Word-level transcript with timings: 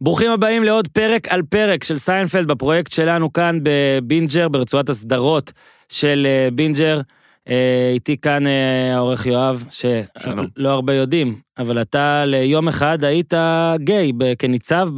ברוכים 0.00 0.30
הבאים 0.30 0.64
לעוד 0.64 0.88
פרק 0.88 1.28
על 1.28 1.42
פרק 1.42 1.84
של 1.84 1.98
סיינפלד 1.98 2.48
בפרויקט 2.48 2.92
שלנו 2.92 3.32
כאן 3.32 3.58
בבינג'ר, 3.62 4.48
ברצועת 4.48 4.88
הסדרות 4.88 5.52
של 5.88 6.26
אה, 6.26 6.48
בינג'ר. 6.52 7.00
אה, 7.48 7.90
איתי 7.94 8.16
כאן 8.16 8.46
אה, 8.46 8.94
העורך 8.94 9.26
יואב. 9.26 9.64
שלא 9.70 10.68
הרבה 10.68 10.94
יודעים, 10.94 11.36
אבל 11.58 11.82
אתה 11.82 12.24
ליום 12.26 12.68
אחד 12.68 13.04
היית 13.04 13.34
גיי 13.76 14.12
כניצב 14.38 14.88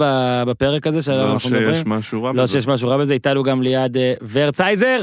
בפרק 0.47 0.87
הזה 0.87 1.03
שעליו 1.03 1.27
לא 1.27 1.33
אנחנו 1.33 1.51
מדברים. 1.51 1.75
שיש 1.75 1.87
משהו 1.87 2.23
רע 2.23 2.33
לא 2.33 2.43
בזה. 2.43 2.53
שיש 2.53 2.67
משהו 2.67 2.89
רע 2.89 2.97
בזה, 2.97 3.15
איתנו 3.15 3.43
גם 3.43 3.63
ליד 3.63 3.97
אה, 3.97 4.15
ורצייזר. 4.33 5.03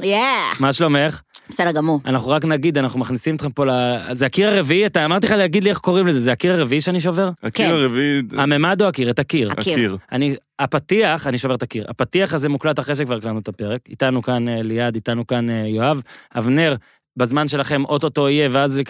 מה 0.60 0.74
שלומך? 0.74 1.22
בסדר 1.50 1.72
גמור. 1.72 2.00
אנחנו 2.06 2.30
רק 2.32 2.46
נגיד, 2.46 2.78
אנחנו 2.78 3.00
מכניסים 3.00 3.36
אתכם 3.36 3.52
פה 3.52 3.66
ל... 3.66 3.70
זה 4.12 4.26
הקיר 4.26 4.50
הרביעי, 4.50 4.86
אתה 4.86 5.06
אמרתי 5.06 5.28
לך 5.28 5.32
להגיד 5.32 5.64
לי 5.64 5.70
איך 5.70 5.78
קוראים 5.78 6.08
לזה, 6.08 6.20
זה 6.20 6.32
הקיר 6.32 6.54
הרביעי 6.54 6.82
שאני 6.82 7.00
שובר? 7.00 7.30
הקיר 7.44 7.68
כן. 7.68 7.72
הרביעי, 7.72 8.22
הממד 8.38 8.82
או 8.82 8.88
הקיר? 8.88 9.10
את 9.10 9.20
הקיר. 9.20 9.52
הקיר. 9.52 9.98
אני, 10.12 10.36
הפתיח, 10.60 11.28
אני 11.28 11.38
שובר 11.38 11.56
את 11.56 11.64
הקיר. 11.64 11.86
הפתיח 11.90 12.34
הזה 12.34 12.50
מוקלט 12.50 12.80
אחרי 12.80 12.96
שכבר 12.96 13.16
הקלטנו 13.16 13.40
את 13.40 13.48
הפרק. 13.48 13.80
איתנו 13.90 14.22
כאן 14.22 14.46
ליעד, 14.48 14.96
איתנו 14.96 15.28
כאן 15.28 15.50
יואב. 15.50 16.02
אבנר, 16.38 16.76
בזמן 17.18 17.48
שלכם 17.48 17.86
אוטוטו 17.86 18.30
יהיה, 18.30 18.50
ואז, 18.52 18.82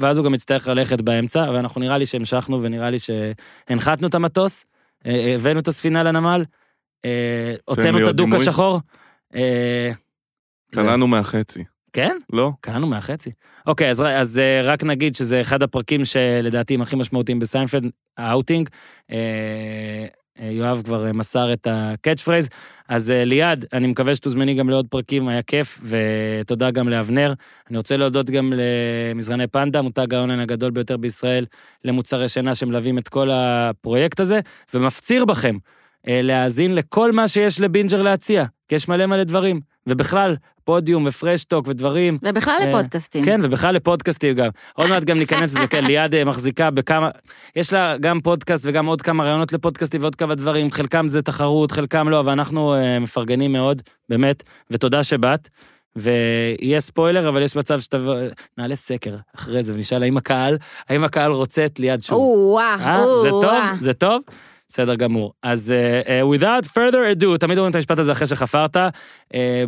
ואז 0.00 0.18
הוא 0.18 0.24
גם 0.24 0.34
יצטרך 0.34 0.68
ללכת 0.68 1.00
באמצע, 1.00 1.50
ואנחנו 1.54 1.80
נראה 1.80 1.98
לי 1.98 2.06
שהמשכנו 2.06 2.62
ונראה 2.62 2.90
לי 2.90 2.96
שהנחתנו 2.98 4.08
את 4.08 4.14
המטוס, 4.14 4.64
אה, 5.06 5.10
אה, 5.10 5.34
הבאנו 5.34 5.60
את 5.60 5.68
הספינה 5.68 6.02
לנמל, 6.02 6.44
אה, 7.04 7.54
הוצאנו 7.64 8.02
את 8.02 8.08
הדוק. 8.08 8.34
השחור. 8.34 8.80
קלענו 10.72 11.06
מהחצי. 11.06 11.64
כן? 11.92 12.16
לא? 12.32 12.50
קראנו 12.60 12.86
מהחצי. 12.86 13.30
אוקיי, 13.66 13.90
אז, 13.90 14.00
אז 14.00 14.40
רק 14.64 14.84
נגיד 14.84 15.14
שזה 15.14 15.40
אחד 15.40 15.62
הפרקים 15.62 16.04
שלדעתי 16.04 16.74
הם 16.74 16.82
הכי 16.82 16.96
משמעותיים 16.96 17.38
בסיינפלד, 17.38 17.90
האוטינג. 18.16 18.68
אה, 20.40 20.50
יואב 20.50 20.82
כבר 20.84 21.06
אה, 21.06 21.12
מסר 21.12 21.52
את 21.52 21.66
ה 21.70 21.79
catch 21.79 22.22
phrase. 22.22 22.48
אז 22.88 23.10
אה, 23.10 23.24
ליעד, 23.24 23.66
אני 23.72 23.86
מקווה 23.86 24.14
שתוזמני 24.14 24.54
גם 24.54 24.70
לעוד 24.70 24.86
פרקים, 24.90 25.28
היה 25.28 25.42
כיף, 25.42 25.80
ותודה 25.84 26.70
גם 26.70 26.88
לאבנר. 26.88 27.32
אני 27.70 27.76
רוצה 27.76 27.96
להודות 27.96 28.30
גם 28.30 28.52
למזרני 28.56 29.46
פנדה, 29.46 29.82
מותג 29.82 30.14
ההונן 30.14 30.40
הגדול 30.40 30.70
ביותר 30.70 30.96
בישראל 30.96 31.46
למוצרי 31.84 32.28
שינה 32.28 32.54
שמלווים 32.54 32.98
את 32.98 33.08
כל 33.08 33.30
הפרויקט 33.32 34.20
הזה, 34.20 34.40
ומפציר 34.74 35.24
בכם 35.24 35.56
להאזין 36.06 36.74
לכל 36.74 37.12
מה 37.12 37.28
שיש 37.28 37.60
לבינג'ר 37.60 38.02
להציע, 38.02 38.44
כי 38.68 38.74
יש 38.74 38.88
מלא 38.88 39.06
מלא 39.06 39.24
דברים. 39.24 39.71
ובכלל, 39.86 40.36
פודיום 40.64 41.06
ופרשטוק 41.06 41.68
ודברים. 41.68 42.18
ובכלל 42.22 42.54
אה, 42.60 42.68
לפודקאסטים. 42.68 43.24
כן, 43.24 43.40
ובכלל 43.42 43.74
לפודקאסטים 43.74 44.34
גם. 44.34 44.48
עוד 44.74 44.90
מעט 44.90 45.04
גם 45.04 45.18
ניכנס 45.18 45.54
לזה, 45.54 45.66
כן, 45.66 45.84
ליעד 45.84 46.14
אה, 46.14 46.24
מחזיקה 46.24 46.70
בכמה... 46.70 47.10
יש 47.56 47.72
לה 47.72 47.96
גם 47.98 48.20
פודקאסט 48.20 48.64
וגם 48.66 48.86
עוד 48.86 49.02
כמה 49.02 49.24
רעיונות 49.24 49.52
לפודקאסטים 49.52 50.00
ועוד 50.00 50.14
כמה 50.14 50.34
דברים, 50.34 50.70
חלקם 50.70 51.08
זה 51.08 51.22
תחרות, 51.22 51.72
חלקם 51.72 52.08
לא, 52.08 52.20
אבל 52.20 52.32
אנחנו 52.32 52.74
אה, 52.74 52.98
מפרגנים 52.98 53.52
מאוד, 53.52 53.82
באמת, 54.08 54.42
ותודה 54.70 55.02
שבאת. 55.02 55.48
ויהיה 55.96 56.80
ספוילר, 56.80 57.28
אבל 57.28 57.42
יש 57.42 57.56
מצב 57.56 57.80
שתבוא... 57.80 58.14
נעלה 58.58 58.76
סקר 58.76 59.16
אחרי 59.36 59.62
זה 59.62 59.74
ונשאל 59.74 60.02
האם 60.02 60.16
הקהל, 60.16 60.58
האם 60.88 61.04
הקהל 61.04 61.32
רוצה 61.32 61.66
את 61.66 61.80
ליעד 61.80 62.02
שוב. 62.02 62.18
או-אה, 62.18 62.76
אה, 62.80 63.22
זה 63.22 63.30
טוב? 63.30 63.44
או-אה. 63.44 63.74
זה 63.80 63.92
טוב? 63.92 64.22
בסדר 64.72 64.94
גמור. 64.94 65.32
אז 65.42 65.74
uh, 65.74 66.06
uh, 66.06 66.38
without 66.38 66.66
further 66.66 67.22
ado, 67.22 67.38
תמיד 67.40 67.58
אומרים 67.58 67.70
את 67.70 67.74
המשפט 67.74 67.98
הזה 67.98 68.12
אחרי 68.12 68.26
שחפרת, 68.26 68.76
uh, 68.76 68.80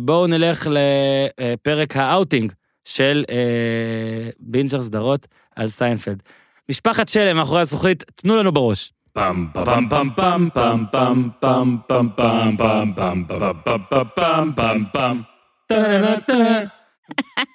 בואו 0.01 0.27
נלך 0.27 0.67
לפרק 0.71 1.97
האאוטינג 1.97 2.51
של 2.85 3.25
uh, 3.27 4.35
בינג'ר 4.39 4.81
סדרות 4.81 5.27
על 5.55 5.67
סיינפלד. 5.67 6.23
משפחת 6.69 7.09
שלם 7.09 7.37
מאחורי 7.37 7.61
הזכוכית, 7.61 8.03
תנו 8.15 8.37
לנו 8.37 8.51
בראש. 8.51 8.91
פעם 9.13 9.47
פעם 9.53 9.89
פעם 9.89 10.09
פעם 10.15 10.49
פעם 10.53 10.85
פעם 10.91 11.29
פעם 11.41 11.77
פעם 11.87 12.09
פעם 12.17 12.55
פעם 12.57 12.95
פעם 12.95 13.23
פעם 13.27 13.79
פעם 13.89 14.07
פעם 14.15 14.53
פעם 14.55 14.83
פעם 14.93 15.21
טה-נה-נה-נה. 15.67 16.59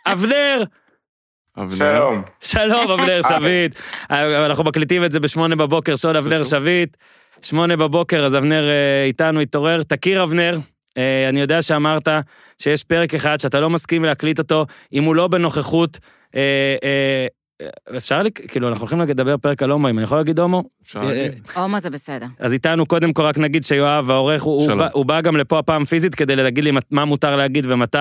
אבנר, 0.06 0.62
אבנר. 1.58 1.76
שלום. 1.76 2.22
שלום, 2.40 2.90
אבנר 2.90 3.20
שביט. 3.28 3.76
אנחנו 4.50 4.64
מקליטים 4.64 5.04
את 5.04 5.12
זה 5.12 5.20
בשמונה 5.20 5.56
בבוקר, 5.56 5.96
שעון 5.96 6.16
אבנר 6.16 6.44
שביט. 6.44 6.96
שמונה 7.42 7.76
בבוקר, 7.76 8.24
אז 8.24 8.36
אבנר 8.36 8.68
אה, 8.68 9.04
איתנו, 9.04 9.40
התעורר. 9.40 9.82
תכיר, 9.82 10.22
אבנר. 10.22 10.58
אה, 10.98 11.28
אני 11.28 11.40
יודע 11.40 11.62
שאמרת 11.62 12.08
שיש 12.58 12.84
פרק 12.84 13.14
אחד 13.14 13.40
שאתה 13.40 13.60
לא 13.60 13.70
מסכים 13.70 14.04
להקליט 14.04 14.38
אותו, 14.38 14.66
אם 14.92 15.04
הוא 15.04 15.14
לא 15.14 15.28
בנוכחות. 15.28 15.98
אה, 16.36 17.26
אפשר, 17.96 18.22
לי- 18.22 18.30
כאילו, 18.30 18.68
אנחנו 18.68 18.80
הולכים 18.80 19.00
לדבר 19.00 19.36
פרק 19.36 19.62
על 19.62 19.70
הומואים, 19.70 19.98
אני 19.98 20.04
יכול 20.04 20.18
להגיד 20.18 20.38
הומו? 20.40 20.62
אפשר 20.82 20.98
אה, 20.98 21.04
להגיד. 21.04 21.40
הומו 21.56 21.80
זה 21.80 21.90
בסדר. 21.90 22.26
אז 22.38 22.52
איתנו, 22.52 22.86
קודם 22.86 23.12
כל 23.12 23.22
רק 23.22 23.38
נגיד 23.38 23.64
שיואב 23.64 24.10
העורך, 24.10 24.42
הוא. 24.42 24.74
בא, 24.74 24.88
הוא 24.92 25.04
בא 25.06 25.20
גם 25.20 25.36
לפה 25.36 25.58
הפעם 25.58 25.84
פיזית 25.84 26.14
כדי 26.14 26.36
להגיד 26.36 26.64
לי 26.64 26.70
מה 26.90 27.04
מותר 27.04 27.36
להגיד 27.36 27.66
ומתי. 27.68 27.98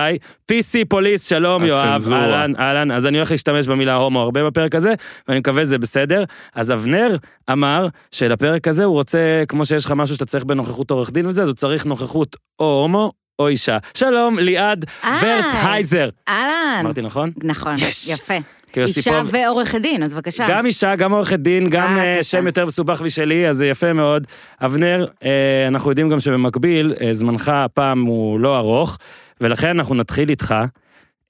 PC 0.52 0.84
פוליס, 0.88 1.28
שלום 1.28 1.64
יואב. 1.64 2.12
אהלן, 2.12 2.52
אהלן. 2.58 2.90
אז 2.90 3.06
אני 3.06 3.18
הולך 3.18 3.30
להשתמש 3.30 3.66
במילה 3.68 3.94
הומו 3.94 4.20
הרבה 4.20 4.44
בפרק 4.44 4.74
הזה, 4.74 4.94
ואני 5.28 5.38
מקווה 5.40 5.62
שזה 5.64 5.78
בסדר. 5.78 6.24
אז 6.54 6.72
אבנר 6.72 7.16
אמר 7.52 7.86
שלפרק 8.10 8.68
הזה 8.68 8.84
הוא 8.84 8.94
רוצה, 8.94 9.18
כמו 9.48 9.64
שיש 9.64 9.84
לך 9.84 9.92
משהו 9.92 10.14
שאתה 10.14 10.26
צריך 10.26 10.44
בנוכחות 10.44 10.90
עורך 10.90 11.10
דין 11.10 11.26
וזה, 11.26 11.42
אז 11.42 11.48
הוא 11.48 11.54
צריך 11.56 11.86
נוכחות 11.86 12.36
או 12.58 12.80
הומו 12.82 13.12
או 13.40 13.48
אישה. 13.48 13.78
שלום, 13.94 14.38
ליעד 14.38 14.84
אה. 15.04 15.20
ורצהייזר. 15.22 16.08
אהלן. 16.28 16.80
אמרתי 16.80 17.02
נכון? 17.02 17.30
נכון, 17.44 17.74
יש. 17.74 18.08
יפה. 18.08 18.34
יוסי 18.76 19.00
אישה 19.00 19.10
פה- 19.10 19.28
ועורכת 19.30 19.80
דין, 19.80 20.02
אז 20.02 20.14
בבקשה. 20.14 20.46
גם 20.50 20.66
אישה, 20.66 20.96
גם 20.96 21.12
עורכת 21.12 21.38
דין, 21.38 21.68
גם 21.70 21.96
אה, 21.98 22.04
אה, 22.04 22.14
קטן. 22.14 22.22
שם 22.22 22.46
יותר 22.46 22.66
מסובך 22.66 23.02
משלי, 23.02 23.48
אז 23.48 23.56
זה 23.56 23.66
יפה 23.66 23.92
מאוד. 23.92 24.26
אבנר, 24.64 25.06
אה, 25.24 25.64
אנחנו 25.68 25.90
יודעים 25.90 26.08
גם 26.08 26.20
שבמקביל, 26.20 26.94
אה, 27.00 27.12
זמנך 27.12 27.48
הפעם 27.54 28.02
הוא 28.04 28.40
לא 28.40 28.56
ארוך, 28.58 28.98
ולכן 29.40 29.68
אנחנו 29.78 29.94
נתחיל 29.94 30.28
איתך, 30.30 30.54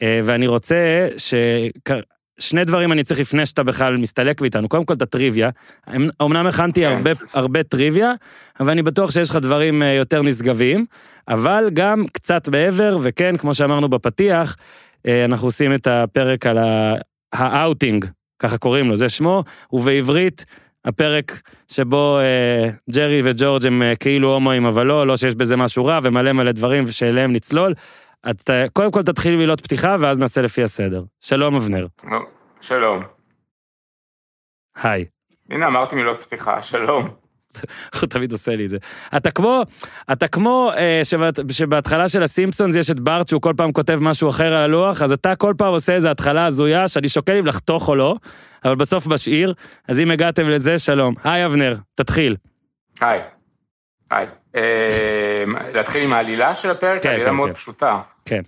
אה, 0.03 0.21
ואני 0.25 0.47
רוצה 0.47 0.77
ש... 1.17 1.35
שני 2.41 2.65
דברים 2.65 2.93
אני 2.93 3.03
צריך 3.03 3.21
לפני 3.21 3.47
שאתה 3.47 3.63
בכלל 3.63 3.97
מסתלק 3.97 4.41
מאיתנו. 4.41 4.69
קודם 4.69 4.85
כל 4.85 4.95
את 4.95 5.03
הטריוויה. 5.03 5.51
אמ- 5.97 6.09
אמנם 6.23 6.47
הכנתי 6.47 6.87
הרבה, 6.87 7.11
הרבה 7.35 7.63
טריוויה, 7.63 8.13
אבל 8.61 8.71
אני 8.71 8.83
בטוח 8.83 9.11
שיש 9.11 9.31
לך 9.31 9.37
דברים 9.37 9.83
אה, 9.83 9.89
יותר 9.93 10.23
נשגבים, 10.23 10.87
אבל 11.29 11.71
גם 11.73 12.05
קצת 12.13 12.49
מעבר, 12.49 12.99
וכן, 13.03 13.37
כמו 13.37 13.55
שאמרנו 13.55 13.89
בפתיח, 13.89 14.57
אה, 15.07 15.25
אנחנו 15.25 15.49
עושים 15.49 15.75
את 15.75 15.87
הפרק 15.87 16.47
על 16.47 16.59
האאוטינג, 17.33 18.05
ככה 18.39 18.59
קוראים 18.59 18.89
לו, 18.89 18.97
זה 18.97 19.09
שמו, 19.09 19.45
ובעברית, 19.73 20.45
הפרק 20.85 21.41
שבו 21.69 22.19
אה, 22.19 22.71
ג'רי 22.91 23.21
וג'ורג' 23.25 23.67
הם 23.67 23.83
אה, 23.83 23.97
כאילו 23.97 24.35
הומואים, 24.35 24.67
אבל 24.67 24.87
לא, 24.87 25.07
לא 25.07 25.17
שיש 25.17 25.35
בזה 25.35 25.57
משהו 25.57 25.85
רע, 25.85 25.99
ומלא 26.03 26.33
מלא 26.33 26.53
דברים 26.53 26.91
שאליהם 26.91 27.33
נצלול. 27.33 27.75
את, 28.31 28.51
אה, 28.51 28.69
קודם 28.69 28.91
כל 28.91 29.03
תתחיל 29.03 29.37
מילות 29.37 29.61
פתיחה, 29.61 29.97
ואז 30.01 30.19
נעשה 30.19 30.43
לפי 30.43 30.63
הסדר. 30.63 31.03
שלום, 31.21 31.55
אבנר. 31.55 31.87
שלום. 32.61 33.03
היי. 34.83 35.05
הנה 35.51 35.67
אמרתי 35.67 35.97
מילות 35.97 36.23
פתיחה, 36.23 36.63
שלום. 36.63 37.09
הוא 38.01 38.09
תמיד 38.09 38.33
עושה 38.33 38.57
לי 38.57 38.65
את 38.65 38.71
זה. 38.71 38.79
אתה 39.17 39.31
כמו, 39.31 39.63
אתה 40.13 40.29
כמו 40.29 40.73
אה, 40.77 41.01
שבת, 41.05 41.39
שבהתחלה 41.51 42.09
של 42.09 42.23
הסימפסונס 42.23 42.77
יש 42.77 42.91
את 42.91 43.01
בארט 43.01 43.29
שהוא 43.29 43.43
כל 43.43 43.55
פעם 43.57 43.73
כותב 43.73 43.99
משהו 44.03 44.29
אחר 44.29 44.47
על 44.47 44.63
הלוח, 44.63 45.03
אז 45.03 45.13
אתה 45.13 45.37
כל 45.37 45.55
פעם 45.59 45.73
עושה 45.73 45.95
איזו 45.95 46.09
התחלה 46.09 46.47
הזויה 46.47 46.89
שאני 46.89 47.09
שוקל 47.09 47.37
אם 47.37 47.47
לחתוך 47.47 47.89
או 47.89 47.95
לא, 47.95 48.17
אבל 48.65 48.75
בסוף 48.75 49.07
משאיר, 49.07 49.55
אז 49.89 50.01
אם 50.01 50.11
הגעתם 50.11 50.49
לזה, 50.49 50.79
שלום. 50.79 51.15
היי 51.25 51.47
אבנר, 51.47 51.77
תתחיל. 51.95 52.37
היי. 53.01 53.21
היי. 54.11 54.27
אה, 54.55 55.45
להתחיל 55.75 56.05
עם 56.05 56.13
העלילה 56.13 56.55
של 56.55 56.71
הפרק? 56.71 57.03
כן, 57.03 57.09
עלילה 57.09 57.25
כן, 57.25 57.35
מאוד 57.35 57.49
כן. 57.49 57.55
פשוטה. 57.55 58.01
כן. 58.25 58.41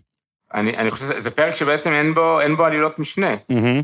אני, 0.55 0.77
אני 0.77 0.91
חושב 0.91 1.05
שזה 1.05 1.31
פרק 1.31 1.55
שבעצם 1.55 1.93
אין 1.93 2.15
בו, 2.15 2.41
אין 2.41 2.57
בו 2.57 2.65
עלילות 2.65 2.99
משנה, 2.99 3.35
מהמם. 3.49 3.83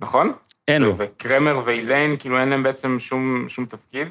נכון? 0.00 0.32
אין 0.68 0.82
לו. 0.82 0.94
וקרמר 0.96 1.60
ואיליין, 1.64 2.16
כאילו 2.18 2.40
אין 2.40 2.48
להם 2.48 2.62
בעצם 2.62 3.00
שום, 3.00 3.46
שום 3.48 3.66
תפקיד. 3.66 4.08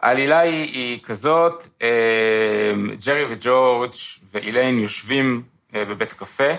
העלילה 0.00 0.40
היא, 0.40 0.62
היא 0.62 1.02
כזאת, 1.02 1.68
אה, 1.82 2.72
ג'רי 3.06 3.24
וג'ורג' 3.28 3.92
ואיליין 4.32 4.78
יושבים 4.78 5.42
אה, 5.74 5.84
בבית 5.84 6.12
קפה, 6.12 6.52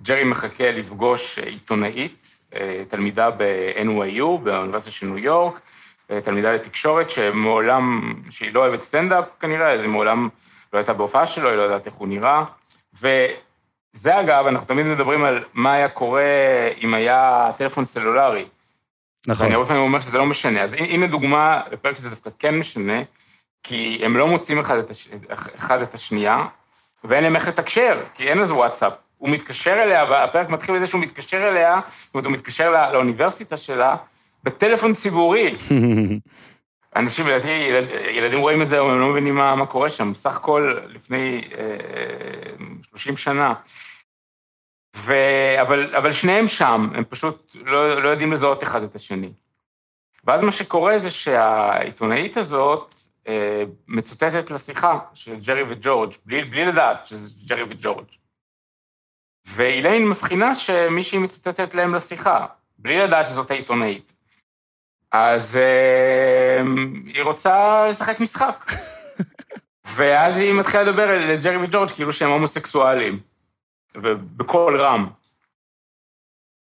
ג'רי 0.00 0.24
מחכה 0.24 0.70
לפגוש 0.70 1.38
אה, 1.38 1.44
עיתונאית, 1.44 2.38
אה, 2.54 2.82
תלמידה 2.88 3.30
ב-NYU, 3.30 4.38
באוניברסיטה 4.42 4.90
של 4.90 5.06
ניו 5.06 5.18
יורק, 5.18 5.60
תלמידה 6.24 6.52
לתקשורת 6.52 7.10
שמעולם, 7.10 8.14
שהיא 8.30 8.54
לא 8.54 8.60
אוהבת 8.60 8.80
סטנדאפ 8.80 9.24
כנראה, 9.40 9.72
אז 9.72 9.80
היא 9.80 9.90
מעולם 9.90 10.28
לא 10.72 10.78
הייתה 10.78 10.92
בהופעה 10.92 11.26
שלו, 11.26 11.48
היא 11.48 11.56
לא 11.56 11.62
יודעת 11.62 11.86
איך 11.86 11.94
הוא 11.94 12.08
נראה. 12.08 12.44
וזה 12.94 14.20
אגב, 14.20 14.46
אנחנו 14.46 14.66
תמיד 14.66 14.86
מדברים 14.86 15.24
על 15.24 15.44
מה 15.54 15.72
היה 15.72 15.88
קורה 15.88 16.22
אם 16.82 16.94
היה 16.94 17.50
טלפון 17.56 17.84
סלולרי. 17.84 18.44
נכון. 19.26 19.46
אני 19.46 19.54
הרבה 19.54 19.66
פעמים 19.66 19.82
אומר 19.82 20.00
שזה 20.00 20.18
לא 20.18 20.26
משנה. 20.26 20.62
אז 20.62 20.74
הנה 20.74 21.06
דוגמה 21.06 21.60
לפרק 21.70 21.96
שזה 21.96 22.10
דווקא 22.10 22.30
כן 22.38 22.58
משנה, 22.58 23.02
כי 23.62 24.00
הם 24.04 24.16
לא 24.16 24.28
מוצאים 24.28 24.58
אחד 24.58 24.78
את, 24.78 24.90
הש... 24.90 25.08
אחד 25.56 25.82
את 25.82 25.94
השנייה, 25.94 26.44
ואין 27.04 27.24
להם 27.24 27.36
איך 27.36 27.48
לתקשר, 27.48 28.00
כי 28.14 28.28
אין 28.28 28.38
לזה 28.38 28.54
וואטסאפ. 28.54 28.92
הוא 29.18 29.30
מתקשר 29.30 29.82
אליה, 29.82 30.04
והפרק 30.04 30.48
מתחיל 30.48 30.76
בזה 30.76 30.86
שהוא 30.86 31.00
מתקשר 31.00 31.48
אליה, 31.48 31.80
זאת 32.04 32.14
אומרת, 32.14 32.24
הוא 32.24 32.32
מתקשר 32.32 32.70
לא, 32.70 32.92
לאוניברסיטה 32.92 33.56
שלה, 33.56 33.96
בטלפון 34.44 34.94
ציבורי. 34.94 35.56
אנשים, 36.96 37.26
לדעתי, 37.26 37.48
ילד, 37.48 37.88
ילדים 38.10 38.38
רואים 38.38 38.62
את 38.62 38.68
זה, 38.68 38.80
הם 38.80 39.00
לא 39.00 39.08
מבינים 39.08 39.34
מה, 39.34 39.54
מה 39.56 39.66
קורה 39.66 39.90
שם. 39.90 40.12
בסך 40.12 40.36
הכל, 40.36 40.78
לפני 40.88 41.48
אה, 41.58 41.76
30 42.90 43.16
שנה. 43.16 43.54
ו... 44.96 45.12
אבל, 45.60 45.96
אבל 45.96 46.12
שניהם 46.12 46.48
שם, 46.48 46.88
הם 46.94 47.04
פשוט 47.04 47.56
לא, 47.64 48.02
לא 48.02 48.08
יודעים 48.08 48.32
לזהות 48.32 48.62
אחד 48.62 48.82
את 48.82 48.94
השני. 48.94 49.32
ואז 50.24 50.42
מה 50.42 50.52
שקורה 50.52 50.98
זה 50.98 51.10
שהעיתונאית 51.10 52.36
הזאת 52.36 52.94
אה, 53.28 53.64
מצוטטת 53.88 54.50
לשיחה 54.50 54.98
של 55.14 55.36
ג'רי 55.40 55.62
וג'ורג', 55.62 56.12
בלי, 56.26 56.44
בלי 56.44 56.64
לדעת 56.64 57.06
שזה 57.06 57.30
ג'רי 57.46 57.62
וג'ורג'. 57.62 58.06
ואיליין 59.46 60.08
מבחינה 60.08 60.54
שמישהי 60.54 61.18
מצוטטת 61.18 61.74
להם 61.74 61.94
לשיחה, 61.94 62.46
בלי 62.78 62.98
לדעת 62.98 63.26
שזאת 63.26 63.50
העיתונאית. 63.50 64.13
אז 65.16 65.56
אה, 65.56 66.62
היא 67.06 67.22
רוצה 67.22 67.86
לשחק 67.88 68.20
משחק. 68.20 68.64
ואז 69.96 70.38
היא 70.38 70.54
מתחילה 70.54 70.82
לדבר 70.82 71.18
לג'רי 71.18 71.56
וג'ורג' 71.56 71.90
כאילו 71.90 72.12
שהם 72.12 72.30
הומוסקסואלים, 72.30 73.18
ובקול 73.94 74.80
רם. 74.80 75.06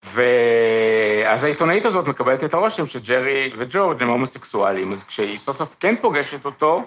ואז 0.05 1.43
העיתונאית 1.43 1.85
הזאת 1.85 2.07
מקבלת 2.07 2.43
את 2.43 2.53
הרושם 2.53 2.87
שג'רי 2.87 3.53
וג'ורג' 3.57 4.03
הם 4.03 4.09
הומוסקסואלים, 4.09 4.93
אז 4.93 5.03
כשהיא 5.03 5.37
סוף 5.37 5.57
סוף 5.57 5.75
כן 5.79 5.95
פוגשת 6.01 6.45
אותו, 6.45 6.85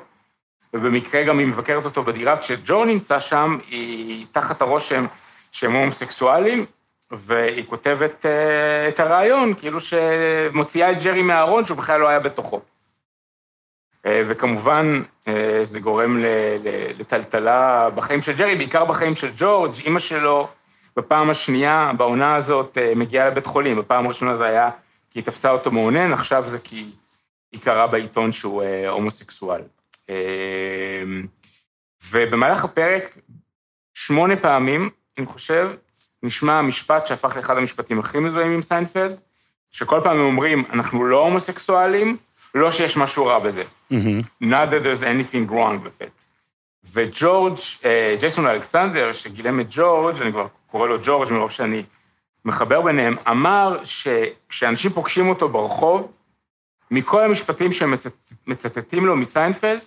ובמקרה 0.75 1.23
גם 1.23 1.39
היא 1.39 1.47
מבקרת 1.47 1.85
אותו 1.85 2.03
בדירה, 2.05 2.37
כשג'ו 2.37 2.85
נמצא 2.85 3.21
שם, 3.21 3.59
היא 3.69 4.27
תחת 4.33 4.63
הרושם 4.63 5.07
שהם 5.53 5.73
הומוסקסואלים, 5.73 6.67
והיא 7.11 7.67
כותבת 7.67 8.25
uh, 8.25 8.89
את 8.89 9.01
הרעיון, 9.01 9.55
כאילו 9.55 9.79
שמוציאה 9.81 10.93
את 10.93 11.03
ג'רי 11.03 11.23
מהארון, 11.23 11.67
שהוא 11.67 11.79
בכלל 11.79 12.01
לא 12.01 12.09
היה 12.09 12.21
בתוכו. 12.21 12.61
Uh, 12.61 14.09
וכמובן, 14.29 15.03
uh, 15.25 15.29
זה 15.63 15.81
גורם 15.81 16.25
לטלטלה 16.99 17.91
בחיים 17.91 18.23
של 18.23 18.37
ג'רי, 18.37 18.57
בעיקר 18.57 18.85
בחיים 18.85 19.17
של 19.17 19.31
ג'ורג', 19.37 19.75
אימא 19.85 19.99
שלו, 19.99 20.49
בפעם 20.97 21.31
השנייה, 21.31 21.93
בעונה 21.97 22.37
הזאת, 22.37 22.79
מגיעה 22.97 23.29
לבית 23.29 23.47
חולים. 23.47 23.79
בפעם 23.79 24.05
הראשונה 24.05 24.35
זה 24.35 24.47
היה 24.47 24.71
כי 25.11 25.19
היא 25.19 25.25
תפסה 25.25 25.51
אותו 25.51 25.71
מאונן, 25.71 26.13
עכשיו 26.13 26.49
זה 26.49 26.59
כי 26.59 26.91
היא 27.53 27.61
קראה 27.61 27.87
בעיתון 27.87 28.33
שהוא 28.33 28.63
הומוסקסואל. 28.89 29.63
ובמהלך 32.11 32.65
הפרק, 32.65 33.19
שמונה 33.95 34.37
פעמים, 34.37 34.91
אני 35.19 35.27
חושב, 35.27 35.71
נשמע 36.23 36.59
המשפט 36.59 37.07
שהפך 37.07 37.37
לאחד 37.37 37.57
המשפטים 37.57 37.99
הכי 37.99 38.19
מזוהים 38.19 38.53
עם 38.53 38.63
סיינפלד, 38.63 39.17
שכל 39.71 40.01
פעם 40.05 40.17
הם 40.17 40.25
אומרים, 40.25 40.65
אנחנו 40.73 41.05
לא 41.05 41.25
הומוסקסואלים, 41.25 42.17
לא 42.55 42.71
שיש 42.71 42.97
משהו 42.97 43.27
רע 43.27 43.39
בזה. 43.39 43.63
Mm-hmm. 43.63 44.45
Not 44.45 44.71
that 44.71 44.83
there's 44.85 45.03
anything 45.03 45.51
wrong 45.51 45.85
with 45.85 46.03
it. 46.03 46.27
וג'ורג', 46.85 47.57
אה, 47.85 48.17
ג'ייסון 48.21 48.47
אלכסנדר, 48.47 49.13
שגילם 49.13 49.61
את 49.61 49.67
ג'ורג', 49.71 50.23
אני 50.23 50.33
כבר 50.33 50.47
קורא 50.67 50.89
לו 50.89 50.99
ג'ורג' 51.03 51.33
מרוב 51.33 51.51
שאני 51.51 51.83
מחבר 52.45 52.81
ביניהם, 52.81 53.17
אמר 53.31 53.85
שכשאנשים 53.85 54.91
פוגשים 54.91 55.29
אותו 55.29 55.49
ברחוב, 55.49 56.13
מכל 56.91 57.25
המשפטים 57.25 57.73
שהם 57.73 57.91
מצט, 57.91 58.33
מצטטים 58.47 59.07
לו 59.07 59.17
מסיינפלד, 59.17 59.81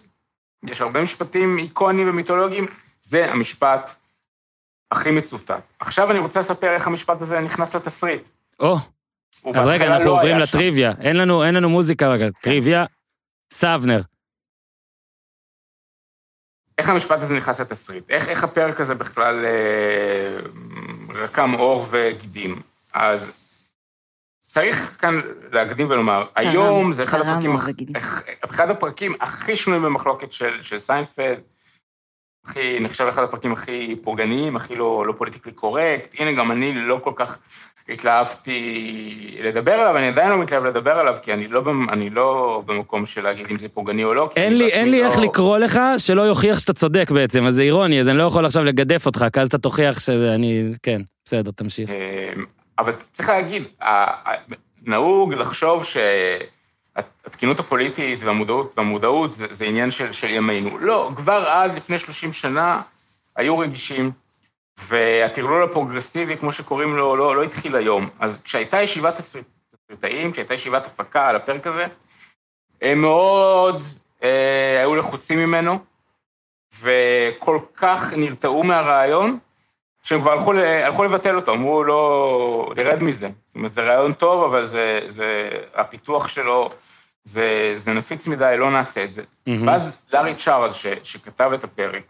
יש 0.63 0.81
הרבה 0.81 1.01
משפטים 1.01 1.57
איקונים 1.57 2.09
ומיתולוגיים, 2.09 2.65
זה 3.01 3.31
המשפט 3.31 3.95
הכי 4.93 5.11
מצוטט. 5.11 5.51
עכשיו 5.79 6.11
אני 6.11 6.19
רוצה 6.19 6.39
לספר 6.39 6.73
איך 6.73 6.87
המשפט 6.87 7.21
הזה 7.21 7.39
נכנס 7.39 7.75
לתסריט. 7.75 8.29
או, 8.59 8.75
אז 9.55 9.67
רגע, 9.67 9.87
אנחנו 9.87 10.05
לא 10.05 10.11
עוברים. 10.11 10.37
לטריוויה. 10.37 10.91
אין 11.01 11.15
לנו, 11.15 11.43
אין 11.43 11.55
לנו 11.55 11.69
מוזיקה 11.69 12.07
רגע, 12.07 12.25
טריוויה. 12.41 12.85
סבנר. 13.53 14.01
איך 16.77 16.89
המשפט 16.89 17.19
הזה 17.21 17.37
נכנס 17.37 17.61
לתסריט? 17.61 18.09
איך, 18.09 18.29
איך 18.29 18.43
הפרק 18.43 18.79
הזה 18.79 18.95
בכלל 18.95 19.45
אה, 19.45 20.37
רקם 21.23 21.51
עור 21.51 21.87
וגידים? 21.91 22.61
אז 22.93 23.31
צריך 24.41 24.95
כאן 25.01 25.21
להקדים 25.51 25.89
ולומר, 25.89 26.25
קרם, 26.33 26.47
היום 26.47 26.93
זה 26.93 27.03
אחד 27.03 27.19
הפרקים. 27.21 27.55
הכ- 27.95 27.99
אחד 28.49 28.69
הפרקים 28.69 29.15
הכי 29.19 29.55
שנויים 29.55 29.83
במחלוקת 29.83 30.31
של, 30.31 30.61
של 30.61 30.79
סיינפלד, 30.79 31.39
הכי, 32.45 32.79
נחשב 32.79 33.05
אחד 33.07 33.23
הפרקים 33.23 33.51
הכי 33.51 33.95
פוגעניים, 34.03 34.55
הכי 34.55 34.75
לא, 34.75 35.03
לא 35.07 35.13
politically 35.17 35.51
correct. 35.51 36.15
הנה, 36.19 36.31
גם 36.31 36.51
אני 36.51 36.73
לא 36.75 36.99
כל 37.03 37.11
כך 37.15 37.39
התלהבתי 37.89 39.37
לדבר 39.43 39.71
עליו, 39.71 39.97
אני 39.97 40.07
עדיין 40.07 40.29
לא 40.29 40.41
מתלהב 40.41 40.65
לדבר 40.65 40.91
עליו, 40.91 41.15
כי 41.21 41.33
אני 41.33 41.47
לא, 41.47 41.63
אני 41.89 42.09
לא 42.09 42.61
במקום 42.65 43.05
של 43.05 43.23
להגיד 43.23 43.45
אם 43.51 43.57
זה 43.57 43.69
פוגעני 43.69 44.03
או 44.03 44.13
לא. 44.13 44.29
אין 44.35 44.57
לי, 44.57 44.67
אין 44.67 44.91
לי 44.91 45.01
לא- 45.01 45.05
איך 45.05 45.17
לקרוא 45.19 45.57
לך 45.57 45.79
שלא 45.97 46.21
יוכיח 46.21 46.59
שאתה 46.59 46.73
צודק 46.73 47.11
בעצם, 47.11 47.45
אז 47.45 47.53
זה 47.55 47.63
אירוני, 47.63 47.99
אז 47.99 48.09
אני 48.09 48.17
לא 48.17 48.23
יכול 48.23 48.45
עכשיו 48.45 48.63
לגדף 48.63 49.05
אותך, 49.05 49.25
כי 49.33 49.39
אז 49.39 49.47
אתה 49.47 49.57
תוכיח 49.57 49.99
שאני... 49.99 50.63
כן, 50.83 51.01
בסדר, 51.25 51.51
תמשיך. 51.51 51.89
אמ, 51.89 52.45
אבל 52.79 52.91
צריך 53.11 53.29
להגיד, 53.29 53.67
נהוג 54.85 55.33
לחשוב 55.33 55.83
שהתקינות 56.97 57.59
הפוליטית 57.59 58.23
והמודעות, 58.23 58.73
והמודעות 58.77 59.35
זה, 59.35 59.47
זה 59.51 59.65
עניין 59.65 59.91
של, 59.91 60.11
של 60.11 60.29
ימינו. 60.29 60.77
לא, 60.77 61.11
כבר 61.15 61.49
אז, 61.49 61.75
לפני 61.75 61.99
30 61.99 62.33
שנה, 62.33 62.81
היו 63.35 63.57
רגישים, 63.57 64.11
והטרלול 64.77 65.63
הפרוגרסיבי, 65.63 66.37
כמו 66.37 66.51
שקוראים 66.51 66.95
לו, 66.95 67.15
לא, 67.15 67.35
לא 67.35 67.43
התחיל 67.43 67.75
היום. 67.75 68.09
אז 68.19 68.41
כשהייתה 68.41 68.81
ישיבת 68.81 69.17
תסריטאים, 69.17 70.31
כשהייתה 70.31 70.53
ישיבת 70.53 70.85
הפקה 70.85 71.29
על 71.29 71.35
הפרק 71.35 71.67
הזה, 71.67 71.85
הם 72.81 73.01
מאוד 73.01 73.83
אה, 74.23 74.79
היו 74.79 74.95
לחוצים 74.95 75.39
ממנו, 75.39 75.79
וכל 76.79 77.59
כך 77.75 78.13
נרתעו 78.13 78.63
מהרעיון, 78.63 79.39
שהם 80.03 80.21
כבר 80.21 80.31
הלכו, 80.31 80.53
הלכו 80.53 81.03
לבטל 81.03 81.35
אותו, 81.35 81.53
אמרו 81.53 81.83
לא, 81.83 82.73
נרד 82.77 83.03
מזה. 83.03 83.29
זאת 83.47 83.55
אומרת, 83.55 83.71
זה 83.71 83.81
רעיון 83.81 84.13
טוב, 84.13 84.43
אבל 84.43 84.65
זה, 84.65 84.99
זה, 85.07 85.49
הפיתוח 85.75 86.27
שלו, 86.27 86.69
זה, 87.23 87.73
זה 87.75 87.93
נפיץ 87.93 88.27
מדי, 88.27 88.55
לא 88.57 88.71
נעשה 88.71 89.03
את 89.03 89.11
זה. 89.11 89.23
מהמם. 89.47 89.67
ואז 89.67 90.01
לארי 90.13 90.35
צ'ארלס, 90.35 90.75
ש, 90.75 90.87
שכתב 91.03 91.51
את 91.53 91.63
הפרק, 91.63 92.03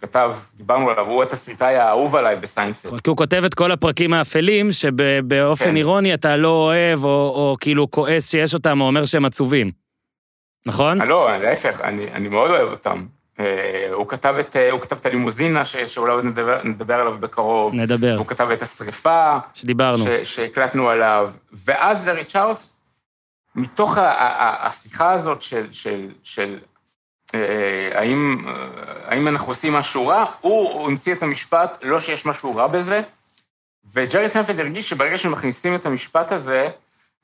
כתב, 0.00 0.34
דיברנו 0.54 0.90
עליו, 0.90 1.06
הוא 1.06 1.22
התסריטאי 1.22 1.76
האהוב 1.76 2.16
עליי 2.16 2.36
בסיינפלד. 2.36 3.00
כי 3.00 3.10
הוא 3.10 3.16
כותב 3.16 3.42
את 3.46 3.54
כל 3.54 3.72
הפרקים 3.72 4.14
האפלים, 4.14 4.72
שבאופן 4.72 5.64
כן. 5.64 5.76
אירוני 5.76 6.14
אתה 6.14 6.36
לא 6.36 6.48
אוהב, 6.48 7.04
או, 7.04 7.08
או 7.08 7.56
כאילו 7.60 7.90
כועס 7.90 8.30
שיש 8.30 8.54
אותם, 8.54 8.80
או 8.80 8.86
אומר 8.86 9.04
שהם 9.04 9.24
עצובים. 9.24 9.70
נכון? 10.66 11.00
אה, 11.00 11.06
לא, 11.06 11.38
להפך, 11.38 11.80
אני, 11.80 12.12
אני 12.12 12.28
מאוד 12.28 12.50
אוהב 12.50 12.68
אותם. 12.68 13.06
אה, 13.40 13.88
הוא 13.92 14.08
כתב 14.08 14.34
את, 14.40 14.56
אה, 14.56 14.70
הוא 14.70 14.80
כתב 14.80 14.96
את 14.96 15.06
הלימוזינה, 15.06 15.64
ש, 15.64 15.76
שאולי 15.76 16.12
נדבר, 16.22 16.60
נדבר 16.64 16.94
עליו 16.94 17.18
בקרוב. 17.20 17.74
נדבר, 17.74 18.14
הוא 18.18 18.26
כתב 18.26 18.48
את 18.50 18.62
השריפה, 18.62 19.38
שדיברנו. 19.54 20.04
ש- 20.04 20.34
שהקלטנו 20.34 20.88
עליו. 20.88 21.30
ואז 21.52 22.08
לארי 22.08 22.24
צ'ארלס, 22.24 22.76
מתוך 23.54 23.98
ה- 23.98 24.02
ה- 24.02 24.44
ה- 24.44 24.66
השיחה 24.66 25.12
הזאת 25.12 25.42
של, 25.42 25.72
של, 25.72 26.08
של 26.22 26.58
אה, 27.34 27.90
האם, 27.94 28.44
אה, 28.48 28.54
האם 29.06 29.28
אנחנו 29.28 29.48
עושים 29.48 29.72
משהו 29.72 30.06
רע, 30.06 30.24
הוא, 30.40 30.70
הוא 30.72 30.86
המציא 30.86 31.14
את 31.14 31.22
המשפט, 31.22 31.78
לא 31.82 32.00
שיש 32.00 32.26
משהו 32.26 32.56
רע 32.56 32.66
בזה, 32.66 33.02
וג'רי 33.92 34.28
סיינפלד 34.28 34.60
הרגיש 34.60 34.90
שברגע 34.90 35.18
שמכניסים 35.18 35.74
את 35.74 35.86
המשפט 35.86 36.32
הזה, 36.32 36.68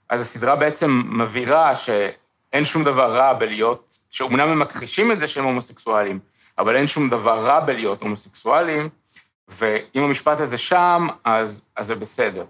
אז 0.08 0.20
הסדרה 0.20 0.56
בעצם 0.56 1.02
מבהירה 1.06 1.76
שאין 2.50 2.64
שום 2.64 2.84
דבר 2.84 3.16
רע 3.16 3.32
בלהיות, 3.32 3.98
שאומנם 4.10 4.48
הם 4.48 4.58
מכחישים 4.58 5.12
את 5.12 5.18
זה 5.18 5.26
שהם 5.26 5.44
הומוסקסואלים, 5.44 6.18
אבל 6.58 6.76
אין 6.76 6.86
שום 6.86 7.10
דבר 7.10 7.46
רע 7.46 7.60
בלהיות 7.60 8.02
הומוסקסואלים, 8.02 8.88
ואם 9.48 10.02
המשפט 10.02 10.40
הזה 10.40 10.58
שם, 10.58 11.06
אז, 11.24 11.64
אז 11.76 11.86
זה 11.86 11.94
בסדר. 11.94 12.44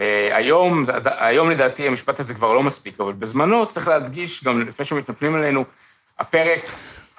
אה, 0.00 0.36
היום, 0.36 0.84
היום 1.04 1.50
לדעתי 1.50 1.86
המשפט 1.86 2.20
הזה 2.20 2.34
כבר 2.34 2.52
לא 2.52 2.62
מספיק, 2.62 3.00
אבל 3.00 3.12
בזמנו 3.12 3.66
צריך 3.66 3.88
להדגיש, 3.88 4.44
גם 4.44 4.60
לפני 4.60 4.84
שמתנפלים 4.84 5.34
עלינו, 5.34 5.64
הפרק, 6.18 6.60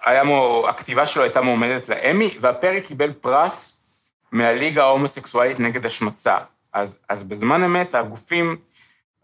היה 0.06 0.24
מו, 0.24 0.66
הכתיבה 0.70 1.06
שלו 1.06 1.24
הייתה 1.24 1.42
מועמדת 1.42 1.90
לאמי, 1.90 2.38
והפרק 2.42 2.86
קיבל 2.86 3.14
פרס 3.14 3.84
מהליגה 4.32 4.84
ההומוסקסואלית 4.84 5.60
נגד 5.60 5.86
השמצה. 5.86 6.38
אז, 6.74 7.00
אז 7.10 7.24
בזמן 7.24 7.64
אמת, 7.64 7.96
הגופים 7.96 8.58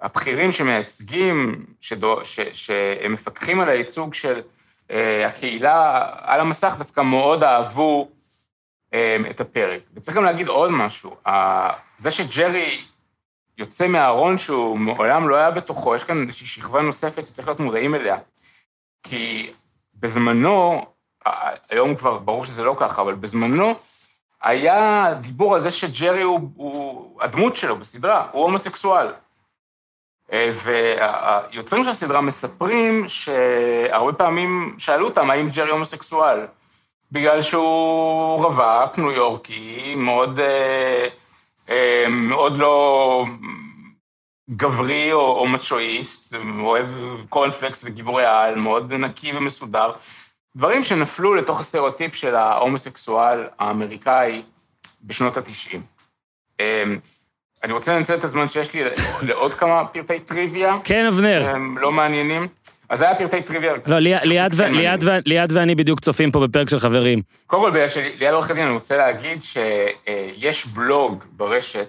הבכירים 0.03 0.51
שמייצגים, 0.51 1.65
שדו, 1.81 2.25
ש, 2.25 2.39
שהם 2.39 3.13
מפקחים 3.13 3.59
על 3.59 3.69
הייצוג 3.69 4.13
של 4.13 4.41
אה, 4.91 5.27
הקהילה 5.27 6.09
על 6.21 6.39
המסך, 6.39 6.75
דווקא 6.77 7.01
מאוד 7.01 7.43
אהבו 7.43 8.09
אה, 8.93 9.17
את 9.29 9.41
הפרק. 9.41 9.81
וצריך 9.93 10.17
גם 10.17 10.23
להגיד 10.23 10.47
עוד 10.47 10.71
משהו, 10.71 11.15
ה- 11.27 11.73
זה 11.97 12.11
שג'רי 12.11 12.83
יוצא 13.57 13.87
מהארון 13.87 14.37
שהוא 14.37 14.77
מעולם 14.77 15.29
לא 15.29 15.35
היה 15.35 15.51
בתוכו, 15.51 15.95
יש 15.95 16.03
כאן 16.03 16.27
איזושהי 16.27 16.47
שכבה 16.47 16.81
נוספת 16.81 17.25
שצריך 17.25 17.47
להיות 17.47 17.59
מודעים 17.59 17.95
אליה. 17.95 18.17
כי 19.03 19.51
בזמנו, 19.95 20.85
היום 21.69 21.95
כבר 21.95 22.17
ברור 22.17 22.45
שזה 22.45 22.63
לא 22.63 22.75
ככה, 22.79 23.01
אבל 23.01 23.15
בזמנו 23.15 23.75
היה 24.41 25.13
דיבור 25.21 25.55
על 25.55 25.61
זה 25.61 25.71
שג'רי 25.71 26.21
הוא, 26.21 26.49
הוא 26.55 27.21
הדמות 27.21 27.55
שלו 27.57 27.75
בסדרה, 27.75 28.27
הוא 28.31 28.43
הומוסקסואל. 28.43 29.07
אה, 30.33 30.51
והיוצרים 30.55 31.83
של 31.83 31.89
הסדרה 31.89 32.21
מספרים 32.21 33.05
שהרבה 33.07 34.13
פעמים 34.13 34.75
שאלו 34.77 35.05
אותם 35.05 35.29
האם 35.29 35.49
ג'רי 35.55 35.69
הומוסקסואל, 35.69 36.39
בגלל 37.11 37.41
שהוא 37.41 38.43
רווק, 38.43 38.97
ניו 38.97 39.11
יורקי, 39.11 39.95
מאוד, 39.97 40.39
אה, 40.39 41.07
אה, 41.69 42.05
מאוד 42.09 42.57
לא 42.57 43.25
גברי 44.49 45.13
או, 45.13 45.39
או 45.39 45.47
מצ'ואיסט, 45.47 46.35
אוהב 46.59 46.87
קורנפלקס 47.29 47.81
וגיבורי 47.85 48.25
על, 48.25 48.55
מאוד 48.55 48.93
נקי 48.93 49.37
ומסודר. 49.37 49.91
דברים 50.55 50.83
שנפלו 50.83 51.35
לתוך 51.35 51.59
הסטריאוטיפ 51.59 52.15
של 52.15 52.35
ההומוסקסואל 52.35 53.47
האמריקאי 53.59 54.43
בשנות 55.03 55.37
ה-90. 55.37 55.77
אני 57.63 57.73
רוצה 57.73 57.95
לנצל 57.95 58.15
את 58.15 58.23
הזמן 58.23 58.47
שיש 58.47 58.73
לי 58.73 58.83
לעוד 59.21 59.53
כמה 59.53 59.85
פרטי 59.85 60.19
טריוויה. 60.19 60.75
כן, 60.83 61.05
אבנר. 61.05 61.49
הם 61.49 61.77
לא 61.77 61.91
מעניינים. 61.91 62.47
אז 62.89 62.99
זה 62.99 63.05
היה 63.05 63.15
פרטי 63.15 63.41
טריוויה. 63.41 63.73
לא, 63.85 63.99
לי- 63.99 64.13
ליעד 65.25 65.51
ואני 65.51 65.75
בדיוק 65.75 65.99
צופים 65.99 66.31
פה 66.31 66.47
בפרק 66.47 66.69
של 66.69 66.79
חברים. 66.79 67.21
קודם 67.47 67.63
כל, 67.63 67.71
בגלל 67.71 67.89
שליד 67.89 68.23
עורך 68.23 68.49
הדין 68.51 68.63
אני 68.65 68.73
רוצה 68.73 68.97
להגיד 68.97 69.39
שיש 69.43 70.65
בלוג 70.67 71.23
ברשת 71.31 71.87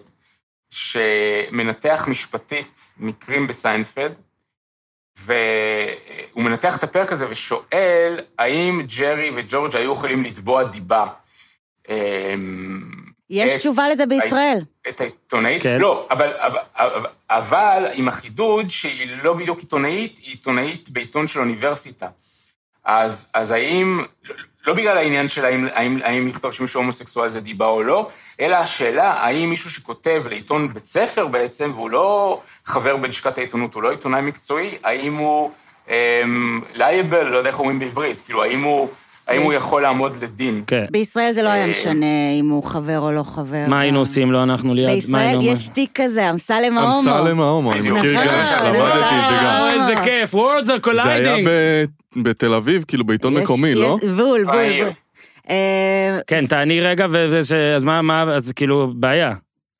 שמנתח 0.71 2.05
משפטית 2.09 2.81
מקרים 2.99 3.47
בסיינפלד, 3.47 4.13
והוא 5.19 5.35
מנתח 6.45 6.77
את 6.79 6.83
הפרק 6.85 7.13
הזה 7.13 7.27
ושואל 7.31 8.21
האם 8.39 8.83
ג'רי 8.99 9.31
וג'ורג' 9.37 9.77
היו 9.77 9.93
יכולים 9.93 10.25
לתבוע 10.25 10.65
דיבה. 10.65 11.07
אמ, 13.31 13.37
יש 13.37 13.53
את- 13.53 13.59
תשובה 13.59 13.89
לזה 13.89 14.07
בישראל. 14.07 14.59
את 14.89 15.01
העיתונאית? 15.01 15.63
כן. 15.63 15.79
לא, 15.79 16.07
אבל, 16.11 16.33
אבל, 16.39 16.59
אבל, 16.77 17.07
אבל 17.31 17.87
עם 17.95 18.09
החידוד 18.09 18.71
שהיא 18.71 19.09
לא 19.23 19.33
בדיוק 19.33 19.59
עיתונאית, 19.59 20.19
היא 20.23 20.31
עיתונאית 20.31 20.91
בעיתון 20.91 21.29
של 21.29 21.41
אוניברסיטה. 21.41 22.09
אז, 22.85 23.31
אז 23.35 23.51
האם, 23.51 24.05
לא, 24.29 24.35
לא 24.67 24.75
בגלל 24.75 24.97
העניין 24.97 25.29
של 25.29 25.45
האם, 25.45 25.67
האם, 25.75 25.99
האם 26.05 26.29
לכתוב 26.29 26.53
שמישהו 26.53 26.81
הומוסקסואל 26.81 27.29
זה 27.29 27.41
דיבה 27.41 27.67
או 27.67 27.83
לא, 27.83 28.09
אלא 28.41 28.57
השאלה 28.57 29.13
האם 29.13 29.51
מישהו 29.51 29.71
שכותב 29.71 30.23
לעיתון 30.29 30.75
בית 30.75 30.87
ספר 30.87 31.27
בעצם, 31.27 31.73
והוא 31.75 31.91
לא 31.91 32.41
חבר 32.65 32.97
בלשכת 32.97 33.39
העיתונות, 33.39 33.75
הוא 33.75 33.83
לא 33.83 33.91
עיתונאי 33.91 34.21
מקצועי, 34.21 34.79
האם 34.85 35.17
הוא 35.17 35.51
לייבל, 36.75 37.25
לא 37.29 37.37
יודע 37.37 37.51
איך 37.51 37.59
אומרים 37.59 37.79
בעברית, 37.79 38.17
כאילו, 38.25 38.43
האם 38.45 38.63
הוא, 38.63 38.89
האם 39.29 39.43
הוא 39.43 39.53
יכול 39.53 39.83
לעמוד 39.83 40.17
לדין? 40.23 40.63
כן. 40.67 40.85
בישראל 40.91 41.33
זה 41.33 41.43
לא 41.43 41.49
היה 41.49 41.65
אה, 41.65 41.71
משנה 41.71 42.07
אם 42.41 42.49
הוא 42.49 42.65
חבר 42.65 42.99
או 42.99 43.13
לא 43.13 43.23
חבר. 43.23 43.65
מה 43.69 43.81
היינו 43.81 43.99
עושים 43.99 44.33
לו 44.33 44.43
אנחנו 44.43 44.75
ליעד? 44.75 44.89
מה 44.89 44.95
בישראל 44.95 45.39
יש 45.43 45.69
תיק 45.69 45.91
כזה, 45.95 46.31
אמסלם 46.31 46.79
ההומו. 46.79 47.11
אמסלם 47.11 47.41
ההומו, 47.41 47.73
אני. 47.73 47.91
מכיר 47.91 48.13
נכון, 48.13 48.27
גם, 48.29 48.75
למדתי 48.75 49.15
את 49.15 49.29
זה 49.29 49.35
גם. 49.45 49.61
או, 49.61 49.81
איזה 49.83 49.95
כיף, 50.03 50.35
worlds 50.35 50.89
are 50.89 50.95
זה 50.95 51.03
היה 51.05 51.37
colliding. 51.37 51.41
ב- 51.47 51.85
בתל 52.23 52.55
אביב, 52.55 52.85
כאילו 52.89 53.05
בעיתון 53.05 53.35
מקומי, 53.35 53.75
לא? 53.75 53.99
בול, 54.17 54.45
בול. 54.45 54.91
אה, 55.51 56.19
כן, 56.27 56.47
תעני 56.47 56.81
רגע. 56.81 57.07
אז 57.77 57.83
מה, 57.85 58.03
מה, 58.03 58.23
אז 58.23 58.53
כאילו, 58.53 58.93
בעיה. 58.97 59.33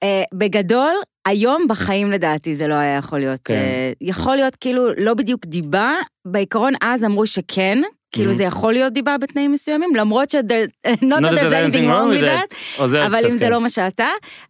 אה, 0.03 0.23
בגדול, 0.35 0.95
היום 1.27 1.67
בחיים 1.69 2.11
לדעתי 2.11 2.55
זה 2.55 2.67
לא 2.67 2.75
היה 2.75 2.97
יכול 2.97 3.19
להיות. 3.19 3.41
כן. 3.45 3.55
אה, 3.55 3.93
יכול 4.01 4.37
להיות 4.37 4.57
כאילו 4.57 4.83
לא 4.99 5.15
בדיוק 5.15 5.47
דיבה, 5.47 5.93
בעיקרון 6.25 6.73
אז 6.83 7.05
אמרו 7.05 7.27
שכן, 7.27 7.79
כאילו 8.15 8.31
Mhm. 8.33 8.35
זה 8.35 8.45
יכול 8.45 8.73
להיות 8.73 8.93
דיבה 8.93 9.19
בתנאים 9.19 9.53
מסוימים, 9.53 9.97
למרות 9.97 10.31
ש... 10.31 10.35
not 10.35 10.39
that 10.39 10.99
that 11.05 11.39
there's 11.39 11.73
anything 11.73 11.89
wrong 11.91 12.15
with 12.15 12.27
that, 12.29 12.55
עוזר 12.77 13.07
אבל 13.07 13.19
קצת, 13.19 13.29
אם 13.31 13.37
זה 13.37 13.45
כן. 13.47 13.53
לא 13.53 13.61
מה 13.61 13.69
שאתה, 13.69 14.07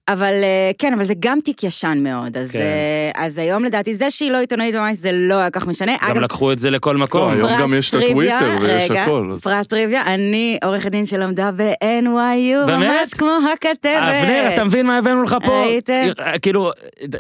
אבל 0.09 0.33
אה, 0.33 0.71
כן, 0.79 0.93
אבל 0.93 1.05
זה 1.05 1.15
גם 1.21 1.39
תיק 1.45 1.65
ישן 1.65 1.99
מאוד, 2.03 2.37
אז, 2.37 2.51
כן. 2.51 2.59
אה, 2.59 3.25
אז 3.25 3.39
היום 3.39 3.65
לדעתי, 3.65 3.95
זה 3.95 4.11
שהיא 4.11 4.31
לא 4.31 4.39
עיתונאית 4.39 4.75
ממש 4.75 4.97
זה 4.97 5.11
לא 5.13 5.35
היה 5.35 5.51
כך 5.51 5.67
משנה. 5.67 5.93
גם 6.03 6.11
אגב, 6.11 6.19
לקחו 6.23 6.53
את 6.53 6.59
זה 6.59 6.71
לכל 6.71 6.93
לא, 6.93 6.99
מקום. 6.99 7.33
היום 7.33 7.49
פרט 7.49 7.61
גם 7.61 7.75
יש 7.75 7.89
את 7.91 7.95
טריוויה, 8.01 8.39
הטוויטר 8.39 8.65
ויש 8.65 8.91
רגע, 8.91 9.03
הכל. 9.03 9.31
אז- 9.35 9.41
פרט 9.41 9.67
טריוויה, 9.67 10.03
אני 10.15 10.59
עורכת 10.65 10.91
דין 10.91 11.07
שלמדה 11.07 11.51
ב-NYU, 11.57 12.67
באמת? 12.67 12.91
ממש 13.01 13.15
כמו 13.15 13.31
הכתבת. 13.55 13.87
אבנר, 13.87 14.51
אתה 14.55 14.65
מבין 14.65 14.87
מה 14.87 14.99
הבאנו 14.99 15.23
לך 15.23 15.37
פה? 15.45 15.63
הייתם? 15.65 16.07
כאילו, 16.43 16.71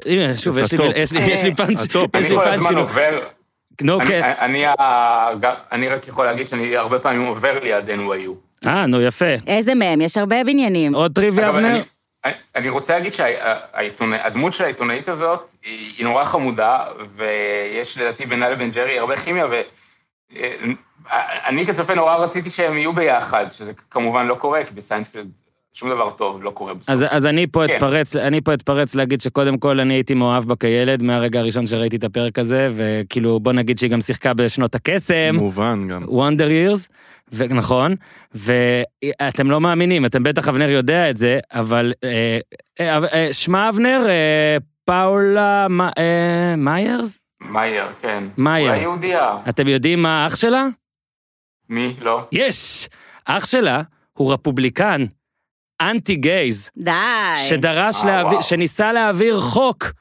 הנה, 0.06 0.34
שוב, 0.36 0.58
אתה 0.58 0.66
יש 0.66 0.72
לי- 0.72 0.78
טופ. 0.78 0.86
יש 0.96 1.12
לי- 1.12 1.20
יש 1.22 1.44
לי 1.44 1.54
פאנץ', 1.54 1.80
הטופ. 1.82 2.16
יש 2.16 2.24
אני 2.26 2.32
לי 2.32 2.38
כל 2.38 2.44
פאנץ', 2.44 2.54
הזמן 2.54 2.66
כאילו, 2.68 2.80
עובר, 2.82 3.18
נו, 3.82 4.00
כן. 4.00 4.32
אני, 4.38 4.64
אני 5.72 5.88
רק 5.88 6.08
יכול 6.08 6.26
להגיד 6.26 6.46
שאני 6.46 6.76
הרבה 6.76 6.98
פעמים 6.98 7.26
עובר 7.26 7.58
ליד 7.62 7.90
NYU. 7.90 8.66
אה, 8.66 8.86
נו, 8.86 9.02
יפה. 9.02 9.34
איזה 9.46 9.74
מהם? 9.74 10.00
יש 10.00 10.18
הרבה 10.18 10.44
בניינים. 10.44 10.94
עוד 10.94 11.12
טריוויה, 11.14 11.46
אגב, 11.48 11.54
אבנר? 11.54 11.68
אני, 11.68 11.82
אני, 12.24 12.32
אני 12.56 12.68
רוצה 12.68 12.98
להגיד 12.98 13.12
שהדמות 13.12 14.54
של 14.54 14.64
העיתונאית 14.64 15.08
הזאת 15.08 15.50
היא, 15.64 15.94
היא 15.96 16.04
נורא 16.04 16.24
חמודה, 16.24 16.84
ויש 17.16 17.98
לדעתי 17.98 18.26
בינה 18.26 18.48
לבין 18.48 18.70
ג'רי 18.70 18.98
הרבה 18.98 19.16
כימיה, 19.16 19.46
ואני 20.30 21.66
כצופה 21.66 21.94
נורא 21.94 22.16
רציתי 22.16 22.50
שהם 22.50 22.78
יהיו 22.78 22.92
ביחד, 22.92 23.46
שזה 23.50 23.72
כמובן 23.90 24.26
לא 24.26 24.34
קורה, 24.34 24.64
כי 24.64 24.74
בסיינפלד 24.74 25.30
שום 25.76 25.90
דבר 25.90 26.10
טוב 26.10 26.42
לא 26.42 26.50
קורה 26.50 26.74
בסוף. 26.74 26.90
אז, 26.90 27.04
אז 27.10 27.26
אני 27.26 27.46
פה 27.46 27.64
כן. 27.66 27.72
אתפרץ, 27.74 28.16
אני 28.16 28.40
פה 28.40 28.54
אתפרץ 28.54 28.94
להגיד 28.94 29.20
שקודם 29.20 29.58
כל 29.58 29.80
אני 29.80 29.94
הייתי 29.94 30.14
מאוהב 30.14 30.44
בה 30.44 30.56
כילד 30.56 31.02
מהרגע 31.02 31.40
הראשון 31.40 31.66
שראיתי 31.66 31.96
את 31.96 32.04
הפרק 32.04 32.38
הזה, 32.38 32.68
וכאילו 32.76 33.40
בוא 33.40 33.52
נגיד 33.52 33.78
שהיא 33.78 33.90
גם 33.90 34.00
שיחקה 34.00 34.34
בשנות 34.34 34.74
הקסם, 34.74 35.34
מובן 35.34 35.88
גם. 35.90 36.04
וונדר 36.08 36.50
ירס, 36.50 36.88
ונכון, 37.32 37.94
ואתם 38.34 39.50
לא 39.50 39.60
מאמינים, 39.60 40.06
אתם 40.06 40.22
בטח 40.22 40.48
אבנר 40.48 40.70
יודע 40.70 41.10
את 41.10 41.16
זה, 41.16 41.38
אבל 41.52 41.92
אה, 42.04 42.38
אה, 42.80 42.98
אה, 43.14 43.28
שמה 43.32 43.68
אבנר, 43.68 44.06
אה, 44.08 44.56
פאולה 44.84 45.66
מ- 45.70 45.80
אה, 45.80 46.54
מיירס? 46.56 47.20
מאייר, 47.40 47.84
כן. 48.00 48.24
מאייר. 48.38 48.70
אולי 48.70 48.80
יהודייה. 48.80 49.36
אתם 49.48 49.68
יודעים 49.68 50.02
מה 50.02 50.24
האח 50.24 50.36
שלה? 50.36 50.66
מי? 51.68 51.94
לא. 52.00 52.24
יש! 52.32 52.88
אח 53.24 53.46
שלה 53.46 53.82
הוא 54.12 54.32
רפובליקן, 54.32 55.04
אנטי 55.80 56.16
גייז. 56.16 56.70
די. 56.76 56.90
שדרש 57.48 57.96
אה, 58.00 58.06
להעביר, 58.06 58.32
וואו. 58.32 58.42
שניסה 58.42 58.92
להעביר 58.92 59.40
חוק, 59.40 59.92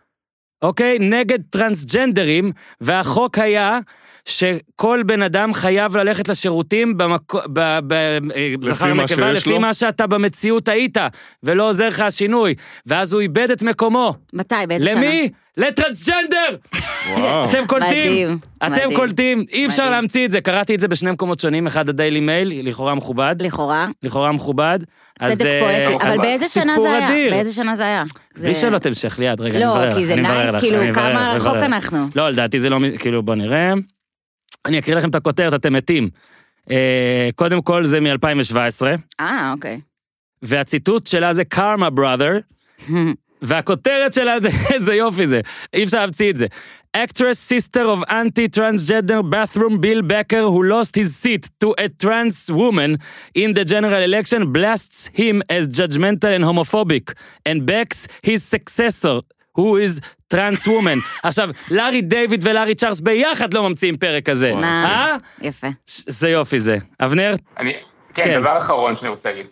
אוקיי? 0.62 0.98
נגד 1.00 1.40
טרנסג'נדרים, 1.50 2.52
והחוק 2.82 3.38
היה 3.40 3.80
שכל 4.26 5.04
בן 5.06 5.22
אדם 5.22 5.54
חייב 5.54 5.98
ללכת 5.98 6.30
לשירותים 6.30 6.98
במקו... 6.98 7.40
ב... 7.54 7.80
ב... 7.88 7.94
אה, 7.94 8.54
זכר 8.62 8.94
מה 8.94 9.04
נקבה, 9.04 9.32
לפי 9.32 9.50
לו? 9.50 9.60
מה 9.60 9.74
שאתה 9.74 10.08
במציאות 10.08 10.68
היית, 10.68 10.98
ולא 11.44 11.70
עוזר 11.70 11.88
לך 11.88 12.00
השינוי. 12.00 12.56
ואז 12.86 13.14
הוא 13.14 13.22
איבד 13.22 13.52
את 13.52 13.64
מקומו. 13.64 14.16
מתי? 14.34 14.56
באיזה 14.68 14.90
שנה? 14.90 14.96
למי? 14.96 15.30
לטרנסג'נדר! 15.58 16.56
אתם 17.50 17.68
קולטים? 17.68 17.90
מדהים, 17.90 18.38
אתם. 18.68 18.96
קולטים? 18.96 19.46
אי 19.52 19.66
אפשר. 19.66 19.90
להמציא 19.90 20.26
את 20.26 20.32
זה. 20.32 20.42
קראתי 20.42 20.76
את 20.76 20.80
זה 20.80 20.88
בשני 20.88 21.12
מקומות 21.12 21.40
שונים, 21.40 21.68
אחד 21.68 21.90
הדיילי 21.90 22.20
מייל, 22.20 22.68
לכאורה 22.68 22.96
מכובד. 22.96 23.36
לכאורה. 23.40 23.88
לכאורה 24.04 24.32
מכובד. 24.32 24.80
צדק 25.24 25.46
אה, 25.46 25.60
פואטי. 25.60 26.06
אבל 26.06 26.18
באיזה 26.18 26.50
שנה 26.50 26.76
זה 26.82 26.92
היה? 26.92 27.10
אדיר. 27.10 27.32
באיזה 27.32 27.54
שנה 27.54 27.76
זה 27.76 27.84
היה? 27.84 28.04
בלי 28.42 28.54
שאלות 28.54 28.86
המשך, 28.86 29.20
ליד, 29.20 29.42
רגע, 29.42 29.56
אני 29.56 29.64
לא, 29.66 29.76
מברר 29.76 29.90
לך, 29.90 29.96
כי 29.96 30.06
זה 30.06 30.14
אני 30.14 30.22
מברר 30.22 30.38
נייק, 30.38 30.54
לך, 30.56 30.62
כאילו, 30.62 30.94
כמה 30.94 31.34
רחוק. 31.36 31.56
אנחנו. 31.56 32.08
לא, 32.16 32.30
לדעתי 32.30 32.60
זה 32.60 32.70
לא, 32.70 32.80
כאילו, 33.00 33.24
בוא 33.24 33.36
נראה. 33.36 33.74
אני 34.66 34.80
אקריא 34.80 34.96
לכם 34.96 35.10
את 35.10 35.16
הכותרת, 35.16 35.54
אתם 35.54 35.74
מתים. 35.74 36.10
אה, 36.72 37.30
קודם 37.36 37.62
כל, 37.62 37.86
זה 37.86 38.00
מ-2017, 38.00 38.56
אה, 39.20 39.52
אוקיי. 39.56 39.80
והציטוט 40.42 41.08
שלה 41.08 41.34
זה 41.34 41.44
karma 41.44 41.90
brother, 41.90 42.38
והכותרת 43.44 44.14
שלה, 44.14 44.38
איזה 44.74 44.94
יופי 44.94 45.28
זה, 45.28 45.42
אי 45.74 45.84
אפשר 45.84 46.00
להמציא 46.00 46.30
את 46.30 46.36
זה. 46.36 46.46
Actress 46.98 47.40
sister 47.52 47.86
of 47.96 48.04
anti-transgender 48.08 49.24
bathroom 49.24 49.80
Bill 49.82 50.02
Becker 50.04 50.46
who 50.54 50.62
lost 50.74 50.96
his 50.96 51.16
seat 51.16 51.50
to 51.62 51.74
a 51.86 51.90
trans 51.90 52.52
woman 52.52 52.92
in 53.34 53.50
the 53.56 53.66
general 53.66 54.02
election 54.10 54.52
blasts 54.54 55.10
him 55.22 55.42
as 55.50 55.64
judgmental 55.80 56.32
and 56.36 56.44
homophobic 56.50 57.06
and 57.48 57.66
backs 57.66 58.08
his 58.22 58.44
successor 58.44 59.22
who 59.58 59.78
is 59.78 60.02
trans 60.30 60.68
woman. 60.68 61.00
עכשיו, 61.24 61.50
לארי 61.72 62.02
דיוויד 62.02 62.48
ולארי 62.48 62.76
צ'ארלס 62.76 63.00
ביחד 63.00 63.54
לא 63.54 63.70
ממציאים 63.70 63.98
פרק 63.98 64.26
כזה. 64.26 64.54
אה? 64.64 65.18
יפה. 65.42 65.68
זה 66.08 66.30
יופי 66.30 66.60
זה. 66.60 66.78
אבנר? 67.00 67.36
אני, 67.58 67.74
כן, 68.14 68.24
כן. 68.24 68.42
דבר 68.42 68.58
אחרון 68.58 68.96
שאני 68.96 69.10
רוצה 69.10 69.30
להגיד. 69.30 69.46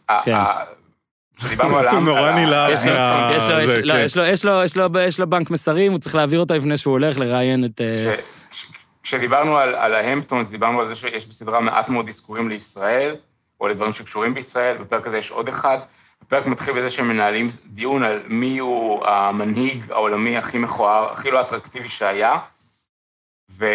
כשדיברנו 1.45 1.77
על... 1.77 1.87
הוא 1.87 1.93
העם- 1.95 2.05
נורא 2.05 2.19
על 2.19 2.27
ה- 2.27 2.45
נלהב 2.45 2.71
יש 2.73 2.85
לו, 2.87 2.93
מה- 2.93 3.31
יש 3.35 3.49
לו, 3.49 3.59
יש 3.59 3.69
זה. 3.69 3.79
יש 3.79 4.17
לו, 4.17 4.23
יש 4.25 4.45
לו, 4.45 4.63
יש 4.63 4.77
לו, 4.77 4.99
יש 4.99 5.19
לו 5.19 5.27
בנק 5.29 5.49
מסרים, 5.51 5.91
הוא 5.91 5.99
צריך 5.99 6.15
להעביר 6.15 6.39
אותה 6.39 6.57
לפני 6.57 6.77
שהוא 6.77 6.91
הולך 6.91 7.19
לראיין 7.19 7.65
את... 7.65 7.81
אה, 7.81 7.95
כש- 7.95 8.25
כש- 8.51 8.65
כשדיברנו 9.03 9.57
על, 9.57 9.93
ההמפטונס, 9.93 10.49
דיברנו 10.49 10.79
על 10.79 10.87
זה 10.87 10.95
שיש 10.95 11.27
בסדרה 11.27 11.59
מעט 11.59 11.89
מאוד 11.89 12.07
אזכורים 12.07 12.49
לישראל, 12.49 13.15
או 13.61 13.67
לדברים 13.67 13.93
שקשורים 13.93 14.33
בישראל, 14.33 14.77
בפרק 14.77 15.07
הזה 15.07 15.17
יש 15.17 15.31
עוד 15.31 15.47
אחד. 15.47 15.77
הפרק 16.21 16.45
מתחיל 16.45 16.73
בזה 16.73 16.89
שהם 16.89 17.07
מנהלים 17.07 17.49
דיון 17.65 18.03
על 18.03 18.19
מי 18.27 18.59
הוא 18.59 19.05
המנהיג 19.07 19.83
העולמי 19.91 20.37
הכי 20.37 20.57
מכוער, 20.57 21.11
הכי 21.11 21.31
לא 21.31 21.41
אטרקטיבי 21.41 21.89
שהיה. 21.89 22.37
ו... 23.57 23.65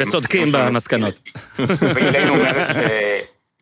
וצודקים 0.00 0.48
במסקנות. 0.52 1.20
ואיליין 1.94 2.28
אומרת 2.28 2.74
ש... 2.74 2.78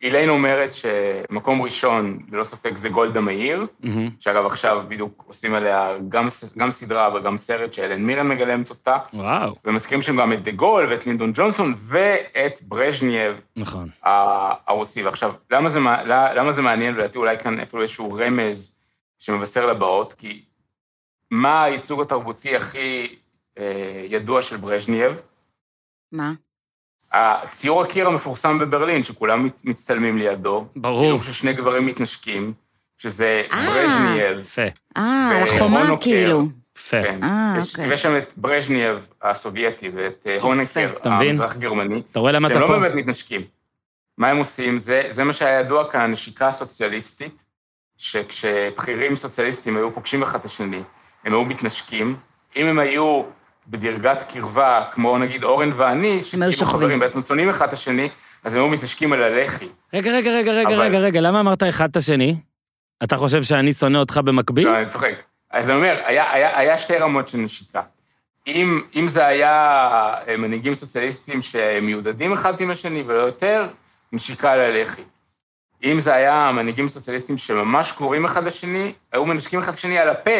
איליין 0.01 0.29
אומרת 0.29 0.73
שמקום 0.73 1.61
ראשון, 1.61 2.19
ללא 2.31 2.43
ספק, 2.43 2.77
זה 2.77 2.89
גולדה 2.89 3.21
מאיר, 3.21 3.65
מהמם. 3.79 4.09
שאגב, 4.19 4.45
עכשיו 4.45 4.83
בדיוק 4.87 5.23
עושים 5.27 5.53
עליה 5.53 5.97
גם, 6.09 6.27
גם 6.57 6.71
סדרה 6.71 7.15
וגם 7.15 7.37
סרט 7.37 7.73
שהלן 7.73 8.03
מירן 8.03 8.27
מגלמת 8.27 8.69
אותה, 8.69 8.97
וואו, 9.13 9.55
ומזכירים 9.65 10.01
שם 10.01 10.17
גם 10.17 10.33
את 10.33 10.43
דה 10.43 10.51
גול 10.51 10.87
ואת 10.89 11.05
לינדון 11.07 11.31
ג'ונסון 11.35 11.75
ואת 11.77 12.61
ברז'נייב 12.61 13.35
נכון. 13.55 13.89
הרוסי. 14.01 15.03
ועכשיו, 15.03 15.33
למה 15.51 15.69
זה, 15.69 15.79
למה 16.35 16.51
זה 16.51 16.61
מעניין, 16.61 16.93
ולדעתי 16.93 17.17
אולי 17.17 17.39
כאן 17.39 17.59
אפילו 17.59 17.81
איזשהו 17.81 18.13
רמז 18.13 18.75
שמבשר 19.19 19.65
לבאות, 19.65 20.13
כי 20.13 20.41
מה 21.31 21.63
הייצוג 21.63 22.01
התרבותי 22.01 22.55
הכי 22.55 23.15
אה, 23.57 24.05
ידוע 24.09 24.41
של 24.41 24.57
ברז'נייב? 24.57 25.21
מה? 26.11 26.33
הציור 27.17 27.81
הקיר 27.83 28.07
המפורסם 28.07 28.59
בברלין, 28.59 29.03
שכולם 29.03 29.47
מצטלמים 29.63 30.17
לידו. 30.17 30.65
ברור. 30.75 30.99
צילום 31.01 31.23
של 31.23 31.33
שני 31.33 31.53
גברים 31.53 31.85
מתנשקים, 31.85 32.53
שזה 32.97 33.43
אה. 33.53 33.65
ברז'נייב. 33.65 34.39
יפה, 34.39 34.61
אה, 34.97 35.29
על. 35.41 35.43
החומה 35.47 35.97
כאילו. 36.01 36.47
יפה. 36.77 37.03
כן. 37.03 37.23
אה, 37.23 37.55
יש- 37.57 37.71
אוקיי. 37.75 37.89
ויש 37.89 38.01
שם 38.03 38.17
את 38.17 38.31
ברז'נייב 38.37 39.07
הסובייטי 39.21 39.89
ואת 39.95 40.27
אה, 40.29 40.37
הונקר? 40.41 40.93
המזרח 41.03 41.55
גרמני, 41.55 42.01
אתה 42.11 42.19
רואה 42.19 42.31
למה 42.31 42.47
אתה 42.47 42.53
שהם 42.55 42.63
לא 42.63 42.67
פה? 42.67 42.79
באמת 42.79 42.93
מתנשקים. 42.95 43.41
מה 44.17 44.27
הם 44.27 44.37
עושים? 44.37 44.79
זה, 44.79 45.03
זה 45.09 45.23
מה 45.23 45.33
שהיה 45.33 45.59
ידוע 45.59 45.91
כאן, 45.91 46.11
נשיקה 46.11 46.51
סוציאליסטית, 46.51 47.43
שכשבכירים 47.97 49.15
סוציאליסטים 49.15 49.77
היו 49.77 49.93
פוגשים 49.93 50.23
אחד 50.23 50.39
את 50.39 50.45
השני, 50.45 50.81
הם 51.25 51.33
היו 51.33 51.43
מתנשקים. 51.45 52.15
אם 52.55 52.65
הם 52.65 52.79
היו 52.79 53.23
בדרגת 53.67 54.31
קרבה, 54.33 54.83
כמו 54.91 55.17
נגיד 55.17 55.43
אורן 55.43 55.71
ואני, 55.75 56.23
שכאילו. 56.23 56.51
חברים 56.65 56.99
בעצם 56.99 57.21
שונאים 57.21 57.49
אחד 57.49 57.67
את 57.67 57.73
השני, 57.73 58.09
אז 58.43 58.55
הם 58.55 58.61
היו 58.61 58.69
מתנשקים 58.69 59.13
על 59.13 59.21
הלחי. 59.23 59.67
רגע, 59.93 60.11
רגע, 60.11 60.31
רגע, 60.31 60.51
רגע, 60.51 60.69
אבל- 60.69 60.81
רגע, 60.81 60.99
רגע, 60.99 61.21
למה 61.21 61.39
אמרת 61.39 61.63
אחד 61.63 61.89
את 61.89 61.95
השני? 61.95 62.35
אתה 63.03 63.17
חושב 63.17 63.43
שאני 63.43 63.73
שונא 63.73 63.97
אותך 63.97 64.17
במקביל? 64.17 64.67
לא, 64.67 64.77
אני 64.77 64.85
צוחק. 64.85 65.13
אז 65.51 65.69
אני 65.69 65.77
אומר, 65.77 66.01
היה, 66.05 66.31
היה, 66.31 66.59
היה 66.59 66.77
שתי 66.77 66.97
רמות 66.97 67.27
של 67.27 67.37
נשיקה. 67.37 67.81
אם, 68.47 68.81
אם 68.95 69.07
זה 69.07 69.25
היה 69.27 69.53
אה, 70.27 70.37
מנהיגים 70.37 70.75
סוציאליסטים 70.75 71.41
שמיודדים 71.41 72.33
אחד 72.33 72.61
עם 72.61 72.71
השני 72.71 73.03
ולא 73.07 73.19
יותר, 73.19 73.67
נשיקה 74.13 74.51
על 74.51 74.59
הלחי. 74.59 75.01
אם 75.83 75.99
זה 75.99 76.13
היה 76.13 76.51
מנהיגים 76.53 76.87
סוציאליסטים 76.87 77.37
שממש 77.37 77.91
קרובים 77.91 78.25
אחד 78.25 78.43
לשני, 78.43 78.93
היו 79.13 79.25
מנשקים 79.25 79.59
אחד 79.59 79.71
לשני 79.73 79.97
על 79.99 80.09
הפה. 80.09 80.31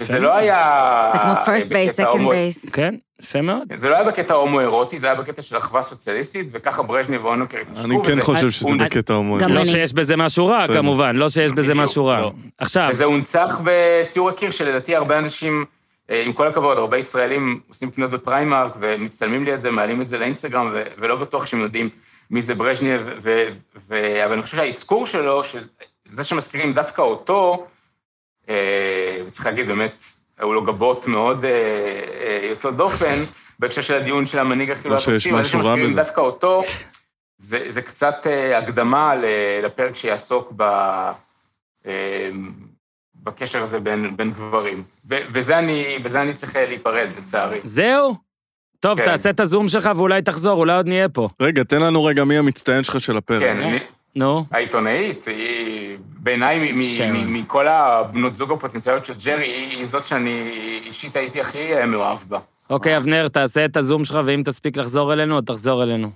וזה 0.00 0.18
לא 0.18 0.36
היה... 0.36 1.08
זה 1.12 1.18
כמו 1.18 1.32
אה, 1.32 1.44
first 1.44 1.62
base, 1.62 1.66
בקטע 1.68 2.12
second 2.12 2.16
base. 2.16 2.70
כן, 2.72 2.94
יפה 3.22 3.42
מאוד. 3.42 3.72
זה 3.76 3.88
לא 3.88 3.94
היה 3.94 4.04
בקטע 4.04 4.34
הומואירוטי, 4.34 4.98
זה 4.98 5.06
היה 5.06 5.14
בקטע 5.14 5.42
של 5.42 5.56
אחווה 5.56 5.82
סוציאליסטית, 5.82 6.48
וככה 6.52 6.82
ברז'ניב 6.82 7.24
והונוקר 7.24 7.58
התנשקו. 7.58 7.84
אני 7.84 7.96
כן 8.04 8.20
חושב 8.20 8.50
שזה 8.50 8.68
בקטע 8.80 9.14
הומואי. 9.14 9.42
גם 9.42 9.52
לא. 9.52 9.64
שיש 9.64 9.92
בזה 9.92 10.16
משהו 10.16 10.46
רע. 10.46 10.66
כמובן, 10.72 11.16
לא 11.16 11.28
שיש 11.28 11.52
בזה 11.52 11.74
משהו 11.74 12.06
רע. 12.06 12.20
לא. 12.20 12.32
עכשיו, 12.58 12.88
וזה 12.90 13.04
הונצח 13.04 13.60
בציור 13.64 14.28
הקיר, 14.28 14.50
שלדעתי 14.50 14.96
הרבה 14.96 15.18
אנשים, 15.18 15.64
אה, 16.10 16.22
עם 16.26 16.32
כל 16.32 16.48
הכבוד, 16.48 16.78
הרבה 16.78 16.98
ישראלים 16.98 17.60
עושים 17.68 17.90
קניות 17.90 18.10
בפריימרק 18.10 18.72
ומצטלמים 18.80 19.44
לי 19.44 19.54
את 19.54 19.60
זה, 19.60 19.70
מעלים 19.70 20.02
את 20.02 20.08
זה 20.08 20.18
לאינסטגרם, 20.18 20.74
ולא 20.98 21.16
בטוח 21.16 21.46
שהם 21.46 21.60
יודעים 21.60 21.88
מי 22.30 22.42
זה 22.42 22.54
ו- 23.88 24.24
אבל 24.24 24.32
אני 24.32 24.42
חושב 24.42 24.56
שהאזכור 24.56 25.06
שלו, 25.06 25.44
של 25.44 25.60
זה 26.08 26.24
שמזכירים 26.24 26.72
דווקא 26.72 27.02
אותו, 27.02 27.54
אה, 27.54 27.71
וצריך 29.26 29.46
להגיד, 29.46 29.66
באמת, 29.66 30.04
היו 30.38 30.52
לו 30.52 30.64
גבות 30.64 31.06
מאוד 31.06 31.44
אה, 31.44 31.50
אה, 31.50 32.48
יוצאות 32.50 32.76
דופן, 32.76 33.14
בהקשר 33.58 33.82
של 33.82 33.94
הדיון 33.94 34.26
של 34.26 34.38
המנהיג 34.38 34.72
זה 34.74 34.88
משהו 34.90 35.12
רע 35.12 35.44
שמזכירים. 35.44 35.94
דווקא 35.96 36.20
אותו, 36.20 36.62
זה, 37.38 37.64
זה 37.68 37.82
קצת 37.82 38.26
אה, 38.26 38.58
הקדמה 38.58 39.14
ל- 39.14 39.24
לפרק 39.64 39.96
שיעסוק 39.96 40.52
ב... 40.56 40.62
אה, 41.86 42.30
בקשר 43.24 43.62
הזה 43.62 43.80
בין, 43.80 44.16
בין 44.16 44.30
גברים. 44.30 44.82
ו- 45.10 45.18
וזה 45.32 45.58
אני, 45.58 45.98
בזה 46.02 46.22
אני 46.22 46.34
צריך 46.34 46.56
אה, 46.56 46.66
להיפרד, 46.66 47.08
לצערי. 47.18 47.60
זהו? 47.62 48.14
טוב, 48.80 48.98
כן. 48.98 49.04
תעשה 49.04 49.30
את 49.30 49.40
הזום 49.40 49.68
שלך 49.68 49.90
ואולי 49.96 50.22
תחזור, 50.22 50.58
אולי 50.58 50.76
עוד 50.76 50.86
נהיה 50.88 51.08
פה. 51.08 51.28
רגע, 51.42 51.62
תן 51.64 51.80
לנו 51.82 52.04
רגע 52.04 52.24
מי 52.24 52.38
המצטיין 52.38 52.82
שלך 52.82 53.00
של 53.00 53.16
הפרק. 53.16 53.40
כן, 53.40 53.56
אני, 53.60 53.78
נו, 54.16 54.44
העיתונאית, 54.50 55.24
היא 55.26 55.81
בעיניי, 56.06 56.72
מכל 57.26 57.68
הבנות 57.68 58.34
זוג 58.34 58.52
הפוטנציאליות 58.52 59.06
של 59.06 59.12
ג'רי, 59.24 59.46
היא 59.46 59.86
זאת 59.86 60.06
שאני 60.06 60.50
אישית 60.86 61.16
הייתי 61.16 61.40
הכי 61.40 61.76
אה, 61.76 61.86
מאוהב 61.86 62.18
בה. 62.28 62.38
אוקיי, 62.70 62.96
אבנר, 62.96 63.28
תעשה 63.28 63.64
את 63.64 63.76
הזום 63.76 64.04
שלך, 64.04 64.18
ואם 64.24 64.42
תספיק 64.44 64.76
לחזור 64.76 65.12
אלינו, 65.12 65.38
אז 65.38 65.44
תחזור 65.44 65.82
אלינו. 65.82 66.10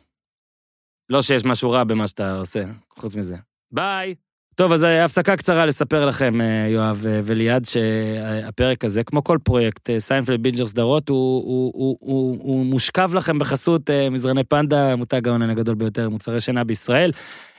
לא 1.11 1.23
שיש 1.23 1.45
משהו 1.45 1.71
רע 1.71 1.85
במה 1.85 2.09
שאתה 2.09 2.39
עושה, 2.39 2.65
חוץ 2.99 3.15
מזה. 3.15 3.37
ביי. 3.73 4.15
טוב, 4.55 4.73
אז 4.73 4.85
אה, 4.85 5.05
הפסקה 5.05 5.37
קצרה 5.37 5.67
לספר 5.67 6.07
לכם, 6.07 6.41
אה, 6.41 6.67
יואב 6.69 7.07
וליעד, 7.23 7.65
שהפרק 7.65 8.85
הזה, 8.85 9.05
כמו 9.05 9.25
כל 9.25 9.39
פרויקט, 9.45 9.91
סיינפלד 9.99 10.43
בינג'ר 10.43 10.67
סדרות, 10.67 11.09
הוא, 11.09 11.43
הוא, 11.45 11.73
הוא, 11.75 11.97
הוא, 12.01 12.39
הוא 12.43 12.67
מושכב 12.67 13.11
לכם 13.15 13.39
בחסות 13.39 13.91
מזרני 14.11 14.45
פנדה, 14.45 14.97
מותג 14.97 15.29
האונליין 15.29 15.51
הגדול 15.51 15.75
ביותר, 15.75 16.09
מוצרי 16.09 16.41
שינה 16.41 16.65
בישראל. 16.65 17.11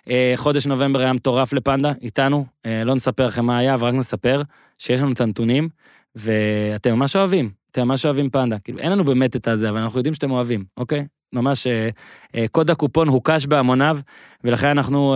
אה, 0.10 0.34
חודש 0.36 0.68
נובמבר 0.68 1.00
היה 1.00 1.14
מטורף 1.14 1.54
לפנדה, 1.54 1.92
איתנו. 2.02 2.46
אה, 2.66 2.84
לא 2.84 2.96
נספר 2.96 3.28
לכם 3.28 3.46
מה 3.46 3.58
היה, 3.58 3.74
אבל 3.74 3.88
רק 3.88 3.94
נספר 3.94 4.42
שיש 4.78 5.02
לנו 5.02 5.12
את 5.12 5.22
הנתונים, 5.22 5.70
ואתם 6.16 6.94
ממש 6.94 7.16
אוהבים, 7.16 7.50
אתם 7.72 7.82
ממש 7.82 8.06
אוהבים 8.06 8.30
פנדה. 8.30 8.60
כאילו, 8.60 8.80
אין 8.80 8.92
לנו 8.92 9.04
באמת 9.04 9.36
את 9.36 9.48
הזה, 9.48 9.70
אבל 9.70 9.80
אנחנו 9.80 10.00
יודעים 10.00 10.14
שאתם 10.14 10.32
אוהבים, 10.32 10.66
אוקיי? 10.78 11.06
ממש 11.34 11.68
אה, 11.68 12.48
קוד 12.52 12.72
הקופון 12.72 13.08
הוקש 13.08 13.46
בהמוניו, 13.46 13.98
ולכן 14.44 14.68
אנחנו, 14.68 15.16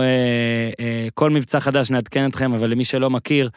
כל 1.14 1.30
מבצע 1.30 1.60
חדש 1.60 1.90
נעדכן 1.90 2.26
אתכם, 2.26 2.52
אבל 2.52 2.70
למי 2.70 2.84
שלא 2.84 3.10
מכיר, 3.10 3.50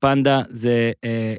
פנדה 0.00 0.42
זה, 0.48 0.92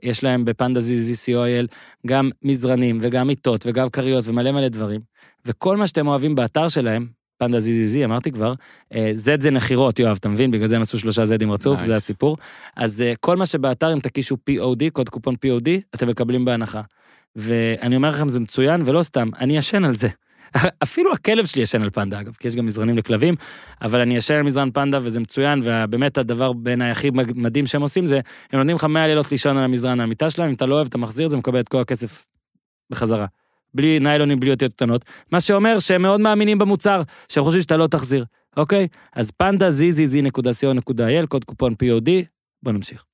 יש 0.04 0.24
להם 0.24 0.46
בפנדה 0.46 0.80
ZZCOIL 0.80 1.68
גם 2.08 2.30
מזרנים 2.44 2.98
וגם 3.02 3.28
מיטות 3.28 3.66
וגם 3.66 3.90
כריות 3.90 4.28
ומלא 4.28 4.52
מלא 4.52 4.68
דברים, 4.68 5.02
וכל 5.46 5.78
מה 5.78 5.88
שאתם 5.88 6.08
אוהבים 6.08 6.36
באתר 6.36 6.68
שלהם, 6.68 7.19
פנדה 7.40 7.58
ZZZ, 7.58 8.06
אמרתי 8.06 8.32
כבר, 8.32 8.54
אה, 8.94 9.12
Z 9.16 9.42
זה 9.42 9.52
נחירות, 9.52 10.00
יואב, 10.00 10.18
אתה 10.20 10.30
מבין? 10.30 10.52
בגלל 10.52 10.68
זה 10.68 10.76
הם 10.76 10.82
עשו 10.82 11.00
שלושה 11.00 11.24
Zים 11.24 11.52
רצוף, 11.52 11.80
Nice. 11.80 11.86
זה 11.86 11.96
הסיפור. 11.96 12.38
אז 12.76 13.02
אה, 13.02 13.14
כל 13.20 13.38
מה 13.38 13.46
שבאתר, 13.46 13.94
אם 13.94 14.00
תקישו 14.00 14.36
POD, 14.50 14.90
קוד 14.94 15.10
קופון 15.10 15.36
POD, 15.36 15.70
אתם 15.96 16.08
מקבלים 16.08 16.46
בהנחה. 16.46 16.82
ואני 17.36 17.96
אומר 17.96 18.10
לכם, 18.10 18.30
זה 18.30 18.40
מצוין, 18.40 18.82
ולא 18.86 19.04
סתם, 19.04 19.30
אני 19.40 19.58
ישן 19.58 19.84
על 19.84 19.96
זה. 19.96 20.08
אפילו 20.84 21.14
הכלב 21.14 21.46
שלי 21.46 21.62
ישן 21.62 21.82
על 21.82 21.90
פנדה, 21.90 22.20
אגב, 22.20 22.36
כי 22.40 22.48
יש 22.48 22.56
גם 22.56 22.66
מזרנים 22.66 22.98
לכלבים, 22.98 23.36
אבל 23.82 24.02
אני 24.02 24.16
ישן 24.16 24.34
על 24.34 24.44
מזרן 24.44 24.72
פנדה 24.72 25.00
וזה 25.02 25.20
מצוין, 25.20 25.60
ובאמת 25.64 26.18
הדבר 26.18 26.54
בעיניי 26.54 26.92
הכי 26.92 27.10
מדהים 27.36 27.66
שהם 27.66 27.82
עושים 27.82 28.06
זה, 28.06 28.20
הם 28.52 28.60
נותנים 28.60 28.76
לך 28.76 28.84
100 28.84 29.08
לילות 29.08 29.32
לישון 29.32 29.58
על 29.58 29.64
המזרן 29.64 30.00
המיטה 30.00 30.30
שלהם, 30.30 30.48
אם 30.48 30.54
אתה 30.54 30.66
לא 30.66 30.76
אוהב, 30.76 30.88
אתה 30.88 30.98
מחזיר 30.98 31.26
את 31.26 31.32
זה, 31.32 31.38
מקבל 31.38 31.60
את 31.60 31.68
כל 31.68 31.82
הכסף 31.82 32.28
בחזרה. 32.92 33.26
בלי 33.74 34.00
ניילונים, 34.00 34.40
בלי 34.40 34.52
אותיות 34.52 34.74
קטנות, 34.74 35.06
מה 35.32 35.42
שאומר 35.42 35.80
שהם 35.80 36.02
מאוד 36.02 36.22
מאמינים 36.22 36.58
במוצר, 36.58 37.02
שהם 37.30 37.44
חושבים 37.44 37.64
שאתה 37.64 37.78
לא 37.78 37.88
תחזיר, 37.88 38.26
אוקיי? 38.58 38.88
אז 39.16 39.32
פנדה 39.32 39.70
zzz.co.il, 39.70 41.28
קוד 41.28 41.44
קופון 41.44 41.74
POD, 41.74 42.10
בוא 42.64 42.72
נמשיך. 42.72 43.06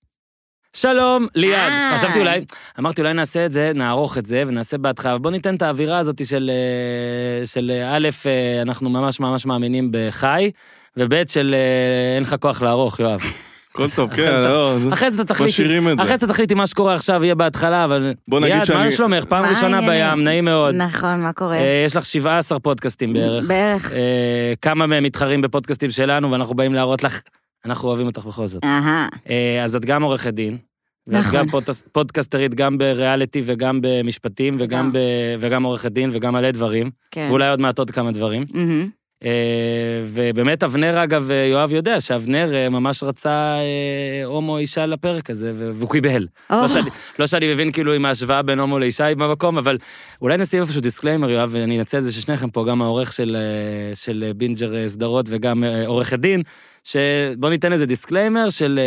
שלום, 0.76 1.28
ליעד. 1.36 1.72
אה. 1.72 1.98
חשבתי 1.98 2.20
אולי, 2.20 2.46
אמרתי 2.80 3.02
אולי 3.02 3.14
נעשה 3.14 3.46
את 3.46 3.52
זה, 3.52 3.72
נערוך 3.76 4.18
את 4.18 4.26
זה 4.26 4.44
ונעשה 4.48 4.78
בהתחלה, 4.78 5.18
בוא 5.18 5.32
ניתן 5.32 5.56
את 5.56 5.62
האווירה 5.62 5.98
הזאת 5.98 6.26
של, 6.26 6.52
אה, 6.54 7.46
של 7.46 7.72
אה, 7.72 7.96
א', 7.98 8.10
אנחנו 8.62 8.90
ממש 8.90 9.20
ממש 9.20 9.46
מאמינים 9.46 9.90
בחי, 9.92 10.52
וב', 10.98 11.28
של 11.28 11.56
אין 12.16 12.24
לך 12.24 12.36
כוח 12.40 12.62
לערוך, 12.62 13.00
יואב. 13.00 13.20
הכל 13.76 13.88
טוב, 13.96 14.14
כן, 14.16 14.32
לא, 14.42 14.78
אחרי 14.94 15.12
זה 15.12 15.22
אתה 15.22 15.34
תחליט, 15.34 15.50
משאירים 15.50 15.90
את 15.90 15.98
זה. 15.98 16.04
אחרי 16.04 16.18
זה 16.18 16.26
אתה 16.26 16.34
תחליט 16.34 16.52
אם 16.52 16.58
מה 16.58 16.68
שקורה 16.68 16.94
עכשיו 16.94 17.24
יהיה 17.24 17.36
בהתחלה, 17.36 17.84
אבל... 17.84 18.14
בוא 18.28 18.40
נגיד 18.40 18.50
ליעד, 18.54 18.60
מה 18.60 18.66
שאני- 18.66 18.92
שלומך? 18.92 19.24
פעם 19.24 19.46
ראשונה? 19.46 19.82
בים, 19.82 20.24
נעים 20.24 20.46
מאוד. 20.46 20.76
נכון, 20.76 21.22
מה 21.22 21.34
קורה? 21.34 21.58
אה, 21.58 21.84
יש 21.86 21.96
לך 21.96 22.06
17 22.06 22.60
פודקאסטים 22.60 23.14
בערך. 23.14 23.46
בערך. 23.48 23.94
אה, 23.94 24.54
כמה 24.62 24.88
מהם 24.88 25.04
מתחרים 25.04 25.42
בפודקאסטים 25.42 25.92
שלנו, 25.92 26.32
ואנחנו 26.32 26.56
באים 26.56 26.74
להראות 26.74 27.04
לך, 27.04 27.22
אנחנו 27.66 27.88
אוהבים 27.90 28.06
אותך 28.06 28.26
בכל 28.26 28.48
זאת. 28.48 28.64
אהה. 28.64 29.08
אה, 29.30 29.64
אז 29.64 29.76
את 29.76 29.86
גם 29.86 30.04
עורכת 30.04 30.34
דין. 30.34 30.58
ואת 31.08 31.16
נכון. 31.20 31.40
גם 31.40 31.50
פודקס- 31.50 31.84
פודקסטרית, 31.92 32.54
גם 32.54 32.78
בריאליטי 32.78 33.42
וגם 33.46 33.80
במשפטים. 33.82 34.58
ב, 34.58 34.64
וגם 35.40 35.64
עורכת 35.64 35.92
דין, 35.92 36.10
וגם 36.14 36.34
מלא 36.34 36.52
דברים, 36.52 36.90
כן. 37.12 37.28
ואולי 37.30 37.50
עוד 37.50 37.62
מעט 37.62 37.80
עוד 37.80 37.92
כמה 37.92 38.12
דברים. 38.12 38.46
אה, 39.26 39.32
ובאמת, 40.04 40.64
אבנר, 40.64 41.04
אגב, 41.04 41.32
אה, 41.32 41.36
יואב 41.52 41.74
יודע 41.74 42.02
שאבנר 42.02 42.56
אה, 42.56 42.70
ממש 42.70 43.04
רצה 43.04 43.56
הומו 44.26 44.47
או 44.47 44.58
אישה 44.58 44.86
לפרק 44.86 45.30
הזה, 45.30 45.52
והוא 45.56 45.90
קיבל. 45.90 46.28
או, 46.50 46.56
לא 46.62 46.68
שאני- 46.68 46.90
לא 47.20 47.28
שאני 47.28 47.54
מבין 47.54 47.72
כאילו 47.72 47.94
עם 47.94 48.06
ההשוואה 48.06 48.42
בין 48.42 48.60
הומו 48.60 48.80
לאישה 48.80 49.06
היא 49.06 49.16
במקום, 49.18 49.58
אבל 49.58 49.78
אולי 50.22 50.38
נשים 50.38 50.62
איפשהו 50.62 50.82
דיסקליימר, 50.82 51.30
יואב, 51.30 51.50
ואני 51.52 51.80
אנצל 51.80 51.98
את 51.98 52.04
זה 52.04 52.12
ששניכם 52.12 52.50
פה, 52.50 52.66
גם 52.70 52.82
העורך 52.82 53.12
של, 53.14 53.38
של 53.94 54.32
בינג'ר 54.36 54.88
סדרות 54.88 55.26
וגם 55.30 55.64
עורכת 55.86 56.20
דין, 56.20 56.42
שבוא 56.84 57.50
ניתן 57.50 57.74
איזה 57.74 57.86
דיסקליימר 57.86 58.50
של... 58.50 58.80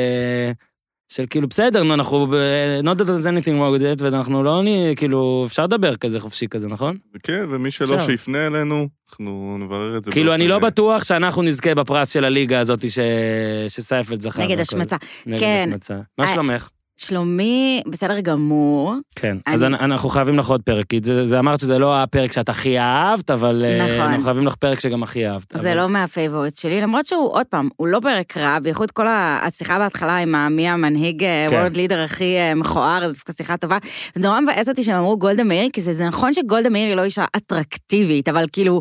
של 1.08 1.24
כאילו, 1.30 1.48
בסדר, 1.48 1.82
נו, 1.82 1.94
אנחנו 1.94 2.26
ב... 2.26 2.34
not 2.82 2.98
that 2.98 3.04
there's 3.04 3.26
anything 3.26 3.58
wrong 3.58 3.78
with 3.78 4.00
it, 4.00 4.02
ואנחנו 4.02 4.42
לא, 4.42 4.62
נהיה, 4.62 4.94
כאילו, 4.94 5.44
אפשר 5.46 5.64
לדבר 5.64 5.96
כזה 5.96 6.20
חופשי 6.20 6.48
כזה, 6.48 6.68
נכון? 6.68 6.96
כן, 7.22 7.44
ומי 7.50 7.70
שלא 7.70 7.94
אפשר. 7.94 8.06
שיפנה 8.06 8.46
אלינו, 8.46 8.88
אנחנו 9.10 9.56
נברר 9.60 9.96
את 9.96 10.04
זה. 10.04 10.10
כאילו, 10.10 10.34
אני 10.34 10.48
לא 10.48 10.58
בטוח 10.58 11.04
שאנחנו 11.04 11.42
נזכה 11.42 11.74
בפרס 11.74 12.10
של 12.10 12.24
הליגה 12.24 12.60
הזאת 12.60 12.90
ש... 12.90 12.98
שסיינפלד 13.68 14.20
זכה. 14.20 14.42
נגד. 14.42 14.60
השמצה. 14.60 14.96
נגד 15.26 15.40
כן. 15.40 15.64
השמצה. 15.68 16.00
מה 16.18 16.24
אה, 16.24 16.34
שלומך? 16.34 16.68
שלומי, 17.00 17.82
בסדר 17.86 18.20
גמור. 18.20 18.94
כן. 19.16 19.36
אני- 19.46 19.54
אז 19.54 19.64
אנ- 19.64 19.74
אנחנו 19.74 20.08
חייבים 20.08 20.38
לך 20.38 20.48
עוד 20.48 20.62
פרק, 20.62 20.84
כי 20.88 21.00
זה, 21.04 21.26
זה 21.26 21.38
אמרת 21.38 21.60
שזה 21.60 21.78
לא 21.78 22.02
הפרק 22.02 22.32
שאת 22.32 22.48
הכי 22.48 22.78
אהבת, 22.78 23.30
אבל 23.30 23.64
אה, 23.64 23.86
נכון. 23.86 24.00
אנחנו 24.00 24.22
חייבים 24.24 24.46
לך 24.46 24.54
פרק 24.54 24.80
שגם 24.80 25.02
הכי 25.02 25.26
אהבת. 25.28 25.52
זה 25.52 25.58
אבל- 25.60 25.76
לא 25.76 25.88
מה 25.88 26.02
favorite 26.02 26.56
שלי, 26.56 26.80
למרות 26.80 27.06
שהוא, 27.06 27.32
עוד 27.32 27.46
פעם, 27.46 27.68
הוא 27.76 27.86
לא 27.88 28.00
פרק 28.02 28.36
רע, 28.36 28.58
בייחוד 28.58 28.90
כל 28.90 29.06
השיחה 29.08 29.78
בהתחלה 29.78 30.16
עם 30.16 30.56
מי 30.56 30.68
המנהיג 30.68 31.20
כן. 31.20 31.46
world 31.50 31.76
leader 31.76 32.00
הכי 32.02 32.36
אה, 32.36 32.54
מכוער, 32.54 33.08
זו 33.08 33.14
דווקא 33.14 33.32
שיחה 33.32 33.56
טובה. 33.56 33.78
זה 34.14 34.28
נורא 34.28 34.40
מבאס 34.40 34.68
אותי 34.68 34.82
שהם 34.82 34.96
אמרו 34.96 35.18
גולדה 35.18 35.44
מאיר, 35.44 35.68
כי 35.72 35.80
זה 35.82 35.92
זה 35.92 36.06
נכון 36.06 36.34
שגולדה 36.34 36.68
מאיר 36.70 36.86
היא 36.86 36.94
לא 36.94 37.04
אישה 37.04 37.24
אטרקטיבית, 37.36 38.28
אבל 38.28 38.44
כאילו... 38.52 38.80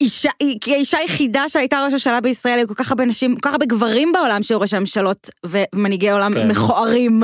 אישה, 0.00 0.30
היא, 0.40 0.58
כי 0.60 0.74
האישה 0.74 0.98
היחידה 0.98 1.48
שהייתה 1.48 1.84
ראש 1.84 1.92
ממשלה 1.92 2.20
בישראל, 2.20 2.58
היו 2.58 2.68
כל 2.68 2.74
כך 2.74 2.90
הרבה 2.90 3.04
נשים, 3.04 3.34
כל 3.36 3.48
כך 3.48 3.52
הרבה 3.52 3.66
גברים 3.66 4.12
בעולם 4.12 4.42
שהיו 4.42 4.60
ראשי 4.60 4.78
ממשלות 4.78 5.30
ומנהיגי 5.46 6.10
עולם 6.10 6.34
כן. 6.34 6.48
מכוערים. 6.50 7.22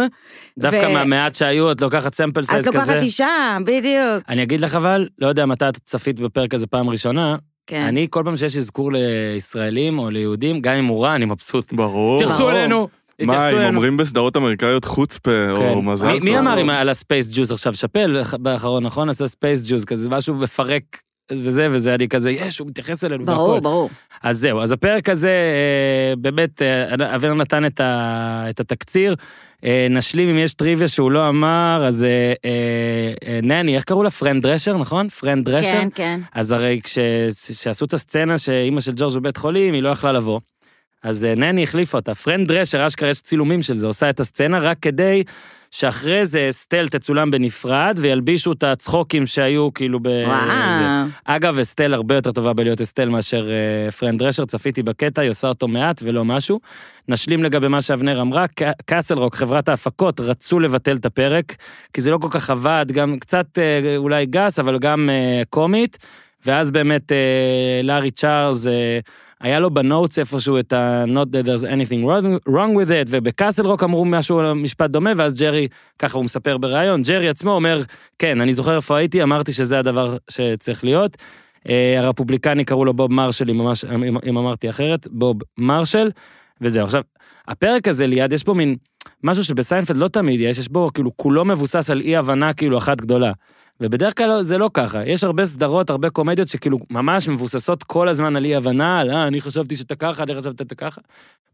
דווקא 0.59 0.87
ו- 0.87 0.93
מהמעט 0.93 1.35
שהיו, 1.35 1.73
את 1.73 1.81
לוקחת 1.81 2.15
סמפל 2.15 2.41
את 2.41 2.45
סייז 2.45 2.69
כזה. 2.69 2.79
לוקחת 2.79 3.03
אישה, 3.03 3.57
בדיוק. 3.65 4.23
אני 4.29 4.43
אגיד 4.43 4.61
לך 4.61 4.75
אבל, 4.75 5.09
לא 5.19 5.27
יודע 5.27 5.47
מתי 5.47 5.69
את 5.69 5.79
צפית 5.85 6.21
בפרק 6.21 6.55
הזה 6.55 6.67
פעם 6.67 6.89
ראשונה, 6.91 7.37
כן. 7.67 7.83
אני, 7.83 8.07
כל 8.11 8.23
פעם 8.25 8.37
שיש 8.37 8.57
אזכור 8.57 8.91
לישראלים 8.93 9.99
או 9.99 10.11
ליהודים, 10.11 10.61
גם 10.61 10.75
אם 10.75 10.85
הוא 10.87 11.03
רע, 11.05 11.15
אני 11.15 11.25
מבסוט. 11.25 11.73
ברור. 11.73 12.19
תתייחסו 12.19 12.39
ברור. 12.39 12.51
אלינו, 12.53 12.89
מה, 13.23 13.51
אם 13.51 13.57
אלינו. 13.57 13.67
אומרים 13.69 13.97
בסדרות 13.97 14.37
אמריקאיות 14.37 14.85
חוצפה, 14.85 15.31
כן. 15.57 15.69
או 15.69 15.83
מזל 15.83 16.07
מי- 16.13 16.19
טוב? 16.19 16.25
מי 16.29 16.39
אמר 16.39 16.71
על 16.75 16.89
ה 16.89 16.96
space 16.96 17.29
Jews 17.33 17.53
עכשיו? 17.53 17.75
שאפל 17.75 18.23
באחרון, 18.39 18.83
נכון? 18.83 19.09
עשה 19.09 19.29
space 19.29 19.63
Jews, 19.71 19.85
כזה 19.85 20.09
משהו 20.11 20.35
מפרק 20.35 20.83
וזה 21.33 21.67
וזה, 21.71 21.95
אני 21.95 22.09
כזה, 22.09 22.31
יש, 22.31 22.59
הוא 22.59 22.69
מתייחס 22.69 23.05
אלינו 23.05 23.25
ברור, 23.25 23.49
והכל. 23.49 23.61
ברור. 23.63 23.91
אז 24.23 24.39
זהו, 24.39 24.61
אז 24.61 24.73
הפרק 24.73 25.09
הזה, 25.09 25.29
אה, 25.31 26.17
באמת, 26.17 26.63
אה, 26.63 27.15
אבנר 27.15 27.35
נתן 27.35 27.67
את, 27.67 27.81
ה, 27.81 28.45
את 28.51 28.61
התקציר. 28.61 29.15
אה, 29.65 29.87
נשלים 29.91 30.29
אם 30.29 30.39
יש 30.39 30.55
טריוויה 30.55 30.89
שהוא 30.89 31.11
לא 31.11 31.29
אמר, 31.29 31.85
אז 31.87 32.07
נני, 33.43 33.75
איך 33.77 33.85
קראו 33.85 34.03
לה? 34.03 34.11
פרן 34.11 34.43
דרשר, 34.43 34.77
נכון? 34.77 35.09
פרן 35.09 35.45
דרשר? 35.51 35.69
כן, 35.73 35.89
כן. 35.95 36.21
אז 36.35 36.53
הרי 36.53 36.81
כש- 36.85 36.99
כשעשו 37.51 37.85
את 37.85 37.95
הסצנה 37.95 38.39
שאימא 38.39 38.81
של 38.81 38.93
ג'ורג' 38.97 39.15
בבית 39.15 39.37
חולים, 39.37 39.75
היא 39.75 39.83
לא 39.83 39.89
יכלה 39.89 40.13
לבוא. 40.13 40.41
אז 41.07 41.25
אה, 41.25 41.35
נני 41.35 41.63
החליפה 41.63 41.99
אותה. 41.99 42.15
פרן 42.15 42.49
דרשר, 42.49 42.87
אשכרה 42.87 43.11
יש 43.11 43.21
צילומים 43.21 43.63
של 43.63 43.77
זה, 43.77 43.87
עושה 43.87 44.11
את 44.11 44.21
הסצנה 44.21 44.59
רק 44.59 44.77
כדי 44.83 45.23
שאחרי 45.71 46.27
זה 46.27 46.49
אסטל 46.51 46.89
תצולם 46.89 47.31
בנפרד 47.31 47.99
וילבישו 48.03 48.53
את 48.53 48.63
הצחוקים 48.63 49.27
שהיו 49.27 49.75
כאילו 49.75 50.01
ב... 50.03 50.07
וואו. 50.27 51.07
אגב, 51.25 51.59
אסטל 51.59 51.95
הרבה 51.95 52.15
יותר 52.15 52.33
טובה 52.33 52.53
בלהיות 52.53 52.81
אסטל 52.81 53.09
מאשר 53.09 53.51
אה, 53.51 53.91
פרן 53.91 54.19
דרשר, 54.19 54.45
צפיתי 54.45 54.83
בקטע, 54.83 55.23
היא 55.23 55.31
עושה 55.31 55.49
אותו 55.49 55.69
מעט 55.69 56.01
ולא 56.05 56.25
משהו. 56.25 56.61
נשלים 57.09 57.45
לגבי 57.45 57.69
מה 57.69 57.81
שאבנר 57.83 58.21
אמרה, 58.21 58.47
ק- 58.49 58.83
קאסל 58.87 59.19
רוק, 59.19 59.35
חברת 59.35 59.69
ההפקות, 59.69 60.21
רצו 60.21 60.61
לבטל 60.61 60.97
את 60.97 61.07
הפרק, 61.07 61.57
כי 61.93 62.01
זה 62.01 62.11
לא 62.11 62.19
כל 62.19 62.29
כך 62.31 62.51
עבד, 62.51 62.87
גם 62.93 63.19
קצת 63.19 63.59
אה, 63.59 63.97
אולי 63.97 64.27
גס, 64.27 64.59
אבל 64.59 64.79
גם 64.79 65.11
אה, 65.11 65.43
קומית. 65.51 65.99
ואז 66.45 66.71
באמת 66.71 67.13
אה, 67.13 67.81
לארי 67.83 68.11
צ'ארלס, 68.11 68.67
אה, 68.67 68.99
היה 69.41 69.61
לו 69.61 69.71
ב 69.71 69.79
notes 69.79 70.19
איפשהו 70.19 70.59
את 70.59 70.73
ה-not 70.73 71.27
that 71.27 71.47
there's 71.47 71.65
anything 71.65 72.07
wrong, 72.07 72.49
wrong 72.49 72.77
with 72.77 72.89
it, 72.89 73.09
ובקאסל 73.09 73.67
רוק 73.67 73.83
אמרו 73.83 74.05
משהו, 74.05 74.55
משפט 74.55 74.91
דומה, 74.91 75.13
ואז 75.17 75.41
ג'רי, 75.41 75.69
ככה 75.99 76.19
הוא 76.19 76.25
מספר 76.25 76.59
בריאיון, 76.59 77.03
ג'רי 77.03 77.29
עצמו 77.29 77.51
אומר, 77.51 77.83
כן, 78.19 78.41
אני 78.41 78.55
זוכר 78.55 78.77
איפה 78.77 78.97
הייתי, 78.97 79.23
אמרתי 79.23 79.53
שזה 79.53 79.79
הדבר 79.79 80.17
שצריך 80.31 80.85
להיות. 80.85 81.17
אה, 81.69 81.99
הרפובליקני 81.99 82.65
קראו 82.65 82.85
לו 82.85 82.95
בוב 82.95 83.13
מרשל, 83.13 83.51
אם, 83.51 83.59
ממש, 83.59 83.85
אם, 83.85 84.17
אם 84.29 84.37
אמרתי 84.37 84.71
אחרת, 84.71 85.09
בוב 85.11 85.37
מרשל, 85.59 86.11
וזהו. 86.61 86.85
עכשיו, 86.85 87.03
הפרק 87.49 87.89
הזה 87.89 88.07
ליעד, 88.07 88.33
יש 88.33 88.43
פה 88.43 88.55
מין 88.55 88.77
משהו 89.25 89.45
שבסיינפלד 89.45 89.97
לא 89.97 90.09
תמיד 90.09 90.41
יש, 90.41 90.59
יש 90.59 90.69
בו 90.69 90.91
כאילו 90.95 91.17
כולו 91.17 91.45
מבוסס 91.45 91.91
על 91.91 92.01
אי 92.01 92.17
הבנה 92.17 92.53
כאילו 92.53 92.79
אחת 92.79 93.01
גדולה. 93.01 93.33
ובדרך 93.81 94.19
כלל 94.19 94.43
זה 94.43 94.59
לא 94.59 94.71
ככה, 94.75 95.07
יש 95.07 95.25
הרבה 95.25 95.45
סדרות, 95.45 95.91
הרבה 95.91 96.11
קומדיות 96.11 96.49
שכאילו 96.49 96.79
ממש 96.91 97.29
מבוססות 97.29 97.83
כל 97.85 98.09
הזמן 98.09 98.37
על 98.37 98.45
אי 98.45 98.55
הבנה, 98.57 99.01
על 99.01 99.11
אה, 99.11 99.27
אני 99.27 99.41
חשבתי 99.41 99.77
שאתה 99.77 99.95
ככה, 99.95 100.23
אני 100.23 100.35
חשבתי 100.35 100.65
שאתה 100.65 100.75
ככה. 100.75 101.01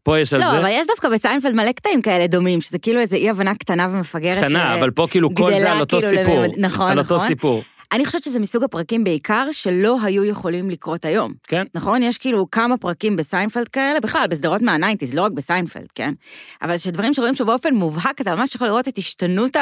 פה 0.03 0.19
יש 0.19 0.33
על 0.33 0.39
לא, 0.41 0.49
זה. 0.51 0.59
אבל 0.59 0.69
יש 0.71 0.87
דווקא 0.87 1.09
בסיינפלד 1.09 1.53
מלא 1.53 1.71
קטעים 1.71 2.01
כאלה 2.01 2.27
דומים, 2.27 2.61
שזה 2.61 2.79
כאילו 2.79 2.99
איזו 2.99 3.15
אי 3.15 3.29
הבנה 3.29 3.55
קטנה 3.55 3.87
ומפגרת. 3.91 4.37
קטנה, 4.43 4.75
ש- 4.75 4.79
אבל 4.79 4.91
פה 4.91 5.07
כאילו 5.09 5.35
כל 5.35 5.51
זה 5.59 5.71
על 5.71 5.79
אותו 5.79 5.97
כאילו 6.01 6.17
סיפור. 6.19 6.39
לממד- 6.43 6.53
נכון, 6.57 6.91
על 6.91 6.99
אותו 6.99 7.15
נכון. 7.15 7.27
סיפור, 7.27 7.63
אני 7.93 8.05
חושבת 8.05 8.23
שזה 8.23 8.39
מסוג 8.39 8.63
הפרקים 8.63 9.03
בעיקר 9.03 9.47
שלא 9.51 9.97
היו 10.03 10.25
יכולים 10.25 10.69
לקרות 10.69 11.05
היום. 11.05 11.33
כן? 11.43 11.65
נכון? 11.75 12.03
יש 12.03 12.17
כאילו 12.17 12.51
כמה 12.51 12.77
פרקים 12.77 13.15
בסיינפלד 13.15 13.67
כאלה, 13.67 13.99
בכלל, 13.99 14.25
בסדרות 14.29 14.61
מה 14.61 14.71
nineties, 14.71 15.13
לא 15.13 15.21
רק 15.21 15.31
בסיינפלד, 15.31 15.87
כן? 15.95 16.13
אבל 16.61 16.77
שדברים 16.77 17.13
שרואים 17.13 17.35
שבאופן 17.35 17.75
מובהק, 17.75 18.21
אתה 18.21 18.35
ממש 18.35 18.55
יכול 18.55 18.67
לראות 18.67 18.87
את 18.87 18.97
השתנות 18.97 19.57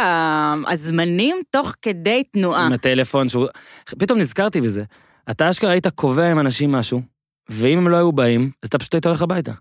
הזמנים 0.68 1.38
תוך 1.50 1.76
כדי 1.82 2.24
תנועה. 2.24 2.66
עם 2.66 2.74
הטלפון 2.74 3.30
שהוא... 3.30 3.48
פתאום 3.86 4.20
נזכרתי 4.20 4.62
בזה. 4.62 4.84
אתה 5.32 5.50
אשכרה 5.50 5.72
היית 5.72 5.88
קובע 5.88 6.32
עם 6.32 6.40
אנשים 6.40 6.72
משהו, 6.72 7.02
ואם 7.50 7.78
הם 7.78 7.88
לא 7.88 7.98
היו 7.98 8.12
באים, 8.12 8.52
אז 8.64 8.68
אתה 8.68 8.80
פשוט 8.80 8.94
היית 8.94 9.06
הולך 9.06 9.22
הביתה. 9.22 9.52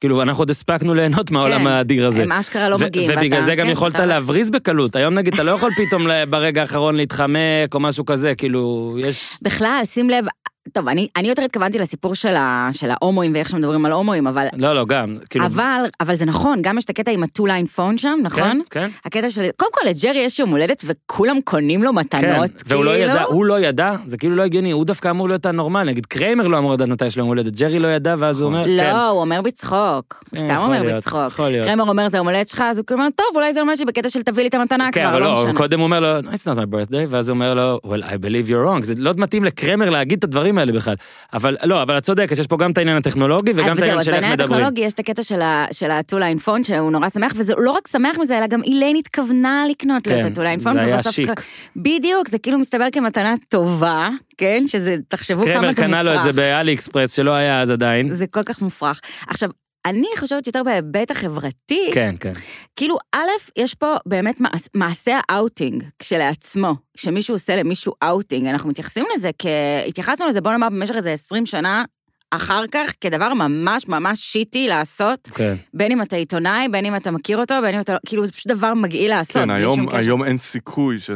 כאילו, 0.00 0.22
אנחנו 0.22 0.40
עוד 0.42 0.50
הספקנו 0.50 0.94
ליהנות 0.94 1.30
מהעולם 1.30 1.60
כן, 1.60 1.66
האדיר 1.66 2.06
הזה. 2.06 2.22
הם 2.22 2.32
אשכרה 2.32 2.68
לא 2.68 2.78
מגיעים. 2.78 3.10
ובגלל 3.10 3.32
ואתה- 3.32 3.42
זה 3.46 3.54
גם 3.54 3.66
כן, 3.66 3.72
יכולת 3.72 3.94
אתה- 3.94 4.06
להבריז 4.06 4.50
בקלות. 4.50 4.96
היום 4.96 5.14
נגיד, 5.14 5.34
אתה 5.34 5.42
לא 5.42 5.50
יכול 5.50 5.70
פתאום 5.86 6.06
ברגע 6.30 6.60
האחרון 6.60 6.94
להתחמק 6.96 7.74
או 7.74 7.80
משהו 7.80 8.04
כזה, 8.04 8.34
כאילו, 8.34 8.94
יש... 9.00 9.38
בכלל, 9.42 9.80
שים 9.84 10.10
לב, 10.10 10.24
טוב, 10.72 10.88
אני, 10.88 11.08
אני 11.16 11.28
יותר 11.28 11.42
התכוונתי 11.42 11.78
לסיפור 11.78 12.14
של, 12.14 12.36
ה, 12.36 12.68
של 12.72 12.90
ההומואים 12.90 13.34
ואיך 13.34 13.48
שמדברים 13.48 13.84
על 13.84 13.92
הומואים, 13.92 14.26
אבל, 14.26 14.46
לא, 14.56 14.74
לא, 14.74 14.86
גם, 14.86 15.16
כאילו... 15.30 15.44
אבל, 15.46 15.84
אבל 16.00 16.16
זה 16.16 16.24
נכון, 16.24 16.58
גם 16.62 16.78
יש 16.78 16.84
את 16.84 16.90
הקטע 16.90 17.10
עם 17.10 17.22
ה-two 17.22 17.42
line 17.42 17.78
phone 17.78 17.96
שם, 17.98 18.18
נכון? 18.22 18.42
כן, 18.42 18.60
כן. 18.70 18.88
הקטע 19.04 19.30
של, 19.30 19.48
קודם 19.56 19.70
כל 19.72 19.80
לג'רי 19.88 20.18
יש 20.18 20.38
יום 20.38 20.50
הולדת 20.50 20.82
וכולם 20.86 21.36
קונים 21.44 21.82
לו 21.82 21.90
כן, 21.90 21.96
מתנות, 21.96 22.50
והוא 22.66 22.84
לא 22.84 22.90
כאילו. 22.90 23.10
ידע, 23.12 23.22
הוא 23.22 23.44
לא 23.44 23.60
ידע, 23.60 23.92
זה 24.06 24.16
כאילו 24.16 24.36
לא 24.36 24.42
הגיוני, 24.42 24.70
הוא 24.70 24.84
דווקא 24.84 25.10
אמור 25.10 25.28
להיות 25.28 25.46
הנורמל, 25.46 25.82
נגיד 25.82 26.06
קריימר 26.06 26.46
לא 26.46 26.58
אמור 26.58 26.72
לדעת 26.72 26.88
מתי 26.88 27.06
יש 27.06 27.16
לו 27.16 27.20
יום 27.20 27.28
הולדת, 27.28 27.52
ג'רי 27.52 27.78
לא 27.78 27.88
ידע, 27.88 28.14
ואז 28.18 28.40
הוא 28.40 28.46
אומר, 28.46 28.64
כן. 28.64 28.76
לא, 28.76 29.08
הוא 29.08 29.20
אומר 29.20 29.42
בצחוק, 29.42 30.24
הוא 30.30 30.38
כן, 30.38 30.46
סתם 30.46 30.56
אומר 30.56 30.82
להיות, 30.82 30.96
בצחוק. 30.96 31.20
יכול 31.26 31.48
להיות. 31.48 31.66
קרמר 31.66 31.84
אומר 31.88 32.08
זה 32.08 32.16
יום 32.16 32.28
הולדת 32.28 32.48
שלך, 32.48 32.60
אז 32.60 32.78
הוא 32.78 32.86
כאילו 32.86 33.00
אומר, 33.00 33.10
טוב, 33.16 33.26
אולי 33.34 33.52
זה 33.52 33.60
יום 33.60 33.68
הולדת 33.68 33.78
שלי 33.78 33.86
בקטע 33.86 34.08
של 34.08 34.22
תביא 34.22 34.42
לי 34.42 34.48
את 34.48 34.54
המתנה 34.54 34.88
כן, 34.92 35.08
כבר, 35.08 35.18
לא 35.18 35.26
לא, 35.26 35.40
משנה. 35.40 35.54
קודם 35.54 35.78
הוא 35.78 35.84
אומר 35.84 36.00
לו, 36.00 36.20
no, 36.20 36.32
it's 36.32 36.44
not 36.44 36.56
my 36.58 36.74
birthday, 36.74 37.06
ואז 37.08 37.28
הוא 37.28 37.34
אומר 37.34 37.54
לו, 37.54 37.80
well, 37.84 38.04
I 38.04 38.14
believe 38.14 38.48
you're 38.48 38.68
wrong, 38.68 38.84
זה 38.84 38.94
לא 38.98 39.12
מתאים 39.16 39.44
לקרמר 39.44 39.90
להגיד 39.90 40.18
את 40.18 40.24
הדברים 40.24 40.53
האלה 40.58 40.72
בכלל. 40.72 40.94
אבל 41.32 41.56
לא, 41.62 41.82
אבל 41.82 41.98
את 41.98 42.02
צודקת, 42.02 42.38
יש 42.38 42.46
פה 42.46 42.56
גם 42.56 42.70
את 42.70 42.78
העניין 42.78 42.96
הטכנולוגי 42.96 43.50
וגם 43.50 43.58
את 43.58 43.70
וזהו, 43.72 43.80
העניין 43.80 43.98
אז 43.98 44.04
של 44.04 44.12
איך 44.14 44.24
מדברים. 44.24 44.40
הטכנולוגי 44.40 44.80
יש 44.80 44.92
את 44.92 44.98
הקטע 44.98 45.22
של 45.22 45.42
ה- 45.42 45.66
של 45.72 45.90
ה-two 45.90 46.14
line 46.16 46.46
phone, 46.48 46.64
שהוא 46.64 46.90
נורא 46.92 47.08
שמח, 47.08 47.32
וזה 47.36 47.52
לא 47.58 47.70
רק 47.72 47.88
שמח 47.88 48.18
מזה, 48.18 48.38
אלא 48.38 48.46
גם 48.46 48.62
איליין 48.62 48.96
התכוונה 48.96 49.64
לקנות 49.70 50.06
לו 50.06 50.12
כן, 50.14 50.26
את 50.26 50.38
ה-two 50.38 50.60
line 50.60 50.66
phone, 50.66 50.72
זה 50.72 50.80
היה 50.80 51.02
שיק. 51.02 51.30
בדיוק, 51.76 52.28
זה 52.28 52.38
כאילו 52.38 52.58
מסתבר 52.58 52.86
כמתנה 52.92 53.34
טובה, 53.48 54.08
כן? 54.38 54.64
שזה, 54.66 54.96
תחשבו 55.08 55.42
כמה 55.42 55.52
זה 55.52 55.52
קרמר 55.54 55.68
מופרך. 55.70 55.84
קנה 55.86 56.02
לו 56.02 56.14
את 56.14 56.22
זה 56.22 56.32
בעלי 56.32 56.74
אקספרס, 56.74 57.12
שלא 57.12 57.30
היה 57.30 57.60
אז 57.62 57.70
עדיין. 57.70 58.16
זה 58.16 58.26
כל 58.26 58.42
כך 58.42 58.62
מופרך. 58.62 59.00
עכשיו, 59.28 59.50
אני 59.86 60.06
חושבת 60.18 60.46
יותר 60.46 60.62
בהיבט 60.62 61.10
החברתי, 61.10 61.90
כן, 61.94 62.14
כן. 62.20 62.32
כאילו, 62.76 62.96
א', 63.14 63.18
יש 63.56 63.74
פה 63.74 63.94
באמת 64.06 64.40
מעש- 64.40 64.68
מעשה 64.74 65.18
האאוטינג 65.28 65.84
כשלעצמו. 65.98 66.74
כשמישהו 66.96 67.34
עושה 67.34 67.56
למישהו 67.56 67.92
אאוטינג, 68.02 68.46
אנחנו 68.46 68.70
מתייחסים 68.70 69.04
לזה 69.16 69.30
כ... 69.38 69.46
התייחסנו 69.88 70.26
לזה, 70.26 70.40
בוא 70.40 70.52
נאמר, 70.52 70.68
במשך 70.68 70.94
איזה 70.96 71.12
20 71.12 71.46
שנה 71.46 71.84
אחר 72.30 72.64
כך, 72.72 72.92
כדבר 73.00 73.34
ממש 73.34 73.88
ממש 73.88 74.20
שיטי 74.20 74.68
לעשות, 74.68 75.28
כן. 75.34 75.54
בין 75.74 75.92
אם 75.92 76.02
אתה 76.02 76.16
עיתונאי, 76.16 76.68
בין 76.68 76.86
אם 76.86 76.96
אתה 76.96 77.10
מכיר 77.10 77.38
אותו, 77.38 77.54
בין 77.62 77.74
אם 77.74 77.80
אתה... 77.80 77.92
לא- 77.92 77.98
כאילו, 78.06 78.26
זה 78.26 78.32
פשוט 78.32 78.46
דבר 78.46 78.74
מגעיל 78.74 79.10
לעשות. 79.10 79.36
כן, 79.36 79.50
היום-. 79.50 79.88
היום 79.92 80.24
אין 80.24 80.38
סיכוי 80.38 81.00
ש... 81.00 81.10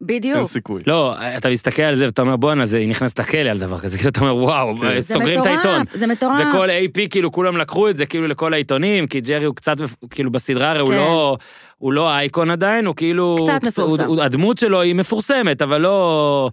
אין 0.00 0.06
בדיוק. 0.06 0.48
סיכוי. 0.48 0.82
לא, 0.86 1.14
אתה 1.36 1.50
מסתכל 1.50 1.82
על 1.82 1.94
זה 1.94 2.06
ואתה 2.06 2.22
אומר, 2.22 2.36
בואנה, 2.36 2.64
זה, 2.64 2.78
היא 2.78 2.88
נכנסת 2.88 3.18
לכלא 3.20 3.38
על 3.50 3.58
דבר 3.58 3.78
כזה, 3.78 3.96
כאילו 3.98 4.10
אתה 4.12 4.20
אומר, 4.20 4.36
וואו, 4.36 4.76
כן. 4.78 5.00
זה 5.00 5.14
סוגרים 5.14 5.40
את 5.40 5.46
העיתון. 5.46 5.80
מטורף, 5.80 5.96
זה 5.96 6.06
מטורף. 6.06 6.40
וכל 6.48 6.68
AP, 6.70 7.08
כאילו, 7.10 7.32
כולם 7.32 7.56
לקחו 7.56 7.88
את 7.88 7.96
זה, 7.96 8.06
כאילו, 8.06 8.26
לכל 8.28 8.52
העיתונים, 8.52 9.06
כי 9.06 9.20
ג'רי 9.20 9.44
הוא 9.44 9.54
קצת, 9.54 9.76
כאילו, 10.10 10.30
בסדרה 10.32 10.70
הרי 10.70 10.80
הוא 10.80 10.88
כן. 10.88 10.96
לא... 10.96 11.36
הוא 11.78 11.92
לא 11.92 12.10
אייקון 12.14 12.50
עדיין, 12.50 12.86
הוא 12.86 12.94
כאילו... 12.96 13.36
קצת 13.46 13.62
הוא- 13.62 13.68
מפורסם. 13.68 14.04
הוא- 14.04 14.22
הדמות 14.22 14.58
שלו 14.58 14.80
היא 14.80 14.94
מפורסמת, 14.94 15.62
אבל 15.62 15.80
לא... 15.80 16.50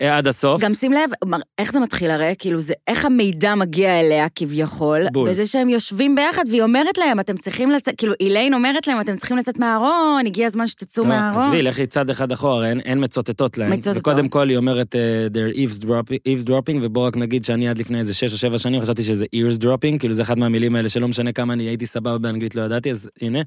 אה, 0.00 0.16
עד 0.16 0.26
הסוף. 0.26 0.62
גם 0.62 0.74
שים 0.74 0.92
לב, 0.92 1.34
איך 1.58 1.72
זה 1.72 1.80
מתחיל 1.80 2.10
הרי? 2.10 2.34
כאילו, 2.38 2.60
זה 2.60 2.74
איך 2.88 3.04
המידע 3.04 3.54
מגיע 3.54 4.00
אליה 4.00 4.28
כביכול, 4.34 5.00
בול. 5.12 5.30
בזה 5.30 5.46
שהם 5.46 5.68
יושבים 5.68 6.14
ביחד, 6.14 6.44
והיא 6.48 6.62
אומרת 6.62 6.98
להם, 6.98 7.20
אתם 7.20 7.36
צריכים 7.36 7.70
לצאת, 7.70 7.94
כאילו, 7.96 8.12
איליין 8.20 8.54
אומרת 8.54 8.86
להם, 8.86 9.00
אתם 9.00 9.16
צריכים 9.16 9.36
לצאת 9.36 9.58
מהארון, 9.58 10.26
הגיע 10.26 10.46
הזמן 10.46 10.66
שתצאו 10.66 11.02
לא, 11.02 11.08
מהארון. 11.08 11.42
עזבי, 11.42 11.62
לכי 11.62 11.86
צעד 11.86 12.10
אחד 12.10 12.32
אחורה, 12.32 12.68
אין, 12.68 12.80
אין 12.80 13.04
מצוטטות 13.04 13.58
להן. 13.58 13.72
מצוטטות. 13.72 13.96
וקודם 14.00 14.28
כל 14.28 14.48
היא 14.48 14.56
אומרת, 14.56 14.94
uh, 14.94 15.32
they're 15.34 15.56
eavesdropping, 15.56 16.18
eavesdropping, 16.28 16.78
ובוא 16.82 17.06
רק 17.06 17.16
נגיד 17.16 17.44
שאני 17.44 17.68
עד 17.68 17.78
לפני 17.78 17.98
איזה 17.98 18.14
שש 18.14 18.32
או 18.32 18.38
שבע 18.38 18.58
שנים 18.58 18.80
חשבתי 18.80 19.02
שזה 19.02 19.26
ears 19.36 19.62
dropping, 19.62 19.98
כאילו 19.98 20.14
זה 20.14 20.22
אחד 20.22 20.38
מהמילים 20.38 20.76
האלה 20.76 20.88
שלא 20.88 21.08
משנה 21.08 21.32
כמה 21.32 21.52
אני 21.52 21.62
הייתי 21.62 21.86
סבבה 21.86 22.18
באנגלית, 22.18 22.54
לא 22.54 22.62
ידעתי, 22.62 22.90
אז 22.90 23.10
הנה. 23.20 23.38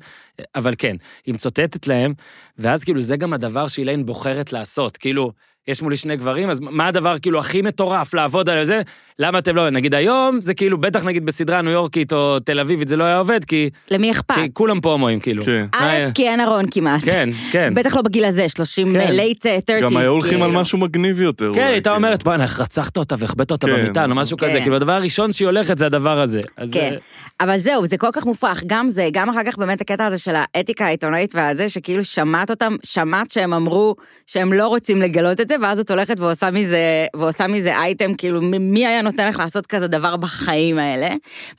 אבל 0.56 0.74
כן, 0.78 0.96
היא 1.26 1.34
מצוטטת 1.34 1.88
להם, 1.88 2.14
ואז 2.58 2.84
כאילו 2.84 3.02
זה 3.02 3.18
גם 3.18 3.34
הדבר 3.34 3.68
שאיליין 3.68 4.06
בוחרת 4.06 4.54
לעשות, 4.54 4.98
כאילו... 4.98 5.32
יש 5.68 5.82
מולי 5.82 5.96
שני 5.96 6.16
גברים, 6.16 6.50
אז 6.50 6.60
מה 6.60 6.88
הדבר 6.88 7.20
כאילו 7.20 7.40
הכי 7.40 7.62
מטורף 7.62 8.14
לעבוד 8.14 8.50
על 8.50 8.66
זה? 8.66 8.82
למה 9.20 9.40
אתם 9.40 9.56
לא... 9.56 9.70
נגיד 9.70 9.94
היום, 9.94 10.42
זה 10.42 10.54
כאילו, 10.54 10.78
בטח 10.78 11.06
נגיד 11.06 11.26
בסדרה 11.26 11.62
ניו 11.62 11.72
יורקית 11.72 12.14
או 12.14 12.40
תל 12.40 12.60
אביבית, 12.60 12.88
זה 12.88 12.96
לא 12.96 13.04
היה 13.04 13.18
עובד, 13.18 13.44
כי, 13.44 13.70
למי 13.92 14.12
אכפת? 14.12 14.36
כי 14.36 14.50
כולם 14.54 14.82
פה 14.82 14.92
הומואים, 14.92 15.20
כאילו. 15.20 15.44
כן. 15.44 15.66
א', 15.76 16.12
כי 16.14 16.30
אין 16.30 16.40
ארון 16.40 16.66
כמעט. 16.72 17.02
כן, 17.04 17.30
כן. 17.52 17.74
בטח 17.76 17.96
לא 17.96 18.02
בגיל 18.02 18.26
הזה, 18.26 18.50
30, 18.50 18.94
כן. 18.94 19.16
late 19.16 19.46
30. 19.68 19.82
גם 19.82 19.98
היו 19.98 20.12
הולכים 20.12 20.42
על 20.42 20.50
כאילו. 20.50 20.62
משהו 20.62 20.78
מגניב 20.78 21.22
יותר. 21.22 21.52
כן, 21.56 21.64
הייתה 21.64 21.90
כאילו. 21.90 21.96
אומרת, 21.96 22.24
בואנה, 22.24 22.44
איך 22.44 22.60
רצחת 22.60 22.98
אותה 22.98 23.16
והחבאת 23.20 23.52
אותה 23.52 23.68
כן. 23.68 23.74
במיטה, 23.74 24.06
או 24.06 24.16
משהו 24.16 24.38
כן. 24.38 24.50
כזה. 24.50 24.62
כאילו, 24.62 24.76
הדבר 24.76 24.92
הראשון 24.92 25.34
שהיא 25.34 25.46
הולכת 25.46 25.78
זה 25.78 25.86
הדבר 25.86 26.20
הזה. 26.20 26.42
אז 26.58 26.72
כן, 26.72 26.94
אה, 26.94 26.98
אבל 27.46 27.58
זהו, 27.58 27.86
זה 27.86 27.98
כל 27.98 28.10
כך 28.14 28.26
מופרך, 28.26 28.64
גם 28.68 28.90
זה, 28.90 29.10
גם 29.14 29.30
אחר 29.30 29.44
כך 29.46 29.58
באמת 29.58 29.82
הקטע 29.82 30.06
הזה 30.06 30.18
של 30.18 30.34
האתיקה 30.36 30.86
העיתונאית 30.86 31.36
והזה, 31.36 31.70
שכאילו 31.70 32.04
שמעת 32.04 32.50
אותם, 32.50 32.76
שמעת 32.84 33.32
שהם 33.32 33.54
אמרו 33.54 33.96
שהם 34.28 34.54
לא 34.54 34.68
רוצים 34.68 35.02
לגלות 35.02 35.42
את 35.42 35.48
זה, 35.48 35.53
ואז 35.62 35.80
את 35.80 35.92
הולכת 35.92 36.20
ועושה 36.20 36.52
מזה, 36.52 37.06
ועושה 37.16 37.48
מזה 37.48 37.78
אייטם, 37.78 38.14
כאילו, 38.14 38.42
מי 38.42 38.88
היה 38.88 39.02
נותן 39.02 39.30
לך 39.30 39.40
לעשות 39.40 39.68
כזה 39.68 39.88
דבר 39.88 40.18
בחיים 40.18 40.78
האלה? 40.78 41.10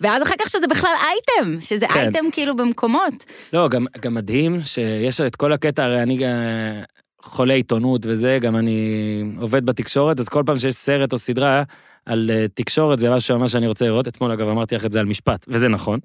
ואז 0.01 0.23
אחר 0.23 0.35
כך 0.41 0.51
שזה 0.51 0.67
בכלל 0.67 0.91
אייטם, 1.05 1.61
שזה 1.61 1.87
כן. 1.87 1.99
אייטם 1.99 2.25
כאילו 2.33 2.57
במקומות. 2.57 3.25
לא, 3.53 3.69
גם, 3.69 3.87
גם 4.01 4.15
מדהים 4.15 4.61
שיש 4.61 5.21
את 5.21 5.37
כל 5.37 5.53
הקטע, 5.53 5.85
הרי 5.85 6.03
אני 6.03 6.27
אה, 6.27 6.83
חולה 7.23 7.55
עיתונות 7.55 8.07
וזה, 8.07 8.39
גם 8.41 8.57
אני 8.57 9.23
עובד 9.41 9.67
בתקשורת, 9.67 10.21
אז 10.21 10.29
כל 10.29 10.43
פעם 10.47 10.59
שיש 10.59 10.75
סרט 10.75 11.13
או 11.13 11.19
סדרה 11.19 11.63
על 12.07 12.31
אה, 12.31 12.47
תקשורת, 12.55 12.99
זה 12.99 13.11
משהו 13.11 13.39
ממש 13.39 13.53
שאני 13.53 13.67
רוצה 13.67 13.85
לראות. 13.85 14.09
אתמול, 14.09 14.31
אגב, 14.31 14.49
אמרתי 14.49 14.75
לך 14.75 14.87
את 14.87 14.93
זה 14.93 15.01
על 15.01 15.07
משפט, 15.07 15.45
וזה 15.49 15.69
נכון. 15.69 15.99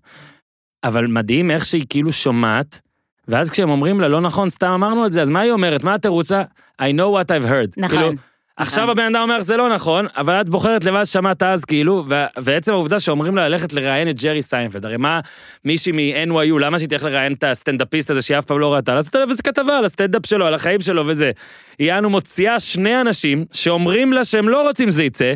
אבל 0.84 1.08
מדהים 1.08 1.52
איך 1.52 1.66
שהיא 1.66 1.86
כאילו 1.90 2.12
שומעת, 2.12 2.80
ואז 3.30 3.50
כשהם 3.50 3.70
אומרים 3.70 4.02
לה, 4.02 4.08
לא 4.08 4.22
נכון, 4.22 4.50
סתם 4.50 4.72
אמרנו 4.72 5.06
את 5.06 5.12
זה, 5.12 5.22
אז 5.22 5.30
מה 5.30 5.40
היא 5.40 5.52
אומרת? 5.52 5.84
מה 5.84 5.94
התירוצה? 5.94 6.44
I 6.82 6.86
know 6.86 7.22
what 7.22 7.28
I've 7.28 7.48
heard. 7.48 7.74
נכון. 7.78 7.98
כאילו, 7.98 8.12
עכשיו 8.58 8.92
הבן 8.92 9.16
אדם 9.16 9.22
אומר 9.22 9.42
זה 9.42 9.58
לא 9.58 9.70
נכון, 9.70 10.08
אבל 10.18 10.42
את 10.42 10.50
בוחרת 10.50 10.84
לבד 10.84 11.04
ששמעת 11.04 11.44
אז, 11.44 11.66
כאילו, 11.66 12.04
ו- 12.08 12.26
ועצם 12.38 12.72
העובדה 12.72 13.00
שאומרים 13.00 13.36
לה 13.36 13.50
ללכת 13.50 13.74
לראיין 13.74 14.10
את 14.10 14.22
ג'רי 14.22 14.42
סיינפלד, 14.42 14.86
הרי 14.86 14.98
מה 14.98 15.20
מישהי 15.66 15.92
מ-NYU, 15.92 16.60
למה 16.60 16.80
שהיא 16.80 16.90
תלך 16.90 17.04
לראיין 17.04 17.34
את 17.34 17.44
הסטנדאפיסט 17.44 18.12
הזה 18.12 18.22
שהיא 18.22 18.38
אף 18.38 18.46
פעם 18.46 18.60
לא 18.60 18.74
ראתה? 18.74 18.96
לעשות 18.96 19.16
עליו 19.16 19.30
איזה 19.30 19.44
כתבה 19.44 19.78
על 19.78 19.86
הסטנדאפ 19.86 20.26
שלו, 20.26 20.46
על 20.46 20.54
החיים 20.54 20.82
שלו 20.82 21.08
וזה. 21.08 21.32
היא 21.80 21.94
אנו 21.94 22.10
מוציאה 22.10 22.60
שני 22.60 23.02
אנשים 23.02 23.46
שאומרים 23.54 24.14
לה 24.14 24.26
שהם 24.26 24.50
לא 24.50 24.68
רוצים 24.68 24.92
שזה 24.92 25.04
יצא, 25.04 25.34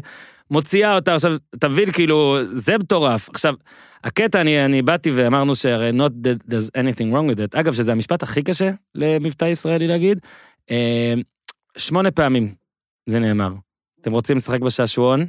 מוציאה 0.54 0.96
אותה, 0.96 1.16
עכשיו, 1.16 1.36
תבין, 1.60 1.92
כאילו, 1.92 2.38
זה 2.52 2.78
מטורף. 2.78 3.30
עכשיו, 3.30 3.54
הקטע, 4.04 4.42
אני, 4.42 4.66
אני 4.66 4.82
באתי 4.82 5.12
ואמרנו 5.12 5.56
שהרי 5.56 5.89
not 5.89 6.12
that 6.28 6.52
there's 6.52 6.70
anything 6.78 7.13
wrong 7.13 7.36
with 7.36 7.38
it. 7.38 7.60
אגב, 7.60 7.74
שזה 7.74 7.92
המשפט 7.92 8.24
הכי 8.24 8.44
קשה 8.44 8.72
למבטא 8.96 9.46
ישראלי 9.46 9.88
להגיד. 9.88 10.20
אה, 10.72 11.13
שמונה 11.78 12.12
פעמים 12.12 12.56
זה 13.06 13.20
נאמר. 13.20 13.54
אתם 14.02 14.12
רוצים 14.12 14.38
לשחק 14.38 14.60
בשעשועון? 14.60 15.26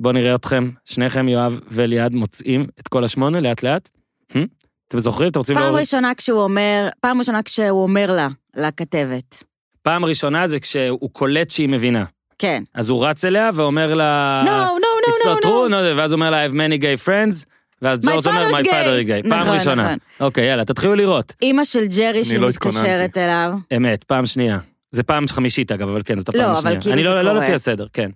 בואו 0.00 0.12
נראה 0.12 0.34
אתכם, 0.34 0.70
שניכם, 0.84 1.28
יואב 1.28 1.60
וליעד, 1.68 2.12
מוצאים 2.12 2.66
את 2.80 2.88
כל 2.88 3.04
השמונה 3.04 3.40
לאט-לאט. 3.40 3.88
Hmm? 4.32 4.38
אתם 4.88 4.98
זוכרים? 4.98 5.30
אתם 5.30 5.38
רוצים 5.38 5.54
פעם 5.54 5.64
להוריד? 5.64 5.80
ראשונה 5.80 6.14
כשהוא 6.14 6.40
אומר, 6.40 6.88
פעם 7.00 7.18
ראשונה 7.18 7.42
כשהוא 7.42 7.82
אומר 7.82 8.12
לה, 8.12 8.28
לכתבת. 8.56 9.44
פעם 9.82 10.04
ראשונה 10.04 10.46
זה 10.46 10.60
כשהוא 10.60 11.10
קולט 11.12 11.50
שהיא 11.50 11.68
מבינה. 11.68 12.04
כן. 12.38 12.62
אז 12.74 12.88
הוא 12.88 13.06
רץ 13.06 13.24
אליה 13.24 13.50
ואומר 13.54 13.94
לה... 13.94 14.42
No, 14.46 14.80
no, 14.80 14.86
It's 15.08 15.26
no, 15.26 15.28
not 15.28 15.36
no, 15.36 15.46
true, 15.46 15.68
no. 15.68 15.72
no, 15.72 15.96
ואז 15.96 16.12
הוא 16.12 16.16
אומר 16.18 16.30
לה, 16.30 16.46
I 16.46 16.48
have 16.48 16.52
many 16.52 16.82
gay 16.82 17.06
friends, 17.06 17.44
ואז 17.82 17.98
ג'ורג' 18.00 18.26
אומר, 18.26 18.48
my 18.50 18.62
gay." 18.62 18.66
father 18.68 19.04
is 19.04 19.26
gay. 19.26 19.30
פעם 19.30 19.40
נכון, 19.40 19.54
ראשונה. 19.54 19.84
נכון. 19.84 19.98
אוקיי, 20.20 20.46
יאללה, 20.46 20.64
תתחילו 20.64 20.94
לראות. 20.94 21.32
אימא 21.42 21.64
של 21.64 21.86
ג'רי 21.86 22.18
לא 22.38 22.52
שמתקשרת. 22.52 23.16
אליו. 23.16 23.52
אמת, 23.76 24.04
פעם 24.04 24.26
שנייה. 24.26 24.58
זה 24.90 25.02
פעם 25.02 25.28
חמישית 25.28 25.72
אגב, 25.72 25.88
אבל 25.88 26.02
כן, 26.04 26.18
זאת 26.18 26.28
הפעם 26.28 26.40
לא, 26.40 26.46
אבל 26.46 26.58
השנייה. 26.58 26.80
כאילו 26.80 26.94
אני 26.94 27.02
זה 27.02 27.08
לא, 27.08 27.22
לא 27.22 27.30
קורה. 27.30 27.42
לפי 27.44 27.52
הסדר, 27.54 27.86
כן. 27.92 28.10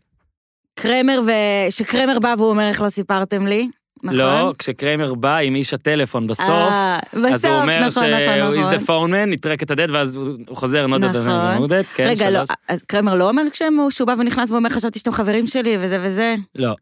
קרמר 0.74 1.20
ו... 1.26 1.30
שקרמר 1.70 2.18
בא 2.18 2.34
והוא 2.38 2.50
אומר, 2.50 2.68
איך 2.68 2.80
לא 2.80 2.88
סיפרתם 2.88 3.46
לי? 3.46 3.68
נכון? 4.02 4.18
לא, 4.18 4.54
כשקריימר 4.58 5.14
בא 5.14 5.36
עם 5.36 5.54
איש 5.54 5.74
הטלפון 5.74 6.26
בסוף, 6.26 6.48
אה, 6.48 6.98
בסוף, 7.12 7.32
אז 7.32 7.44
הוא 7.44 7.54
אומר 7.54 7.86
נכון, 7.86 8.04
נכון, 8.04 8.36
שהוא 8.36 8.62
is 8.62 8.74
נכון. 8.74 8.74
the 8.74 9.10
phone 9.10 9.12
man, 9.12 9.26
נטרק 9.34 9.62
את 9.62 9.70
הדד, 9.70 9.90
ואז 9.90 10.16
הוא 10.16 10.56
חוזר, 10.56 10.86
not 10.86 11.00
that 11.02 11.18
נכון. 11.18 11.64
I'm 11.64 11.68
dead, 11.70 11.86
כן, 11.94 12.04
רגע, 12.06 12.30
לא, 12.30 12.38
שלוש. 12.38 12.58
אז 12.68 12.82
קרמר 12.82 13.14
לא 13.14 13.28
אומר 13.28 13.42
כשהוא 13.52 13.90
שהוא 13.90 14.06
בא 14.06 14.14
ונכנס 14.18 14.50
ואומר, 14.50 14.70
חשבתי 14.70 14.98
שאתם 14.98 15.12
חברים 15.12 15.46
שלי 15.46 15.76
וזה 15.80 15.98
וזה? 16.00 16.34
לא, 16.54 16.74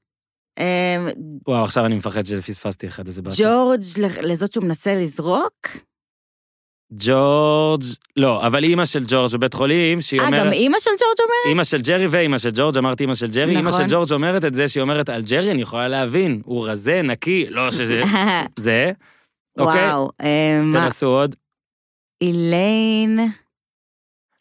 אמ, 0.59 1.09
וואו, 1.49 1.65
עכשיו 1.65 1.87
אני 1.87 1.95
מפחד 1.95 2.27
שפספסתי 2.27 2.87
אחד, 2.87 3.07
איזה 3.07 3.23
באסה. 3.23 3.43
ג'ורג' 3.43 3.83
לזאת 4.23 4.53
שהוא 4.53 4.65
מנסה 4.65 4.95
לזרוק? 4.95 5.67
ג'ורג', 6.93 7.83
לא, 8.17 8.47
אבל 8.47 8.65
אימא 8.65 8.85
של 8.85 9.05
ג'ורג' 9.09 9.33
בבית 9.33 9.55
חולים, 9.55 10.01
שהיא 10.01 10.21
אה, 10.21 10.27
אומרת... 10.27 10.41
גם 10.41 10.53
אימא 10.53 10.79
של 10.81 10.91
ג'ורג' 10.91 11.21
אומרת? 11.21 11.47
אימא 11.49 11.65
של 11.65 11.77
ג'רי 11.79 12.07
ואימא 12.07 12.39
של 12.39 12.51
ג'ורג', 12.55 12.79
אמרתי 12.79 13.03
אימא 13.03 13.15
של 13.15 13.31
ג'רי, 13.31 13.57
אימא 13.57 13.69
נכון. 13.69 13.89
של 13.89 13.95
ג'ורג' 13.95 14.13
אומרת 14.13 14.45
את 14.45 14.55
זה, 14.55 14.69
שהיא 14.69 14.83
אומרת 14.83 15.09
על 15.09 15.23
ג'רי, 15.23 15.51
אני 15.51 15.63
יכולה 15.63 15.89
להבין, 15.89 16.43
הוא 16.45 16.69
רזה, 16.69 17.03
נקי, 17.03 17.47
לא 17.49 17.71
שזה... 17.71 18.03
זה, 18.57 18.93
אוקיי? 19.59 19.93
וואו, 19.93 20.11
אמ, 20.23 20.73
מה, 20.73 20.85
תנסו 20.85 21.07
עוד. 21.07 21.35
איליין... 22.21 23.19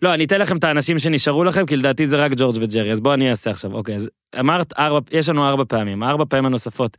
לא, 0.01 0.13
אני 0.13 0.25
אתן 0.25 0.41
לכם 0.41 0.57
את 0.57 0.63
האנשים 0.63 0.99
שנשארו 0.99 1.43
לכם, 1.43 1.65
כי 1.65 1.75
לדעתי 1.75 2.05
זה 2.07 2.17
רק 2.17 2.31
ג'ורג' 2.37 2.57
וג'רי, 2.61 2.91
אז 2.91 2.99
בואו 2.99 3.13
אני 3.13 3.29
אעשה 3.29 3.49
עכשיו. 3.49 3.73
אוקיי, 3.73 3.95
אז 3.95 4.09
אמרת 4.39 4.73
ארבע, 4.79 4.99
יש 5.11 5.29
לנו 5.29 5.47
ארבע 5.47 5.63
פעמים, 5.67 6.03
ארבע 6.03 6.23
פעמים 6.29 6.45
הנוספות, 6.45 6.97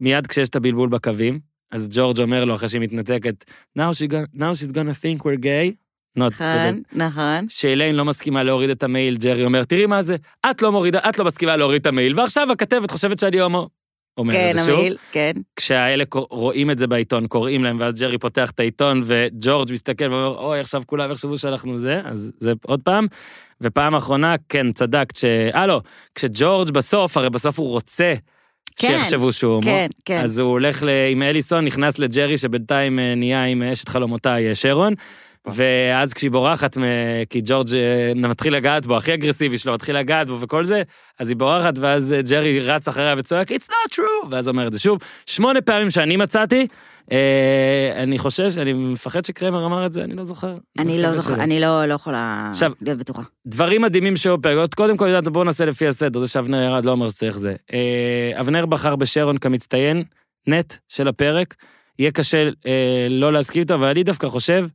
מיד 0.00 0.26
כשיש 0.26 0.48
את 0.48 0.56
הבלבול 0.56 0.88
בקווים, 0.88 1.40
אז 1.70 1.88
ג'ורג' 1.92 2.20
אומר 2.20 2.44
לו, 2.44 2.54
אחרי 2.54 2.68
שהיא 2.68 2.80
מתנתקת, 2.80 3.44
now, 3.78 3.82
she 3.92 4.10
gonna, 4.10 4.38
now 4.38 4.52
she's 4.54 4.72
gonna 4.72 5.04
think 5.04 5.20
we're 5.20 5.42
gay, 5.42 5.74
נכון, 6.16 6.82
נכון. 6.92 7.46
שאליין 7.48 7.94
לא 7.94 8.04
מסכימה 8.04 8.42
להוריד 8.42 8.70
את 8.70 8.82
המייל, 8.82 9.16
ג'רי 9.16 9.44
אומר, 9.44 9.64
תראי 9.64 9.86
מה 9.86 10.02
זה, 10.02 10.16
את 10.50 10.62
לא 10.62 10.72
מורידה, 10.72 10.98
את 11.08 11.18
לא 11.18 11.24
מסכימה 11.24 11.56
להוריד 11.56 11.80
את 11.80 11.86
המייל, 11.86 12.20
ועכשיו 12.20 12.52
הכתבת 12.52 12.90
חושבת 12.90 13.18
שאני 13.18 13.40
הומו. 13.40 13.68
אומר 14.18 14.34
כן, 14.34 14.50
את 14.50 14.54
זה 14.54 14.60
שוב. 14.60 14.74
המעיל, 14.74 14.96
כן. 15.12 15.32
כשהאלה 15.56 16.04
רואים 16.12 16.70
את 16.70 16.78
זה 16.78 16.86
בעיתון, 16.86 17.26
קוראים 17.26 17.64
להם, 17.64 17.76
ואז 17.80 17.94
ג'רי 18.00 18.18
פותח 18.18 18.50
את 18.50 18.60
העיתון, 18.60 19.02
וג'ורג' 19.04 19.72
מסתכל 19.72 20.04
ואומר, 20.12 20.38
אוי, 20.38 20.60
עכשיו 20.60 20.82
כולם 20.86 21.10
יחשבו 21.10 21.38
שאנחנו 21.38 21.78
זה, 21.78 22.00
אז 22.04 22.32
זה 22.38 22.52
עוד 22.66 22.80
פעם. 22.82 23.06
ופעם 23.60 23.94
אחרונה, 23.94 24.34
כן, 24.48 24.72
צדקת, 24.72 25.16
ש... 25.16 25.24
אה, 25.24 25.66
לא, 25.66 25.80
כשג'ורג' 26.14 26.70
בסוף, 26.70 27.16
הרי 27.16 27.30
בסוף 27.30 27.58
הוא 27.58 27.68
רוצה 27.68 28.14
כן, 28.78 28.98
שיחשבו 28.98 29.32
שהוא 29.32 29.54
הומו. 29.54 29.66
כן, 29.66 29.86
כן. 30.04 30.20
אז 30.20 30.38
הוא 30.38 30.50
הולך 30.50 30.82
ל... 30.82 30.88
עם 31.10 31.22
אליסון, 31.22 31.64
נכנס 31.64 31.98
לג'רי, 31.98 32.36
שבינתיים 32.36 32.98
אה, 32.98 33.14
נהיה 33.14 33.44
עם 33.44 33.62
אשת 33.62 33.88
חלומותיי, 33.88 34.48
אה, 34.48 34.54
שרון. 34.54 34.94
ואז 35.46 36.14
כשהיא 36.14 36.30
בורחת, 36.30 36.76
כי 37.30 37.40
ג'ורג' 37.44 37.74
אה, 37.74 38.12
מתחיל 38.16 38.54
לגעת 38.56 38.86
בו, 38.86 38.96
הכי 38.96 39.14
אגרסיבי 39.14 39.58
שלו, 39.58 39.74
מתחיל 39.74 39.96
לגעת 39.98 40.28
בו 40.28 40.40
וכל 40.40 40.64
זה, 40.64 40.82
אז 41.18 41.28
היא 41.28 41.36
בורחת, 41.36 41.78
ואז 41.78 42.12
אה, 42.12 42.22
ג'רי 42.22 42.60
רץ 42.60 42.88
אחריה 42.88 43.14
וצועק, 43.18 43.52
It's 43.52 43.66
not 43.68 43.92
true, 43.94 44.26
ואז 44.30 44.48
אומר 44.48 44.66
את 44.66 44.72
זה 44.72 44.78
שוב. 44.78 44.98
שמונה 45.26 45.60
פעמים 45.60 45.90
שאני 45.90 46.16
מצאתי, 46.16 46.66
אה, 47.12 47.92
אני 48.02 48.18
חושש, 48.18 48.58
אני 48.58 48.72
מפחד 48.72 49.24
שקרמר 49.24 49.66
אמר 49.66 49.86
את 49.86 49.92
זה, 49.92 50.04
אני 50.04 50.14
לא 50.16 50.24
זוכר. 50.24 50.52
אני 50.78 51.02
לא 51.02 51.12
זוכר. 51.12 51.34
אני 51.34 51.60
לא 51.60 51.84
לא 51.86 51.94
יכולה 51.94 52.46
עכשיו- 52.50 52.72
להיות 52.82 52.98
בטוחה. 52.98 53.22
דברים 53.46 53.82
מדהימים 53.82 54.16
שהיו 54.16 54.42
פרק, 54.42 54.74
קודם 54.74 54.96
כל, 54.96 55.06
יודעת, 55.06 55.28
בואו 55.28 55.44
נעשה 55.44 55.64
לפי 55.64 55.86
הסדר, 55.86 56.20
זה 56.20 56.28
שאבנר 56.28 56.62
ירד 56.62 56.84
לא 56.84 56.90
אומר 56.90 57.08
שצריך 57.10 57.38
זה. 57.38 57.54
אה, 57.72 58.40
אבנר 58.40 58.66
בחר 58.66 58.96
בשרון 58.96 59.38
כמצטיין, 59.38 60.02
נט 60.46 60.74
של 60.88 61.08
הפרק, 61.08 61.54
יהיה 61.98 62.10
קשה 62.10 62.48
אה, 62.66 63.06
לא 63.10 63.32
להסכים 63.32 63.62
איתו, 63.62 63.74
אבל 63.74 63.86
אני 63.86 64.02
דווקא 64.02 64.26
חושב 64.28 64.66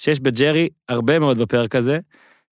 שיש 0.00 0.20
בג'רי 0.20 0.68
הרבה 0.88 1.18
מאוד 1.18 1.38
בפרק 1.38 1.76
הזה, 1.76 1.98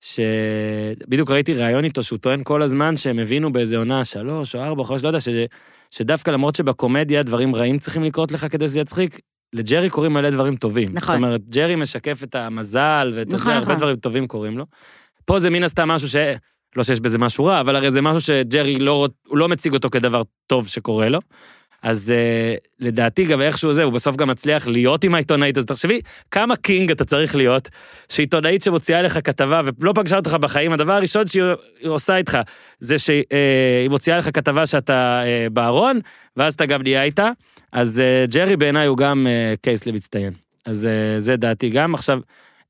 שבדיוק 0.00 1.30
ראיתי 1.30 1.54
ראיון 1.54 1.84
איתו 1.84 2.02
שהוא 2.02 2.18
טוען 2.18 2.42
כל 2.44 2.62
הזמן 2.62 2.96
שהם 2.96 3.18
הבינו 3.18 3.52
באיזה 3.52 3.76
עונה 3.76 4.04
שלוש 4.04 4.54
או 4.54 4.60
ארבע 4.60 4.84
חמש, 4.84 5.02
לא 5.02 5.08
יודע, 5.08 5.20
ש... 5.20 5.28
שדווקא 5.90 6.30
למרות 6.30 6.54
שבקומדיה 6.54 7.22
דברים 7.22 7.54
רעים 7.54 7.78
צריכים 7.78 8.04
לקרות 8.04 8.32
לך 8.32 8.46
כדי 8.50 8.66
שזה 8.66 8.80
יצחיק, 8.80 9.18
לג'רי 9.52 9.90
קורים 9.90 10.12
מלא 10.12 10.30
דברים 10.30 10.56
טובים. 10.56 10.88
נכון. 10.92 11.14
זאת 11.14 11.24
אומרת, 11.24 11.40
ג'רי 11.48 11.76
משקף 11.76 12.20
את 12.22 12.34
המזל 12.34 13.10
ואת 13.14 13.28
נכון, 13.28 13.44
זה, 13.44 13.52
הרבה 13.52 13.64
נכון. 13.64 13.76
דברים 13.76 13.96
טובים 13.96 14.26
קורים 14.26 14.58
לו. 14.58 14.64
פה 15.24 15.38
זה 15.38 15.50
מן 15.50 15.62
הסתם 15.62 15.88
משהו 15.88 16.08
ש... 16.08 16.16
לא 16.76 16.84
שיש 16.84 17.00
בזה 17.00 17.18
משהו 17.18 17.44
רע, 17.44 17.60
אבל 17.60 17.76
הרי 17.76 17.90
זה 17.90 18.02
משהו 18.02 18.20
שג'רי 18.20 18.78
לא, 18.78 19.08
הוא 19.26 19.38
לא 19.38 19.48
מציג 19.48 19.72
אותו 19.72 19.90
כדבר 19.90 20.22
טוב 20.46 20.68
שקורה 20.68 21.08
לו. 21.08 21.20
אז 21.82 22.10
אה, 22.10 22.54
לדעתי 22.80 23.24
גם 23.24 23.40
איכשהו 23.40 23.72
זה, 23.72 23.82
הוא 23.82 23.92
בסוף 23.92 24.16
גם 24.16 24.28
מצליח 24.28 24.66
להיות 24.66 25.04
עם 25.04 25.14
העיתונאית, 25.14 25.58
אז 25.58 25.64
תחשבי 25.64 26.00
כמה 26.30 26.56
קינג 26.56 26.90
אתה 26.90 27.04
צריך 27.04 27.36
להיות, 27.36 27.68
שעיתונאית 28.08 28.62
שמוציאה 28.62 29.02
לך 29.02 29.18
כתבה 29.24 29.60
ולא 29.80 29.92
פגשה 29.92 30.16
אותך 30.16 30.34
בחיים, 30.34 30.72
הדבר 30.72 30.92
הראשון 30.92 31.26
שהיא 31.26 31.42
עושה 31.84 32.16
איתך, 32.16 32.38
זה 32.80 32.98
שהיא 32.98 33.90
מוציאה 33.90 34.18
לך 34.18 34.28
כתבה 34.34 34.66
שאתה 34.66 35.22
אה, 35.24 35.46
בארון, 35.52 36.00
ואז 36.36 36.54
אתה 36.54 36.66
גם 36.66 36.82
נהיה 36.82 37.02
איתה. 37.02 37.30
אז 37.72 38.00
אה, 38.00 38.24
ג'רי 38.26 38.56
בעיניי 38.56 38.86
הוא 38.86 38.96
גם 38.96 39.26
אה, 39.26 39.54
קייס 39.62 39.86
למצטיין. 39.86 40.32
אז 40.68 40.86
אה, 40.86 41.20
זה 41.20 41.36
דעתי 41.36 41.70
גם. 41.70 41.94
עכשיו, 41.94 42.20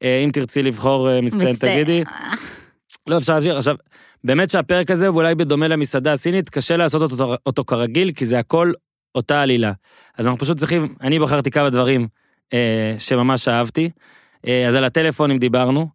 אה, 0.03 0.23
אם 0.25 0.31
תרצי 0.31 0.63
לבחור 0.63 1.11
אה, 1.11 1.21
מצטיין, 1.21 1.51
מצטיין. 1.51 1.85
תגידי. 1.85 2.03
לא, 3.07 3.19
אפשר 3.19 3.33
להמשיך. 3.33 3.57
עכשיו, 3.57 3.77
באמת 4.25 4.51
שהפרק 4.51 4.91
הזה, 4.91 5.09
אולי 5.09 5.35
בדומה 5.35 5.69
למסעדה 5.69 6.13
הסינית, 6.13 6.51
קשה 6.51 6.77
לעשות 6.77 7.13
אותו, 7.13 7.37
אותו 7.47 7.65
כרגיל, 7.65 8.13
כי 8.13 8.27
זה 8.27 8.39
הכל 8.39 8.73
אותה 9.15 9.43
עלילה. 9.43 9.73
אז 10.19 10.27
אנחנו 10.27 10.41
פשוט 10.41 10.59
צריכים, 10.59 10.95
אני 11.01 11.19
בחרתי 11.19 11.51
כמה 11.51 11.71
דברים 11.71 12.09
אה, 12.55 12.95
שממש 12.99 13.49
אהבתי. 13.49 13.91
אה, 14.47 14.69
אז 14.69 14.75
על 14.75 14.85
הטלפונים 14.85 15.39
דיברנו, 15.39 15.89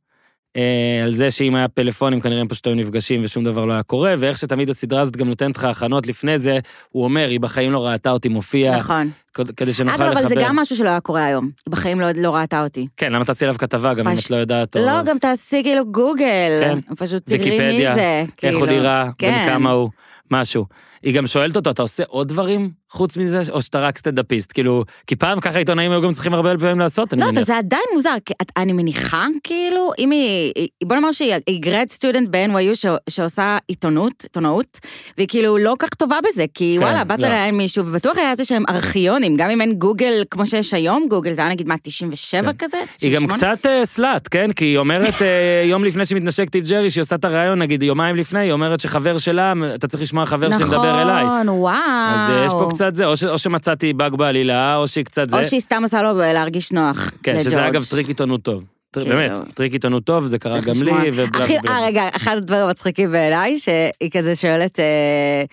אה, 0.58 1.02
על 1.04 1.14
זה 1.16 1.32
שאם 1.32 1.56
היה 1.56 1.68
פלאפונים 1.68 2.20
כנראה 2.20 2.42
הם 2.42 2.48
פשוט 2.48 2.68
היו 2.68 2.76
נפגשים 2.76 3.24
ושום 3.24 3.44
דבר 3.44 3.66
לא 3.66 3.74
היה 3.74 3.84
קורה, 3.84 4.14
ואיך 4.18 4.38
שתמיד 4.38 4.70
הסדרה 4.70 5.02
הזאת 5.02 5.18
גם 5.18 5.28
נותנת 5.28 5.58
לך 5.58 5.64
הכנות 5.64 6.08
לפני 6.08 6.38
זה, 6.38 6.60
הוא 6.90 7.04
אומר, 7.04 7.28
היא 7.30 7.40
בחיים 7.40 7.72
לא 7.72 7.86
ראתה 7.88 8.12
אותי 8.12 8.30
מופיע, 8.30 8.78
נכון. 8.78 9.10
כדי 9.58 9.74
שנוכל 9.74 9.96
אגב, 10.04 10.12
לחבר. 10.12 10.20
אבל 10.20 10.30
זה 10.30 10.36
גם 10.42 10.56
משהו 10.56 10.76
שלא 10.76 10.90
היה 10.90 11.00
קורה 11.00 11.26
היום. 11.26 11.50
בחיים 11.70 12.00
לא- 12.00 12.08
לא 12.16 12.36
ראתה 12.36 12.64
אותי. 12.64 12.88
כן, 12.98 13.14
למה 13.14 13.26
תעשי 13.26 13.46
עליו 13.46 13.58
כתבה, 13.58 13.94
גם 13.94 14.08
אם 14.08 14.16
פש- 14.16 14.26
את 14.26 14.32
לא 14.32 14.36
יודעת, 14.36 14.78
או... 14.78 14.82
לא, 14.86 15.04
גם 15.06 15.18
תעשי 15.18 15.64
כאילו 15.64 15.86
גוגל. 15.92 16.62
כן. 16.62 16.80
פשוט 16.96 17.24
תראי 17.26 17.40
מי 17.40 17.50
ויקיפדיה, 17.50 17.96
זה. 17.96 18.20
איך 18.22 18.30
כאילו. 18.38 18.60
הוא 18.60 18.68
נראה, 18.68 19.06
בן 19.06 19.12
כן. 19.18 19.46
כמה 19.50 19.72
הוא, 19.72 19.90
משהו. 20.32 20.66
היא 21.04 21.14
גם 21.16 21.28
שואלת 21.28 21.56
אותו, 21.56 21.70
אתה 21.70 21.82
עושה 21.82 22.04
עוד 22.08 22.28
דברים 22.28 22.72
חוץ 22.94 23.18
מזה, 23.18 23.42
או 23.52 23.62
שאתה 23.62 23.80
רק 23.80 23.98
סטנדאפיסט? 23.98 24.52
כאילו, 24.52 24.84
כי 25.08 25.16
פעם 25.16 25.40
ככה 25.40 25.60
עיתונאים 25.60 25.92
היו 25.92 26.02
גם 26.02 26.14
צריכים 26.14 26.34
הרבה 26.34 26.58
פעמים 26.60 26.80
לעשות, 26.80 27.14
אני 27.14 27.22
לא, 27.22 27.26
אבל 27.26 27.34
מניח. 27.36 27.48
זה 27.48 27.58
עדיין 27.58 27.84
מוזר, 27.94 28.10
אני 28.58 28.74
מניחה, 28.74 29.26
כאילו, 29.44 29.92
אם 30.00 30.12
היא, 30.12 30.54
בוא 30.84 30.96
נאמר 30.96 31.12
שהיא 31.12 31.34
היא 31.48 31.62
גרד 31.62 31.86
סטודנט 31.90 32.30
ב-NYU 32.32 32.76
ש- 32.76 32.86
שעושה 33.10 33.58
עיתונות, 33.68 34.14
עיתונאות, 34.24 34.80
והיא 35.18 35.28
כאילו 35.28 35.58
לא 35.58 35.74
כך 35.80 35.90
טובה 35.90 36.16
בזה, 36.32 36.46
כי 36.54 36.76
כן, 36.80 36.84
וואלה, 36.84 37.04
באת 37.04 37.22
לא. 37.22 37.28
לראיין 37.28 37.58
מישהו, 37.58 37.86
ובטוח 37.88 38.18
היה 38.18 38.36
זה 38.36 38.46
שהם 38.46 38.64
ארכיונים, 38.70 39.36
גם 39.38 39.50
אם 39.50 39.62
אין 39.62 39.74
גוגל 39.74 40.24
כמו 40.32 40.46
שיש 40.46 40.74
היום, 40.74 41.06
גוגל 41.10 41.34
זה 41.34 41.42
היה 41.42 41.50
נגיד 41.52 41.68
מה, 41.68 41.76
97 41.84 42.52
כזה? 42.60 42.78
כן. 42.78 43.08
היא 43.08 43.16
גם 43.16 43.28
98? 43.28 43.56
קצת 43.56 43.66
אה, 43.66 43.86
slut, 43.86 44.28
כן? 44.32 44.52
כי 44.52 44.66
היא 44.66 44.78
אומרת, 44.78 45.22
אה, 45.22 45.64
יום 45.72 45.86
לפני 45.86 46.06
שהיא 46.06 46.18
מתנשקת 46.18 46.56
עם 46.56 46.64
ג'רי, 46.64 46.90
שהיא 46.90 47.02
עושה 47.02 47.16
את 47.16 47.26
הראיון, 47.26 47.60
נגיד 47.60 47.84
יומיים 47.84 48.16
לפני, 48.16 48.40
היא 48.40 48.52
אומרת 48.52 48.80
שחבר 48.80 49.18
שלה, 49.18 49.54
אתה 49.76 49.88
צריך 49.88 50.04
לשמוע 50.04 50.26
חבר 50.26 50.52
שמדבר 50.52 51.02
אליי. 51.02 51.24
נכון, 51.26 51.50
וואו. 51.50 51.74
אז 52.16 52.32
יש 52.46 52.52
פה 52.52 52.68
קצת 52.70 52.83
זה, 52.96 53.06
או 53.06 53.18
ש- 53.18 53.24
או 53.24 53.38
שמצאתי 53.38 53.94
באג 53.94 54.16
בעלילה, 54.16 54.76
או 54.78 54.88
שהיא 54.88 55.06
קצת 55.06 55.30
זה. 55.30 55.38
או 55.40 55.46
שהיא 55.46 55.60
סתם 55.62 55.80
עושה 55.84 56.02
לו 56.02 56.18
להרגיש 56.20 56.72
נוח. 56.72 57.12
כן, 57.24 57.40
שזה 57.40 57.50
לג'ורג'. 57.50 57.68
אגב 57.70 57.84
טריק 57.86 58.08
עיתונות 58.08 58.42
טוב. 58.44 58.64
טר- 58.92 59.02
כאילו. 59.02 59.16
באמת, 59.16 59.32
טריק 59.54 59.74
עיתונות 59.74 60.04
טוב, 60.04 60.26
זה 60.26 60.40
קרה 60.40 60.60
גם 60.62 60.72
לשמוע. 60.72 61.04
לי, 61.04 61.10
ובלה 61.14 61.46
ובלה. 61.46 61.72
אה, 61.74 61.86
רגע, 61.86 62.04
אחד 62.16 62.38
הדברים 62.38 62.62
המצחיקים 62.64 63.12
בעיניי, 63.12 63.60
שהיא 63.60 64.12
כזה 64.14 64.36
שואלת, 64.36 64.80
אה, 64.80 65.44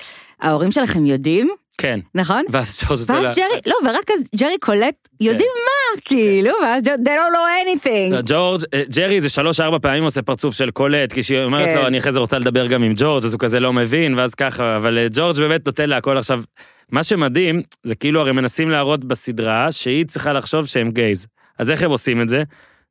ההורים 0.42 0.72
שלכם 0.72 1.06
יודעים? 1.06 1.48
כן. 1.78 2.00
נכון? 2.14 2.44
ואז 2.50 2.78
ג'ורג' 2.86 2.98
עושה 3.00 3.12
לה... 3.14 3.20
ואז 3.20 3.36
ג'רי, 3.36 3.46
לא, 3.66 3.74
ורק 3.84 4.10
אז 4.10 4.22
ג'רי 4.36 4.58
קולט, 4.60 4.94
יודעים 5.20 5.48
מה, 5.64 6.00
כאילו, 6.04 6.50
ואז 6.62 6.82
ג'ו- 6.82 7.02
they 7.04 7.08
don't 7.08 7.34
know 7.34 7.84
anything. 7.84 8.12
לא, 8.12 8.18
ג'ורג', 8.26 8.60
אה, 8.74 8.82
ג'רי 8.96 9.20
זה 9.20 9.28
שלוש-ארבע 9.28 9.78
פעמים 9.82 10.04
עושה 10.04 10.22
פרצוף 10.22 10.54
של 10.54 10.70
קולט, 10.70 11.12
כי 11.12 11.22
שהיא 11.22 11.40
אומרת 11.44 11.66
כן. 11.66 11.78
לו, 11.78 11.86
אני 11.86 11.98
אחרי 11.98 12.12
זה 12.12 12.18
רוצה 12.18 12.38
לדבר 12.38 12.66
גם 12.66 12.82
עם 12.82 12.92
ג'ורג', 12.96 13.24
אז 13.24 13.32
הוא 13.32 13.40
כזה 13.40 13.60
לא 13.60 13.72
מבין, 13.72 14.14
ואז 14.18 14.34
ככה, 14.34 14.76
אבל 14.76 14.98
אה, 14.98 15.06
ג'ורג' 15.12 15.38
באמת 15.38 15.66
נותן 15.66 15.88
לה 15.90 15.96
הכל 15.96 16.18
עכשיו. 16.18 16.42
מה 16.92 17.04
שמדהים, 17.04 17.62
זה 17.82 17.94
כאילו 17.94 18.20
הרי 18.20 18.32
מנסים 18.32 18.70
להראות 18.70 19.04
בסדרה 19.04 19.72
שהיא 19.72 20.06
צריכה 20.06 20.32
לחשוב 20.32 20.66
שהם 20.66 20.90
gays. 20.90 21.26
אז 21.58 21.70
איך 21.70 21.82
הם 21.82 21.90
עושים 21.90 22.22
את 22.22 22.28
זה? 22.28 22.42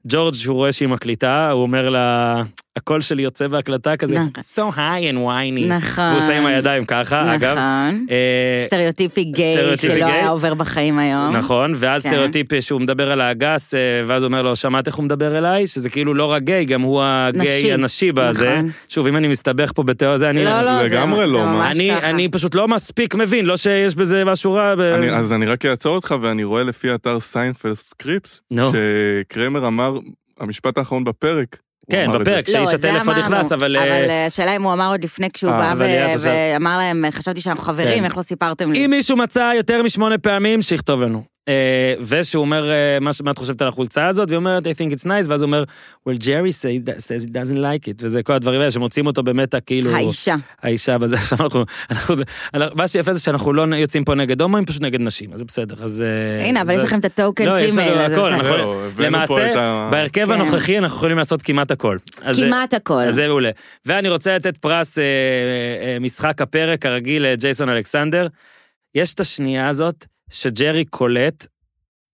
ג'ורג', 0.07 0.33
שהוא 0.33 0.55
רואה 0.55 0.71
שהיא 0.71 0.89
מקליטה, 0.89 1.51
הוא 1.51 1.61
אומר 1.61 1.89
לה, 1.89 2.43
הקול 2.79 3.01
שלי 3.01 3.23
יוצא 3.23 3.47
בהקלטה 3.47 3.97
כזה, 3.97 4.15
נכון. 4.15 4.29
so 4.71 4.75
high 4.75 5.13
and 5.13 5.17
whiny. 5.17 5.67
נכון. 5.67 6.03
והוא 6.03 6.17
עושה 6.17 6.37
עם 6.37 6.45
הידיים 6.45 6.85
ככה, 6.85 7.35
אגב. 7.35 7.57
נכון. 7.57 8.05
אה, 8.11 8.65
סטריאוטיפי 8.65 9.23
גיי 9.23 9.55
סטריאוטיפי 9.55 9.87
שלא. 9.87 10.05
היה 10.05 10.29
עובר 10.29 10.53
בחיים 10.53 10.99
היום. 10.99 11.35
נכון, 11.35 11.73
ואז 11.75 12.03
כן. 12.03 12.09
סטריאוטיפ 12.09 12.47
שהוא 12.59 12.81
מדבר 12.81 13.11
על 13.11 13.21
האגס, 13.21 13.73
אה, 13.73 13.79
ואז 14.07 14.23
הוא 14.23 14.27
אומר 14.27 14.41
לו, 14.41 14.55
שמעת 14.55 14.87
איך 14.87 14.95
הוא 14.95 15.05
מדבר 15.05 15.37
אליי? 15.37 15.67
שזה 15.67 15.89
כאילו 15.89 16.13
לא 16.13 16.25
רק 16.25 16.41
גיי, 16.41 16.65
גם 16.65 16.81
הוא 16.81 17.01
הגיי 17.03 17.41
נשי. 17.41 17.73
הנשי 17.73 18.11
בזה. 18.11 18.53
נכון. 18.53 18.69
שוב, 18.89 19.07
אם 19.07 19.17
אני 19.17 19.27
מסתבך 19.27 19.71
פה 19.75 19.83
בתיאוריה 19.83 20.17
זה, 20.17 20.29
אני... 20.29 20.45
לא, 20.45 20.61
לא, 20.61 20.77
זה 20.77 20.83
לגמרי 20.83 21.19
זה 21.19 21.25
לא, 21.25 21.67
אני, 21.71 21.91
ככה. 21.97 22.09
אני 22.09 22.29
פשוט 22.29 22.55
לא 22.55 22.67
מספיק 22.67 23.15
מבין, 23.15 23.45
לא 23.45 23.57
שיש 23.57 23.95
בזה 23.95 24.25
משהו 24.25 24.53
רע. 24.53 24.75
ב... 24.75 24.79
אני, 24.81 25.09
אז 25.11 25.33
אני 25.33 25.45
רק 25.45 25.65
אעצור 25.65 25.95
אותך, 25.95 26.15
ואני 26.21 26.43
רואה 26.43 26.63
לפי 26.63 26.95
אתר 26.95 27.19
סיינפלד 27.19 27.73
scripts. 27.73 28.41
שקרמר 28.51 29.67
אמר, 29.67 29.97
המשפט 30.39 30.77
האחרון 30.77 31.03
בפרק, 31.03 31.47
הוא 31.51 31.68
כן, 31.89 32.11
בפרק, 32.13 32.47
זה. 32.47 32.51
שאיש 32.51 32.69
לא, 32.69 32.75
הטלפון 32.75 33.15
נכנס, 33.19 33.51
אבל... 33.51 33.75
אה, 33.75 33.83
אבל 33.83 34.09
אה, 34.09 34.25
השאלה 34.25 34.55
אם 34.55 34.63
הוא 34.63 34.73
אמר 34.73 34.89
עוד 34.89 35.03
לפני 35.03 35.31
כשהוא 35.31 35.51
אה, 35.51 35.75
בא 35.75 35.85
ואמר 36.19 36.77
להם, 36.77 37.05
חשבתי 37.11 37.41
שאנחנו 37.41 37.63
חברים, 37.63 37.97
כן. 37.99 38.05
איך 38.05 38.17
לא 38.17 38.21
סיפרתם 38.21 38.71
לי? 38.71 38.85
אם 38.85 38.89
מישהו 38.89 39.17
מצא 39.17 39.51
יותר 39.55 39.83
משמונה 39.83 40.17
פעמים, 40.17 40.61
שיכתוב 40.61 41.01
לנו. 41.01 41.23
אה, 41.47 41.93
ושהוא 41.99 42.41
אומר, 42.41 42.71
אה, 42.71 42.97
מה 42.99 43.31
את 43.31 43.37
חושבת 43.37 43.61
על 43.61 43.67
החולצה 43.67 44.07
הזאת? 44.07 44.29
והיא 44.29 44.37
אומרת, 44.37 44.67
I 44.67 44.69
think 44.69 44.93
it's 44.93 45.05
nice, 45.05 45.29
ואז 45.29 45.41
הוא 45.41 45.47
אומר, 45.47 45.63
well, 46.09 46.13
Jerry 46.13 46.51
say- 46.51 46.89
says 46.97 47.25
he 47.25 47.29
doesn't 47.29 47.57
like 47.57 47.87
it, 47.87 48.01
וזה 48.01 48.23
כל 48.23 48.33
הדברים 48.33 48.59
האלה 48.59 48.71
שמוצאים 48.71 49.07
אותו 49.07 49.23
באמת, 49.23 49.55
כאילו... 49.65 49.95
האישה. 49.95 50.35
האישה 50.61 50.97
בזה, 50.97 51.15
עכשיו 51.21 51.37
אנחנו, 51.91 52.15
מה 52.75 52.87
שיפה 52.87 53.13
זה 53.13 53.19
שאנחנו 53.19 53.53
לא 53.53 53.75
יוצאים 53.75 54.03
פה 54.03 54.15
נגד 54.15 54.41
הומואים, 54.41 54.65
פשוט 54.65 54.81
נגד 54.81 55.01
נשים, 55.01 55.33
אז 55.33 55.39
זה 55.39 55.45
בסדר, 55.45 55.75
אז... 55.83 56.01
אה, 56.01 56.45
הנה, 56.45 56.61
אבל 56.61 56.73
יש 56.73 56.83
לכם 56.83 56.99
את 56.99 57.05
ה 57.05 57.12
token 57.12 57.45
לא, 57.45 57.59
יש 57.59 57.71
לנו 57.71 57.83
female. 57.83 57.99
אז 57.99 58.11
זה 58.11 58.45
הכל, 58.45 58.63
פה 58.95 59.03
למעשה, 59.03 59.53
בהרכב 59.91 60.25
כן. 60.25 60.31
הנוכחי 60.31 60.77
אנחנו 60.77 60.97
יכולים 60.97 61.17
לעשות 61.17 61.41
כמעט 61.41 61.71
הכל. 61.71 61.97
כמעט 62.35 62.73
הכל. 62.73 62.93
אז 62.93 63.15
זה 63.15 63.27
מעולה. 63.27 63.49
ואני 63.85 64.09
רוצה 64.09 64.35
לתת 64.35 64.57
פרס 64.57 64.97
משחק 66.01 66.41
הפרק 66.41 66.85
הרגיל 66.85 67.23
לג'ייסון 67.23 67.69
אלכסנדר. 67.69 68.27
יש 68.95 69.13
את 69.13 69.19
השנייה 69.19 69.67
הזאת 69.67 70.05
שג'רי 70.29 70.85
קולט 70.85 71.47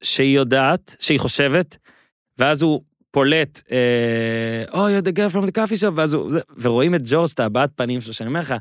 שהיא 0.03 0.35
יודעת, 0.35 0.95
שהיא 0.99 1.19
חושבת, 1.19 1.77
ואז 2.37 2.61
הוא 2.61 2.81
פולט, 3.11 3.61
אה, 3.71 4.63
Oh, 4.71 4.75
you're 4.75 5.05
the 5.05 5.17
girl 5.17 5.35
from 5.35 5.45
the 5.45 5.51
coffee 5.51 5.81
shop, 5.81 5.91
ואז 5.95 6.13
הוא, 6.13 6.31
ורואים 6.57 6.95
את 6.95 7.01
ג'ורג', 7.05 7.29
את 7.33 7.39
הבעת 7.39 7.71
פנים 7.75 8.01
שלו, 8.01 8.13
שאני 8.13 8.27
אומר 8.27 8.39
לך, 8.39 8.55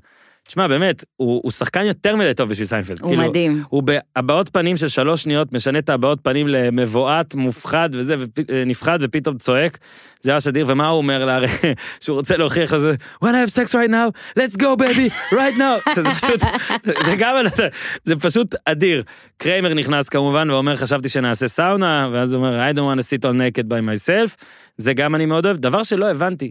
שמע, 0.49 0.69
באמת, 0.69 1.05
הוא, 1.17 1.41
הוא 1.45 1.53
שחקן 1.53 1.85
יותר 1.85 2.17
מדי 2.17 2.35
טוב 2.35 2.49
בשביל 2.49 2.67
סיינפלד. 2.67 3.01
הוא 3.01 3.17
מדהים. 3.17 3.63
הוא 3.69 3.83
בהבעות 3.83 4.49
פנים 4.49 4.77
של 4.77 4.89
שלוש 4.89 5.23
שניות, 5.23 5.53
משנה 5.53 5.79
את 5.79 5.89
הבעות 5.89 6.19
פנים 6.23 6.49
למבועת, 6.49 7.35
מופחד 7.35 7.91
וזה, 7.93 8.15
ונפחד 8.51 8.99
ופתאום 9.01 9.39
צועק. 9.39 9.79
זה 10.21 10.33
ממש 10.33 10.47
אדיר, 10.47 10.65
ומה 10.69 10.89
הוא 10.89 10.99
אומר 10.99 11.25
לה, 11.25 11.39
שהוא 12.01 12.17
רוצה 12.17 12.37
להוכיח 12.37 12.73
לזה, 12.73 12.95
wanna 13.25 13.27
have 13.27 13.55
sex 13.55 13.73
right 13.73 13.91
now, 13.91 14.39
let's 14.39 14.57
go 14.57 14.77
baby, 14.77 15.33
right 15.33 15.59
now. 15.59 15.91
שזה 15.95 16.09
פשוט, 16.11 16.41
זה 16.85 17.15
גם, 17.19 17.35
זה 18.05 18.17
פשוט 18.17 18.55
אדיר. 18.65 19.03
קרמר 19.37 19.75
נכנס 19.75 20.09
כמובן 20.09 20.51
ואומר, 20.51 20.77
חשבתי 20.77 21.09
שנעשה 21.09 21.49
סאונה, 21.49 22.09
ואז 22.13 22.33
הוא 22.33 22.45
אומר, 22.45 22.71
I 22.71 22.75
don't 22.75 22.79
want 22.79 23.01
to 23.01 23.05
sit 23.05 23.25
there 23.25 23.35
naked 23.35 23.65
by 23.69 23.81
myself. 23.81 24.45
זה 24.77 24.93
גם 24.93 25.15
אני 25.15 25.27
מאוד 25.27 25.47
אוהב. 25.47 25.57
דבר 25.57 25.83
שלא 25.83 26.11
הבנתי, 26.11 26.51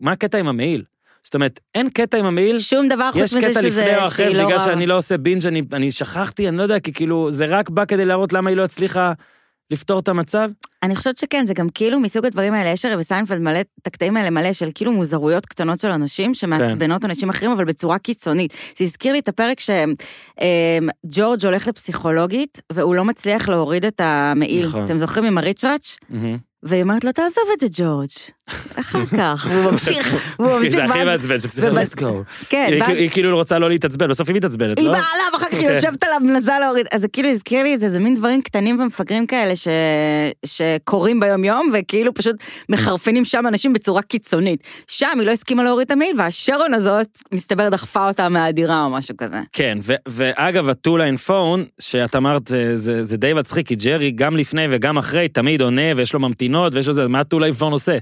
מה 0.00 0.12
הקטע 0.12 0.38
עם 0.38 0.48
המעיל? 0.48 0.82
זאת 1.24 1.34
אומרת, 1.34 1.60
אין 1.74 1.90
קטע 1.90 2.18
עם 2.18 2.24
המעיל, 2.24 2.58
שום 2.58 2.88
דבר 2.88 3.10
חוץ 3.12 3.22
יש 3.22 3.34
מזה 3.34 3.50
קטע 3.50 3.62
שזה, 3.62 3.80
לפני 3.80 3.96
או 3.96 4.06
אחרי, 4.06 4.26
שהיא 4.26 4.36
לא 4.36 4.44
בגלל 4.44 4.58
רבה. 4.58 4.64
שאני 4.64 4.86
לא 4.86 4.96
עושה 4.96 5.18
בינג' 5.18 5.46
אני, 5.46 5.62
אני 5.72 5.90
שכחתי, 5.90 6.48
אני 6.48 6.56
לא 6.56 6.62
יודע, 6.62 6.80
כי 6.80 6.92
כאילו, 6.92 7.30
זה 7.30 7.46
רק 7.48 7.70
בא 7.70 7.84
כדי 7.84 8.04
להראות 8.04 8.32
למה 8.32 8.50
היא 8.50 8.56
לא 8.56 8.64
הצליחה 8.64 9.12
לפתור 9.70 9.98
את 9.98 10.08
המצב. 10.08 10.50
אני 10.82 10.96
חושבת 10.96 11.18
שכן, 11.18 11.44
זה 11.46 11.54
גם 11.54 11.68
כאילו 11.68 12.00
מסוג 12.00 12.26
הדברים 12.26 12.54
האלה, 12.54 12.70
יש 12.70 12.84
הרי 12.84 12.96
בסיינפלד 12.96 13.38
מלא, 13.38 13.60
את 13.60 13.86
הקטעים 13.86 14.16
האלה 14.16 14.30
מלא 14.30 14.52
של 14.52 14.68
כאילו 14.74 14.92
מוזרויות 14.92 15.46
קטנות 15.46 15.80
של 15.80 15.90
אנשים 15.90 16.34
שמעצבנות 16.34 17.02
כן. 17.02 17.08
אנשים 17.08 17.30
אחרים, 17.30 17.50
אבל 17.50 17.64
בצורה 17.64 17.98
קיצונית. 17.98 18.52
זה 18.78 18.84
הזכיר 18.84 19.12
לי 19.12 19.18
את 19.18 19.28
הפרק 19.28 19.58
שג'ורג' 19.60 21.44
הולך 21.44 21.66
לפסיכולוגית, 21.66 22.60
והוא 22.72 22.94
לא 22.94 23.04
מצליח 23.04 23.48
להוריד 23.48 23.84
את 23.84 24.00
המעיל. 24.04 24.66
נכון. 24.66 24.84
אתם 24.84 24.98
זוכרים 24.98 25.24
עם 25.24 25.38
הריצ'ראץ'? 25.38 25.96
והיא 26.62 26.82
אומרת 26.82 27.04
לו, 27.04 27.12
תעזוב 27.12 27.44
את 27.54 27.60
זה, 27.60 27.66
ג'ורג'. 27.70 28.08
אחר 28.80 29.06
כך, 29.16 29.46
והוא 29.50 29.70
ממשיך, 29.70 30.14
והוא 30.38 30.48
כי 30.60 30.64
ממשיך, 30.66 30.76
זה 30.76 30.84
הכי 30.84 31.04
מעצבן, 31.04 31.36
let's 31.36 31.98
go. 32.00 32.04
כן, 32.48 32.68
היא- 32.72 32.82
ואז 32.82 32.90
היא 32.90 33.10
כאילו 33.10 33.36
רוצה 33.36 33.58
לא 33.58 33.68
להתעצבן, 33.68 34.08
בסוף 34.08 34.28
היא 34.28 34.36
מתעצבנת, 34.36 34.78
היא 34.78 34.86
לא? 34.86 34.92
באה 34.92 35.02
עליו, 35.14 35.40
אחר 35.40 35.46
כך 35.46 35.52
היא 35.52 35.68
כן. 35.68 35.74
יושבת 35.74 36.04
עליו, 36.04 36.16
מנסה 36.22 36.58
להוריד. 36.58 36.86
אז 36.92 37.00
זה 37.00 37.08
כאילו 37.08 37.28
הזכיר 37.28 37.62
לי 37.62 37.74
את 37.74 37.80
זה, 37.80 37.90
זה 37.90 38.00
מין 38.00 38.14
דברים 38.14 38.42
קטנים 38.42 38.80
ומפגרים 38.80 39.26
כאלה 39.26 39.56
ש... 39.56 39.68
שקורים 40.44 41.20
ביום-יום, 41.20 41.70
וכאילו 41.74 42.14
פשוט 42.14 42.36
מחרפנים 42.68 43.24
שם 43.24 43.46
אנשים 43.46 43.72
בצורה 43.72 44.02
קיצונית. 44.02 44.60
שם 44.88 45.06
היא 45.18 45.26
לא 45.26 45.32
הסכימה 45.32 45.62
להוריד 45.64 45.86
את 45.86 45.90
המעיל, 45.90 46.20
והשרון 46.20 46.74
הזאת, 46.74 47.18
מסתבר, 47.32 47.68
דחפה 47.68 48.08
אותה 48.08 48.28
מהדירה 48.28 48.84
או 48.84 48.90
משהו 48.90 49.16
כזה. 49.16 49.40
כן, 49.52 49.78
ו- 49.82 49.94
ואגב, 50.08 50.68
הטולה 50.68 51.04
אין 51.06 51.16
פון, 51.16 51.64
שאת 51.78 52.16
אמרת, 52.16 52.50
זה- 52.74 53.16
די 53.16 53.32
מצחיק, 53.32 53.66
כי 53.68 53.74
ג'רי 53.74 54.10
גם 54.10 54.36
לפני 54.36 54.66
וגם 54.70 54.98
אחרי 54.98 55.28
תמיד 55.28 55.60
עונה, 55.62 55.82
ויש 55.96 56.12
לו 56.14 56.20
ממתינות, 56.20 56.74
ויש 56.74 56.86
לו 56.86 56.92
זה, 56.92 57.08
מה 57.08 57.20
הטולה 57.20 57.46
אין 57.46 57.54
פון 57.54 57.72
עושה? 57.72 57.98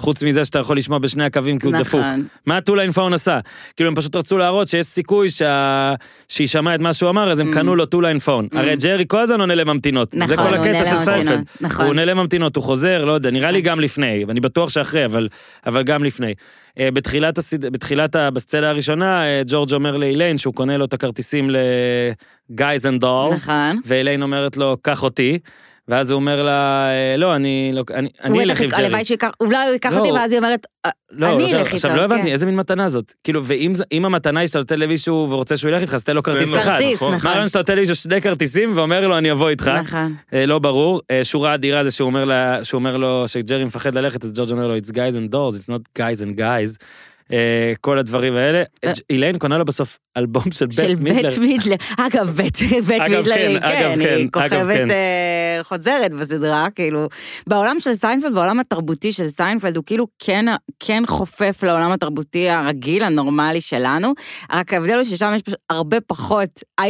חוץ 0.00 0.22
מזה 0.22 0.44
שאתה 0.44 0.58
יכול 0.58 0.76
לשמוע 0.76 0.98
בשני 0.98 1.24
הקווים 1.24 1.58
כי 1.58 1.66
הוא 1.66 1.74
דפוק. 1.78 2.00
נכון. 2.00 2.26
מה 2.46 2.60
two-line 2.60 2.92
phone 2.92 3.12
עשה? 3.12 3.40
כאילו 3.76 3.90
הם 3.90 3.94
פשוט 3.96 4.16
רצו 4.16 4.38
להראות 4.38 4.68
שיש 4.68 4.86
סיכוי 4.86 5.30
שה... 5.30 5.94
שהיא 6.28 6.48
שמעה 6.48 6.74
את 6.74 6.80
מה 6.80 6.92
שהוא 6.92 7.10
אמר, 7.10 7.30
אז 7.32 7.40
הם 7.40 7.50
Mm. 7.50 7.54
קנו 7.54 7.76
לו 7.76 7.86
two-line 7.86 8.18
phone. 8.18 8.48
Mm. 8.52 8.58
הרי 8.58 8.76
ג'רי 8.76 9.04
כל 9.08 9.18
הזמן 9.20 9.40
עונה 9.40 9.54
לממתינות. 9.54 10.10
זה 10.12 10.18
נכון, 10.18 10.36
כל 10.36 10.42
הוא 10.42 10.50
עונה 10.66 10.78
הקטע 10.80 10.90
של 10.90 10.96
סיינפלד. 10.96 11.44
נכון. 11.60 11.84
הוא 11.84 11.90
עונה 11.90 12.04
לממתינות, 12.04 12.56
הוא 12.56 12.64
חוזר, 12.64 13.04
לא 13.04 13.12
יודע, 13.12 13.30
נראה 13.30 13.50
לי 13.50 13.60
גם 13.60 13.80
לפני, 13.80 14.24
ואני 14.28 14.40
בטוח 14.40 14.68
שאחרי, 14.68 15.04
אבל, 15.04 15.28
אבל 15.66 15.82
גם 15.82 16.04
לפני. 16.04 16.34
אה, 16.78 16.90
בתחילת, 16.90 17.38
הסד... 17.38 17.66
בתחילת 17.66 18.14
ה... 18.16 18.30
בסצנה 18.30 18.70
הראשונה, 18.70 19.22
אה, 19.22 19.42
ג'ורג' 19.46 19.72
אומר 19.74 19.96
לאיליין 19.96 20.38
שהוא 20.38 20.54
קונה 20.54 20.76
לו 20.76 20.84
את 20.84 20.92
הכרטיסים 20.92 21.50
ל-Guys 21.50 22.82
and 22.82 23.02
Dolls, 23.02 23.34
נכון. 23.34 23.80
ואיליין 23.84 24.22
אומרת 24.22 24.56
לו, 24.56 24.76
קח 24.82 25.02
אותי, 25.02 25.38
ואז 25.88 26.10
הוא 26.10 26.16
אומר 26.16 26.42
לה, 26.42 26.88
"אה, 26.90 27.16
לא, 27.16 27.36
אני, 27.36 27.70
לא, 27.74 27.84
אלך 28.42 28.60
עם 28.60 28.70
ג'רי. 28.70 28.84
הלוואי 28.84 29.04
שייקח, 29.04 29.30
אולי 29.40 29.64
הוא 29.66 29.72
ייקח 29.72 29.92
לא, 29.92 29.98
אותי, 29.98 30.12
ואז 30.12 30.32
היא 30.32 30.38
אומרת, 30.38 30.66
"אה, 30.86 30.90
לא, 31.10 31.28
אני 31.28 31.52
לא, 31.52 31.58
אלך 31.58 31.72
עכשיו 31.72 31.90
איתו, 31.90 32.00
לא 32.00 32.04
הבנתי, 32.04 32.22
כן. 32.22 32.28
איזה 32.28 32.46
מין 32.46 32.56
מתנה 32.56 32.88
זאת? 32.88 33.12
כאילו, 33.24 33.44
ואם 33.44 34.04
המתנה 34.04 34.40
היא 34.40 34.46
שאתה 34.48 34.58
נותן 34.58 34.78
למישהו 34.78 35.26
ורוצה 35.30 35.56
שהוא 35.56 35.70
ילך 35.70 35.82
איתך, 35.82 35.94
אז 35.94 36.04
תן 36.04 36.14
לו 36.14 36.22
כרטיס. 36.22 36.54
אחד. 36.54 36.62
כרטיס, 36.78 36.94
נכון. 36.94 37.10
מה 37.10 37.16
נכון. 37.16 37.30
הרעיון 37.30 37.48
שאתה 37.48 37.58
נותן 37.58 37.76
למישהו 37.76 37.94
שני 37.94 38.20
כרטיסים 38.20 38.70
ואומר 38.74 39.08
לו, 39.08 39.18
אני 39.18 39.32
אבוא 39.32 39.48
איתך? 39.48 39.68
נכון. 39.68 40.14
אה, 40.34 40.46
לא 40.46 40.58
ברור. 40.58 41.00
שורה 41.22 41.54
אדירה 41.54 41.84
זה 41.84 41.90
שהוא 41.90 42.06
אומר 42.76 42.96
לו, 42.96 43.28
שג'רי 43.28 43.64
מפחד 43.64 43.94
ללכת, 43.94 44.24
אז 44.24 44.32
ג'ורג' 44.36 44.50
אומר 44.50 44.66
לו, 44.66 44.76
it's 44.76 44.90
guys 44.90 45.16
and 45.16 45.32
dolls, 45.32 45.60
it's 45.60 45.68
not 45.72 46.00
guys 46.02 46.20
and 46.22 46.38
guys. 46.38 46.84
אה, 47.32 47.72
כל 47.80 47.98
הדברים 47.98 48.36
האלה. 48.36 48.62
אה. 48.84 48.92
איליין 49.10 49.38
קונה 49.38 49.58
לו 49.58 49.64
בסוף 49.64 49.98
אלבום 50.16 50.42
של 50.50 50.70
של 50.70 50.82
בית 50.94 50.98
מידלר. 50.98 51.28
בית 51.28 51.38
מידלר. 51.38 51.74
אגב, 51.98 52.30
בית 52.30 52.58
בית 52.86 53.02
מידלר, 53.02 53.34
כן, 53.34 53.48
היא 53.48 53.58
כן, 53.60 53.94
כן, 53.98 54.14
היא 54.16 54.28
אגב, 54.32 54.42
כוכבת 54.48 54.76
כן. 54.76 54.90
אה, 54.90 55.58
חוזרת 55.62 56.14
בסדרה, 56.14 56.66
כאילו. 56.74 57.06
בעולם 57.46 57.76
של 57.80 57.94
סיינפלד, 57.94 58.34
בעולם 58.34 58.60
התרבותי 58.60 59.12
של 59.12 59.28
סיינפלד, 59.28 59.76
הוא 59.76 59.84
כאילו 59.86 60.06
כן- 60.18 60.44
כן 60.80 61.02
חופף 61.06 61.62
לעולם 61.62 61.92
התרבותי 61.92 62.48
הרגיל, 62.48 63.02
הנורמלי 63.04 63.60
שלנו, 63.60 64.12
רק 64.52 64.72
ההבדל 64.72 64.94
הוא 64.96 65.04
ששם 65.04 65.32
יש 65.36 65.42
פשוט 65.42 65.58
הרבה 65.70 66.00
פחות, 66.00 66.48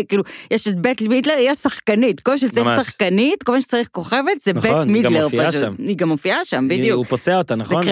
כאילו, 0.08 0.22
יש 0.50 0.68
את 0.68 0.74
בית 0.80 1.02
מידלר, 1.02 1.34
היא 1.34 1.50
השחקנית. 1.50 2.20
כל 2.20 2.30
מה 2.32 2.38
שצריך. 2.38 2.80
שחקנית, 2.82 3.42
כל 3.42 3.52
מה 3.52 3.60
שצריך 3.60 3.88
כוכבת, 3.92 4.20
זה 4.44 4.52
נכון, 4.52 4.70
בית 4.70 4.86
היא 4.86 5.02
גם 5.02 5.12
מידלר 5.12 5.24
מופיעה 5.24 5.48
פשוט. 5.50 5.60
שם. 5.62 5.74
היא 5.78 5.96
גם 5.96 6.08
מופיעה 6.08 6.44
שם, 6.44 6.68
בדיוק. 6.68 6.96
הוא 6.96 7.04
פוצע 7.04 7.38
אותה, 7.38 7.54
נכון? 7.54 7.82
The 7.82 7.86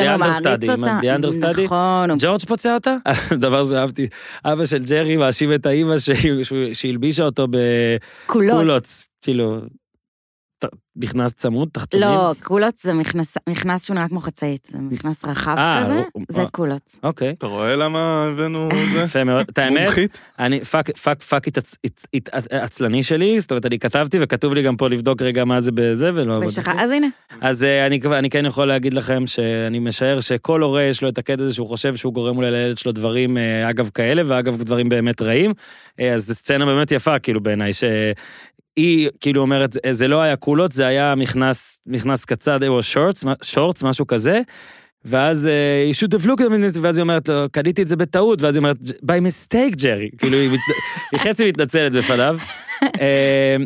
understudy. 1.23 1.61
נכון, 1.65 2.11
ג'ורג' 2.35 2.49
פוצע 2.49 2.75
אותה? 2.75 2.97
דבר 3.47 3.65
שאהבתי, 3.65 4.09
אבא 4.45 4.67
של 4.67 4.85
ג'רי 4.85 5.17
מאשים 5.17 5.55
את 5.55 5.67
האימא 5.67 5.95
שהלבישה 6.73 7.25
אותו. 7.25 7.47
בקולוטס, 8.27 9.09
כאילו, 9.23 9.61
מכנס 10.97 11.33
צמוד, 11.33 11.69
תחתונים. 11.73 12.09
לא, 12.09 12.33
קולוטס 12.43 12.79
זה 12.79 12.93
מכנס, 12.93 13.35
מכנס 13.49 13.85
שהוא 13.85 13.95
נראה 13.95 14.09
כמו 14.09 14.21
חצאית, 14.21 14.69
זה 14.73 14.79
מכנס 14.79 15.25
רחב 15.25 15.55
אה, 15.59 15.83
כזה, 15.85 16.03
הוא- 16.13 16.23
זה 16.29 16.41
אה. 16.43 16.47
קולוטס. 16.47 16.97
אוקיי, 17.03 17.31
אתה 17.39 17.47
רואה 17.47 17.77
למה 17.77 18.25
הבאנו 18.33 18.69
זה? 18.95 19.03
יפה 19.05 19.25
מאוד. 19.25 19.47
את 19.51 19.59
האמת? 19.59 20.19
אני 20.39 20.61
fuck, 20.65 20.99
fuck, 20.99 21.23
fuck 21.23 21.49
עצ- 21.49 21.77
עצ- 21.87 22.07
עצ- 22.17 22.47
עצלני 22.51 23.03
שלי, 23.03 23.41
זאת 23.41 23.51
אומרת, 23.51 23.67
אני 23.67 23.79
כתבתי 23.79 24.19
וכתוב 24.21 24.55
לי 24.55 24.63
גם 24.63 24.77
פה 24.77 24.89
לבדוק 24.89 25.23
רגע 25.23 25.45
מה 25.45 25.61
זה 25.61 25.71
בזה 25.75 26.11
ולא... 26.15 26.41
ושך... 26.47 26.69
אז 26.79 26.91
הנה, 26.91 27.07
אז 27.41 27.65
אה, 27.65 27.87
אני, 27.87 28.01
אני 28.19 28.31
כן 28.31 28.47
יכול 28.47 28.69
להגיד 28.69 28.95
לכם 28.95 29.27
שאני 29.27 29.79
משער 29.79 30.21
שכל 30.21 30.63
הורה 30.63 30.83
יש 30.83 31.03
לו 31.03 31.09
את 31.09 31.19
הקטע 31.19 31.43
הזה 31.43 31.55
שהוא 31.55 31.67
חושב 31.69 31.97
שהוא 31.97 32.13
גורם 32.15 32.37
אולי 32.37 32.51
לילד 32.51 32.79
שלו 32.79 32.93
דברים, 32.93 33.37
אגב 33.71 33.91
כאלה, 33.95 34.23
ואגב 34.27 34.63
דברים 34.63 34.89
באמת 34.89 35.23
רעים. 35.23 35.53
אז 36.15 36.27
זו 36.27 36.35
סצנה 36.35 36.65
באמת 36.67 36.93
יפה, 36.93 37.19
כאילו, 37.19 37.41
בעיניי, 37.43 37.71
שהיא 38.79 39.09
כאילו 39.21 39.43
אומרת, 39.43 39.77
"אה, 39.87 39.93
זה 39.93 40.09
לא 40.09 40.23
היה 40.23 40.37
קולות, 40.37 40.73
זה 40.73 40.87
היה 40.87 41.15
מכנס, 41.15 41.81
מכנס 41.87 42.25
קצר, 42.25 42.69
או 42.69 42.83
שורטס, 42.83 43.25
שורטס, 43.43 43.83
משהו 43.83 44.07
כזה. 44.07 44.41
ואז 45.05 45.51
you 45.91 45.95
should 45.95 46.21
have 46.21 46.27
looked 46.27 46.41
at 46.41 46.49
me, 46.77 46.79
ואז 46.83 46.99
היא 46.99 47.03
אומרת 47.03 47.29
לו, 47.29 47.47
קניתי 47.53 47.83
את 47.83 47.89
זה 47.89 47.97
בטעות, 47.97 48.43
ואז 48.43 48.57
היא 48.57 48.59
אומרת, 48.59 48.77
by 48.81 49.21
mistake, 49.27 49.77
ג'רי. 49.77 50.11
כאילו, 50.19 50.37
היא. 50.39 50.51
היא 51.13 51.21
חצי 51.21 51.49
מתנצלת 51.49 51.93
בפניו. 51.93 52.39
אה, 53.01 53.57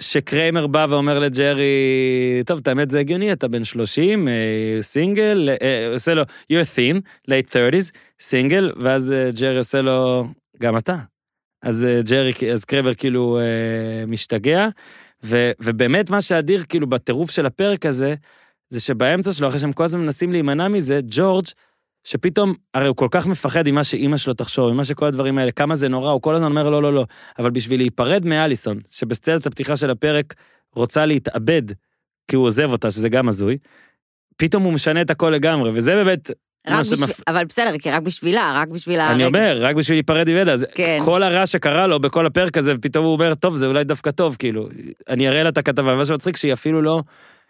שקריימר 0.00 0.66
בא 0.66 0.86
ואומר 0.88 1.18
לג'רי, 1.18 1.72
טוב, 2.46 2.58
את 2.62 2.68
האמת 2.68 2.90
זה 2.90 3.00
הגיוני, 3.00 3.32
אתה 3.32 3.48
בן 3.48 3.64
30, 3.64 4.28
אה, 4.28 4.32
סינגל, 4.80 5.48
אה, 5.62 5.90
עושה 5.92 6.14
לו, 6.14 6.22
you're 6.22 6.66
thin, 6.76 7.00
late 7.30 7.50
30's, 7.50 7.92
סינגל, 8.20 8.72
ואז 8.76 9.14
ג'רי 9.40 9.56
עושה 9.56 9.80
לו, 9.80 10.26
גם 10.60 10.76
אתה. 10.76 10.96
אז 11.62 11.84
אה, 11.84 12.00
ג'רי, 12.02 12.32
אז 12.52 12.64
קרמר 12.64 12.94
כאילו 12.94 13.38
אה, 13.38 14.06
משתגע, 14.06 14.68
ו, 15.24 15.50
ובאמת 15.60 16.10
מה 16.10 16.20
שאדיר 16.20 16.64
כאילו 16.68 16.86
בטירוף 16.86 17.30
של 17.30 17.46
הפרק 17.46 17.86
הזה, 17.86 18.14
זה 18.68 18.80
שבאמצע 18.80 19.32
שלו, 19.32 19.48
אחרי 19.48 19.58
שהם 19.58 19.72
כל 19.72 19.84
הזמן 19.84 20.00
מנסים 20.00 20.32
להימנע 20.32 20.68
מזה, 20.68 21.00
ג'ורג', 21.04 21.44
שפתאום, 22.04 22.54
הרי 22.74 22.88
הוא 22.88 22.96
כל 22.96 23.08
כך 23.10 23.26
מפחד 23.26 23.68
ממה 23.68 23.84
שאימא 23.84 24.16
שלו 24.16 24.34
תחשוב, 24.34 24.72
ממה 24.72 24.84
שכל 24.84 25.06
הדברים 25.06 25.38
האלה, 25.38 25.50
כמה 25.50 25.76
זה 25.76 25.88
נורא, 25.88 26.10
הוא 26.10 26.22
כל 26.22 26.34
הזמן 26.34 26.50
אומר 26.50 26.70
לא, 26.70 26.82
לא, 26.82 26.94
לא. 26.94 27.04
אבל 27.38 27.50
בשביל 27.50 27.80
להיפרד 27.80 28.26
מאליסון, 28.26 28.78
שבסצנת 28.90 29.46
הפתיחה 29.46 29.76
של 29.76 29.90
הפרק 29.90 30.34
רוצה 30.74 31.06
להתאבד, 31.06 31.62
כי 32.28 32.36
הוא 32.36 32.46
עוזב 32.46 32.72
אותה, 32.72 32.90
שזה 32.90 33.08
גם 33.08 33.28
הזוי, 33.28 33.58
פתאום 34.36 34.62
הוא 34.62 34.72
משנה 34.72 35.00
את 35.00 35.10
הכל 35.10 35.30
לגמרי, 35.30 35.70
וזה 35.74 35.94
באמת... 35.94 36.30
מה 36.68 36.80
בשביל, 36.80 36.98
אבל 37.28 37.44
בסדר, 37.44 37.78
כי 37.78 37.90
רק 37.90 38.02
בשבילה, 38.02 38.52
רק 38.56 38.68
בשביל 38.68 39.00
אני 39.00 39.24
הרגע. 39.24 39.26
אומר, 39.26 39.58
רק 39.60 39.76
בשביל 39.76 39.96
להיפרד 39.96 40.30
ממנה, 40.30 40.52
אז 40.52 40.66
כן. 40.74 40.98
כל 41.04 41.22
הרע 41.22 41.46
שקרה 41.46 41.86
לו 41.86 42.00
בכל 42.00 42.26
הפרק 42.26 42.58
הזה, 42.58 42.74
ופתאום 42.76 43.04
הוא 43.04 43.12
אומר, 43.12 43.34
טוב, 43.34 43.56
זה 43.56 43.66
אולי 43.66 43.84
דווקא 43.84 44.10
טוב, 44.10 44.36
כאילו, 44.38 44.68
אני 45.08 45.28
אראה 45.28 45.42
לה 45.42 45.48
את 45.48 45.58
הכתבה, 45.58 45.94
ומה 45.94 46.04
שמצחיק 46.04 46.36
שהיא 46.36 46.52
אפילו 46.52 46.82
לא, 46.82 47.02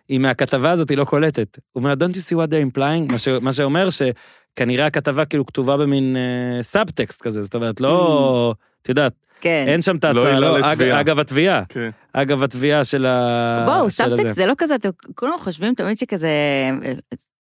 היא 0.08 0.18
מהכתבה 0.18 0.70
הזאת 0.70 0.90
היא 0.90 0.98
לא 0.98 1.04
קולטת. 1.04 1.58
הוא 1.72 1.82
אומר, 1.82 1.92
don't 1.92 2.14
you 2.14 2.18
see 2.18 2.36
what 2.36 2.50
they're 2.50 2.76
implying? 2.76 3.12
מה, 3.12 3.18
ש, 3.18 3.28
מה 3.28 3.52
שאומר 3.52 3.88
שכנראה 3.90 4.86
הכתבה 4.86 5.24
כאילו 5.24 5.46
כתובה 5.46 5.76
במין 5.76 6.16
אה, 6.16 6.62
סאבטקסט 6.62 7.22
כזה, 7.22 7.42
זאת 7.42 7.54
אומרת, 7.54 7.80
לא, 7.80 8.54
את 8.82 8.88
יודעת, 8.88 9.12
כן. 9.40 9.64
אין 9.68 9.82
שם 9.82 9.96
את 9.96 10.04
לא 10.04 10.08
ההצעה, 10.08 10.34
עילה 10.34 10.40
לא, 10.40 10.58
אג, 10.58 10.64
לתביעה. 10.64 11.00
אגב 11.00 11.18
התביעה, 11.18 11.62
כן. 11.68 11.90
אגב 12.12 12.42
התביעה 12.42 12.84
של 12.84 13.06
ה... 13.06 13.62
בואו. 13.66 13.90
סאבטקסט 13.90 14.34
זה 14.34 14.46
לא 14.46 14.54
כזה, 14.58 14.74
אתם 14.74 14.88
כולם 15.14 15.32
חושבים 15.38 15.74
תמיד 15.74 15.98
שכזה... 15.98 16.28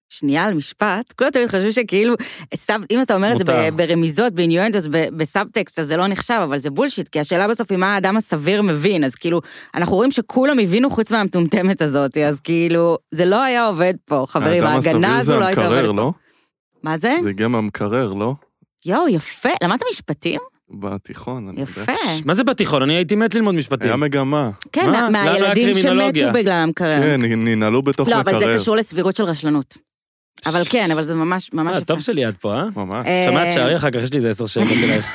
שנייה 0.10 0.43
על 0.43 0.53
משפט, 0.53 1.14
כולם 1.18 1.30
תמיד 1.30 1.47
חושבים 1.49 1.72
שכאילו, 1.72 2.14
sub, 2.55 2.82
אם 2.91 3.01
אתה 3.01 3.16
אומר 3.16 3.32
את 3.32 3.38
זה 3.38 3.43
ברמיזות, 3.76 4.34
ב 4.34 4.38
innuendos, 4.38 4.88
ב- 4.91 5.18
בסאבטקסט, 5.18 5.80
אז 5.80 5.88
זה 5.88 5.97
לא 5.97 6.08
נחשב, 6.08 6.39
אבל 6.43 6.60
זה 6.60 6.70
bullshit, 6.69 7.09
כי 7.10 7.20
השאלה 7.20 7.47
בסוף 7.47 7.72
היא 7.72 7.78
מה 7.80 7.93
האדם 7.93 8.18
הסביר 8.18 8.62
מבין, 8.62 9.03
אז 9.03 9.16
כאילו, 9.16 9.41
אנחנו 9.76 9.95
רואים 9.95 10.12
שכולם 10.12 10.60
הבינו 10.60 10.89
חוץ 10.89 11.12
מהמטומטמת 11.12 11.82
הזאת, 11.82 12.18
אז 12.18 12.39
כאילו, 12.39 12.97
זה 13.12 13.26
לא 13.26 13.43
היה 13.43 13.66
עובד 13.66 13.93
פה, 14.05 14.26
חברים, 14.30 14.64
האדם 14.64 14.76
ההגנה 14.76 15.08
הסביר 15.08 15.20
הזו 15.20 15.32
זה 15.34 15.39
לא 15.39 15.45
הייתה 15.45 15.62
עובדת 15.66 15.78
המקרר, 15.80 15.91
פה. 15.91 15.97
לא? 15.97 16.12
מה 16.84 16.97
זה? 16.97 17.14
זה 17.24 17.30
הגיע 17.30 17.47
מהמקרר, 17.47 18.14
לא? 18.14 18.34
יואו, 18.86 19.08
יפה, 19.10 19.49
למדת 19.64 19.82
משפטים? 19.91 20.39
בתיכון, 20.70 21.47
אני 21.49 21.62
יפה. 21.62 21.82
יודע. 21.82 21.93
מה 22.26 22.34
זה 22.34 22.43
בתיכון? 22.43 22.82
אני 22.82 22.93
הייתי 22.95 23.16
מת 23.16 23.36
ללמוד 23.36 23.55
משפטים. 23.55 23.88
היה 23.88 23.95
מגמה. 23.95 24.49
כן, 24.72 24.86
מה? 24.86 24.91
מה- 24.91 25.08
למה 25.10 25.24
מהילדים? 25.39 25.74
שמתו 25.76 26.34
בגלל 26.34 26.51
המקרר. 26.51 27.01
כן, 27.01 27.22
ננעלו 27.24 27.82
בתוך 27.82 28.10
לא, 28.10 28.20
מקרר. 28.20 28.36
אבל 28.38 28.45
זה 28.45 28.60
קשור 28.60 28.76
לסבירות 28.76 29.16
של 29.16 29.24
רשלנות. 29.24 29.78
אבל 30.45 30.61
כן, 30.69 30.91
אבל 30.91 31.03
זה 31.03 31.15
ממש 31.15 31.49
ממש 31.53 31.73
אה, 31.75 31.77
יפה. 31.77 31.85
טוב 31.85 31.99
שליד 31.99 32.35
פה, 32.41 32.53
אה? 32.55 32.65
ממש. 32.75 33.05
אה, 33.07 33.23
שמעת 33.25 33.51
שערי 33.53 33.75
אחר 33.75 33.91
כך, 33.91 33.99
יש 34.03 34.11
לי 34.11 34.17
איזה 34.17 34.29
עשר 34.29 34.45
שאלות 34.45 34.67
אלייך. 34.83 35.05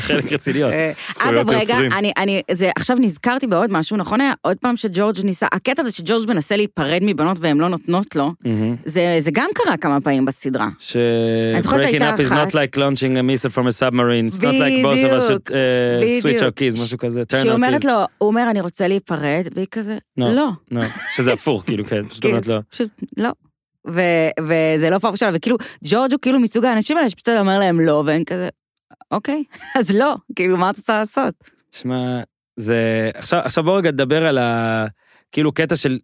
חלק 0.00 0.32
רציניות. 0.32 0.72
אה, 0.72 0.92
אגב, 1.18 1.50
רגע. 1.50 1.78
אני, 1.78 2.12
אני, 2.16 2.42
זה, 2.52 2.70
עכשיו 2.76 2.96
נזכרתי 3.00 3.46
בעוד 3.46 3.72
משהו, 3.72 3.96
נכון 3.96 4.20
היה 4.20 4.32
עוד 4.42 4.56
פעם 4.56 4.76
שג'ורג' 4.76 5.16
ניסה, 5.24 5.46
הקטע 5.52 5.82
הזה 5.82 5.92
שג'ורג' 5.92 6.28
מנסה 6.30 6.56
להיפרד 6.56 7.00
מבנות 7.02 7.36
והן 7.40 7.58
לא 7.58 7.68
נותנות 7.68 8.16
לו. 8.16 8.32
זה, 8.84 9.16
זה 9.18 9.30
גם 9.30 9.48
קרה 9.54 9.76
כמה 9.76 10.00
פעמים 10.00 10.24
בסדרה. 10.24 10.68
ש... 10.78 10.96
אני 11.54 11.62
זוכרת 11.62 11.80
breaking 11.80 11.82
שהייתה 11.90 12.14
up 12.14 12.18
is 12.18 12.26
אחת. 12.32 12.48
not 12.48 12.52
like 12.52 12.76
launching 12.76 13.12
a 13.12 13.22
missile 13.22 13.50
from 13.54 13.66
a 13.66 13.72
submarine, 13.72 14.28
it's 14.32 14.38
not 14.42 14.54
like 14.54 14.82
both 14.82 15.04
of 15.04 15.12
us 15.12 15.26
should 15.28 15.48
switch 16.22 16.42
our 16.42 16.50
keys, 16.60 16.82
משהו 16.82 16.98
כזה, 16.98 17.22
turn 17.22 17.36
שהיא 17.40 17.52
אומרת. 17.52 17.84
לו, 17.84 17.92
הוא 18.18 18.28
אומר, 18.28 18.46
אני 18.50 18.60
רוצה 18.60 18.88
להיפרד, 18.88 19.48
והיא 19.54 19.66
כזה, 19.70 19.98
לא. 20.16 20.32
לא. 20.32 20.48
לא, 20.70 20.82
שזה 21.14 21.32
הפוך, 21.32 21.62
כאילו, 21.66 21.84
כן, 21.84 22.02
פשוט 22.08 22.20
כאילו, 22.22 22.34
אומרת 22.36 22.46
לו. 22.46 22.58
פשוט 22.70 22.88
לא. 23.16 23.30
ו- 23.86 24.30
וזה 24.40 24.90
לא 24.90 24.98
פעם 24.98 25.12
ראשונה, 25.12 25.30
וכאילו, 25.34 25.56
ג'ורג' 25.84 26.12
הוא 26.12 26.20
כאילו 26.22 26.40
מסוג 26.40 26.64
האנשים 26.64 26.96
האלה 26.96 27.10
שפשוט 27.10 27.28
אומר 27.28 27.58
להם 27.58 27.80
לא, 27.80 28.02
והם 28.06 28.24
כזה, 28.24 28.48
אוקיי, 29.10 29.44
אז 29.78 29.96
לא, 29.96 30.14
כאילו, 30.36 30.56
מה 30.56 30.70
את 30.70 30.76
רוצה 30.76 30.98
לעשות? 30.98 31.34
שמע, 31.72 32.20
זה... 32.56 33.10
עכשיו, 33.14 33.40
עכשיו 33.44 33.64
בוא 33.64 33.78
רגע 33.78 33.90
נדבר 33.90 34.26
על 34.26 34.38
ה... 34.38 34.86
כאילו 35.32 35.52
קטע 35.52 35.76
של... 35.76 35.98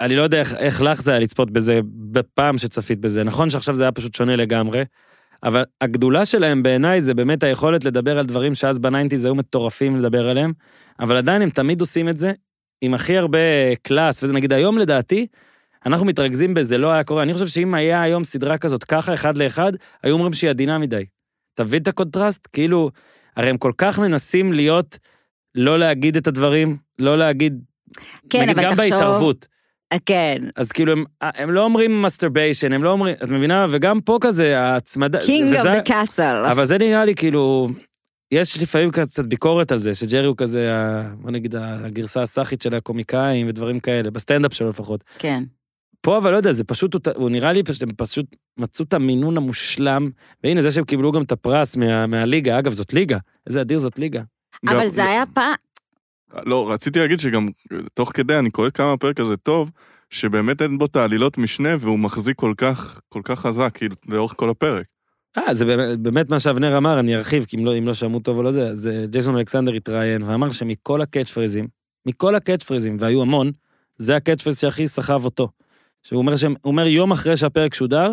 אני 0.00 0.16
לא 0.16 0.22
יודע 0.22 0.38
איך, 0.38 0.54
איך 0.54 0.82
לך 0.82 1.02
זה 1.02 1.10
היה 1.10 1.20
לצפות 1.20 1.50
בזה 1.50 1.80
בפעם 1.84 2.58
שצפית 2.58 2.98
בזה. 2.98 3.24
נכון 3.24 3.50
שעכשיו 3.50 3.74
זה 3.74 3.84
היה 3.84 3.92
פשוט 3.92 4.14
שונה 4.14 4.36
לגמרי, 4.36 4.84
אבל 5.42 5.64
הגדולה 5.80 6.24
שלהם 6.24 6.62
בעיניי 6.62 7.00
זה 7.00 7.14
באמת 7.14 7.42
היכולת 7.42 7.84
לדבר 7.84 8.18
על 8.18 8.26
דברים 8.26 8.54
שאז 8.54 8.78
בניינטיז 8.78 9.24
היו 9.24 9.34
מטורפים 9.34 9.96
לדבר 9.96 10.28
עליהם, 10.28 10.52
אבל 11.00 11.16
עדיין 11.16 11.42
הם 11.42 11.50
תמיד 11.50 11.80
עושים 11.80 12.08
את 12.08 12.16
זה 12.16 12.32
עם 12.80 12.94
הכי 12.94 13.18
הרבה 13.18 13.38
class, 13.82 14.22
וזה 14.22 14.32
נגיד 14.32 14.52
היום 14.52 14.78
לדעתי, 14.78 15.26
אנחנו 15.86 16.06
מתרכזים 16.06 16.54
בזה, 16.54 16.78
לא 16.78 16.92
היה 16.92 17.04
קורה. 17.04 17.22
אני 17.22 17.32
חושב 17.34 17.46
שאם 17.46 17.74
היה 17.74 18.02
היום 18.02 18.24
סדרה 18.24 18.58
כזאת 18.58 18.84
ככה, 18.84 19.14
אחד 19.14 19.36
לאחד, 19.36 19.72
היו 20.02 20.14
אומרים 20.14 20.32
שהיא 20.32 20.50
עדינה 20.50 20.78
מדי. 20.78 21.04
אתה 21.54 21.64
מבין 21.64 21.82
את 21.82 21.88
הקונטרסט? 21.88 22.48
כאילו, 22.52 22.90
הרי 23.36 23.50
הם 23.50 23.56
כל 23.56 23.72
כך 23.78 23.98
מנסים 23.98 24.52
להיות, 24.52 24.98
לא 25.54 25.78
להגיד 25.78 26.16
את 26.16 26.26
הדברים, 26.26 26.76
לא 26.98 27.18
להגיד, 27.18 27.60
כן, 28.30 28.42
נגיד 28.42 28.58
אבל 28.58 28.64
גם 28.64 28.74
תחשוב... 28.74 28.90
בהתערבות. 28.90 29.46
אה, 29.92 29.98
כן. 30.06 30.36
אז 30.56 30.72
כאילו, 30.72 30.92
הם, 30.92 31.04
הם 31.20 31.50
לא 31.50 31.64
אומרים 31.64 32.04
masturbation, 32.04 32.74
הם 32.74 32.84
לא 32.84 32.90
אומרים, 32.90 33.14
את 33.24 33.30
מבינה? 33.30 33.66
וגם 33.70 34.00
פה 34.00 34.18
כזה, 34.20 34.60
ההצמדה... 34.60 35.18
King 35.18 35.54
of 35.54 35.58
וזה- 35.58 35.80
the 35.80 35.88
castle. 35.88 36.50
אבל 36.52 36.64
זה 36.64 36.78
נראה 36.78 37.04
לי 37.04 37.14
כאילו, 37.14 37.68
יש 38.30 38.62
לפעמים 38.62 38.90
קצת 38.90 39.26
ביקורת 39.26 39.72
על 39.72 39.78
זה, 39.78 39.94
שג'רי 39.94 40.26
הוא 40.26 40.36
כזה, 40.36 40.72
בוא 41.20 41.30
נגיד, 41.30 41.54
הגרסה 41.58 42.22
הסאחית 42.22 42.62
של 42.62 42.74
הקומיקאים 42.74 43.48
ודברים 43.48 43.80
כאלה, 43.80 44.10
בסטנדאפ 44.10 44.52
שלו 44.52 44.68
לפחות. 44.68 45.04
כן. 45.18 45.42
פה 46.04 46.18
אבל 46.18 46.30
לא 46.30 46.36
יודע, 46.36 46.52
זה 46.52 46.64
פשוט, 46.64 47.08
הוא 47.16 47.30
נראה 47.30 47.52
לי 47.52 47.62
פשוט, 47.62 47.82
הם 47.82 47.88
פשוט 47.96 48.26
מצאו 48.58 48.84
את 48.84 48.94
המינון 48.94 49.36
המושלם, 49.36 50.10
והנה 50.44 50.62
זה 50.62 50.70
שהם 50.70 50.84
קיבלו 50.84 51.12
גם 51.12 51.22
את 51.22 51.32
הפרס 51.32 51.76
מה, 51.76 52.06
מהליגה, 52.06 52.58
אגב, 52.58 52.72
זאת 52.72 52.92
ליגה, 52.92 53.18
איזה 53.46 53.60
אדיר 53.60 53.78
זאת 53.78 53.98
ליגה. 53.98 54.22
אבל 54.68 54.84
גם- 54.84 54.90
זה 54.90 55.04
היה 55.04 55.24
פעם... 55.34 55.54
לא, 56.46 56.70
רציתי 56.72 56.98
להגיד 56.98 57.20
שגם 57.20 57.48
תוך 57.94 58.10
כדי 58.14 58.38
אני 58.38 58.50
קורא 58.50 58.70
כמה 58.70 58.92
הפרק 58.92 59.20
הזה 59.20 59.36
טוב, 59.36 59.70
שבאמת 60.10 60.62
אין 60.62 60.78
בו 60.78 60.84
את 60.86 60.96
העלילות 60.96 61.38
משנה 61.38 61.68
והוא 61.80 61.98
מחזיק 61.98 62.36
כל 62.36 62.54
כך, 62.56 63.00
כל 63.08 63.20
כך 63.24 63.40
חזק, 63.40 63.70
כאילו, 63.74 63.96
לאורך 64.08 64.34
כל 64.36 64.50
הפרק. 64.50 64.86
אה, 65.38 65.54
זה 65.54 65.64
באמת, 65.64 65.98
באמת 65.98 66.30
מה 66.30 66.40
שאבנר 66.40 66.76
אמר, 66.76 67.00
אני 67.00 67.16
ארחיב, 67.16 67.44
כי 67.44 67.56
אם 67.56 67.64
לא, 67.66 67.78
אם 67.78 67.86
לא 67.86 67.94
שמעו 67.94 68.20
טוב 68.20 68.38
או 68.38 68.42
לא 68.42 68.50
זה, 68.50 68.68
אז 68.68 68.86
אה, 68.88 69.06
ג'ייסון 69.06 69.36
אלכסנדר 69.36 69.72
התראיין 69.72 70.22
ואמר 70.22 70.50
שמכל 70.50 71.00
ה 71.02 71.30
catchphrase 71.30 71.60
ים, 71.60 71.68
מכל 72.06 72.34
ה 72.34 72.62
catchphrase 72.62 72.89
ים, 72.89 72.96
והיו 73.00 73.22
המון, 73.22 73.50
זה 73.98 74.16
ה 74.16 74.42
catchphrase 74.42 74.58
שהכי 74.58 74.88
סחב 74.88 75.24
אותו. 75.24 75.48
שהוא 76.04 76.18
אומר, 76.18 76.36
שהם, 76.36 76.54
אומר 76.64 76.86
יום 76.86 77.12
אחרי 77.12 77.36
שהפרק 77.36 77.74
שודר, 77.74 78.12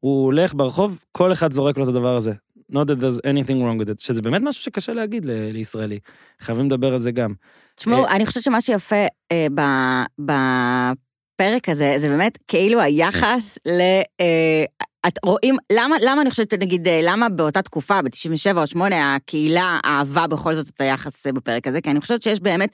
הוא 0.00 0.24
הולך 0.24 0.54
ברחוב, 0.54 1.04
כל 1.12 1.32
אחד 1.32 1.52
זורק 1.52 1.78
לו 1.78 1.84
את 1.84 1.88
הדבר 1.88 2.16
הזה. 2.16 2.32
Not 2.72 2.86
that 2.86 3.00
there's 3.00 3.20
anything 3.24 3.58
wrong 3.62 3.82
with 3.82 3.88
it, 3.88 3.98
שזה 3.98 4.22
באמת 4.22 4.42
משהו 4.42 4.62
שקשה 4.62 4.92
להגיד 4.92 5.24
ל- 5.24 5.50
לישראלי. 5.52 5.98
חייבים 6.40 6.66
לדבר 6.66 6.92
על 6.92 6.98
זה 6.98 7.10
גם. 7.10 7.34
תשמעו, 7.74 8.04
אה, 8.06 8.16
אני 8.16 8.26
חושבת 8.26 8.42
שמה 8.42 8.60
שיפה 8.60 9.06
אה, 9.32 9.46
בפרק 10.18 11.68
הזה, 11.68 11.94
זה 11.98 12.08
באמת 12.08 12.38
כאילו 12.48 12.80
היחס 12.80 13.58
ל... 13.66 13.80
אה, 14.20 14.64
את 15.08 15.12
רואים, 15.24 15.56
למה, 15.72 15.96
למה 16.02 16.22
אני 16.22 16.30
חושבת, 16.30 16.54
נגיד, 16.54 16.88
אה, 16.88 17.00
למה 17.02 17.28
באותה 17.28 17.62
תקופה, 17.62 18.02
ב-97 18.02 18.56
או 18.56 18.66
8, 18.66 19.14
הקהילה 19.14 19.80
אהבה 19.84 20.26
בכל 20.26 20.54
זאת 20.54 20.68
את 20.68 20.80
היחס 20.80 21.26
אה, 21.26 21.32
בפרק 21.32 21.66
הזה? 21.66 21.80
כי 21.80 21.90
אני 21.90 22.00
חושבת 22.00 22.22
שיש 22.22 22.40
באמת, 22.40 22.70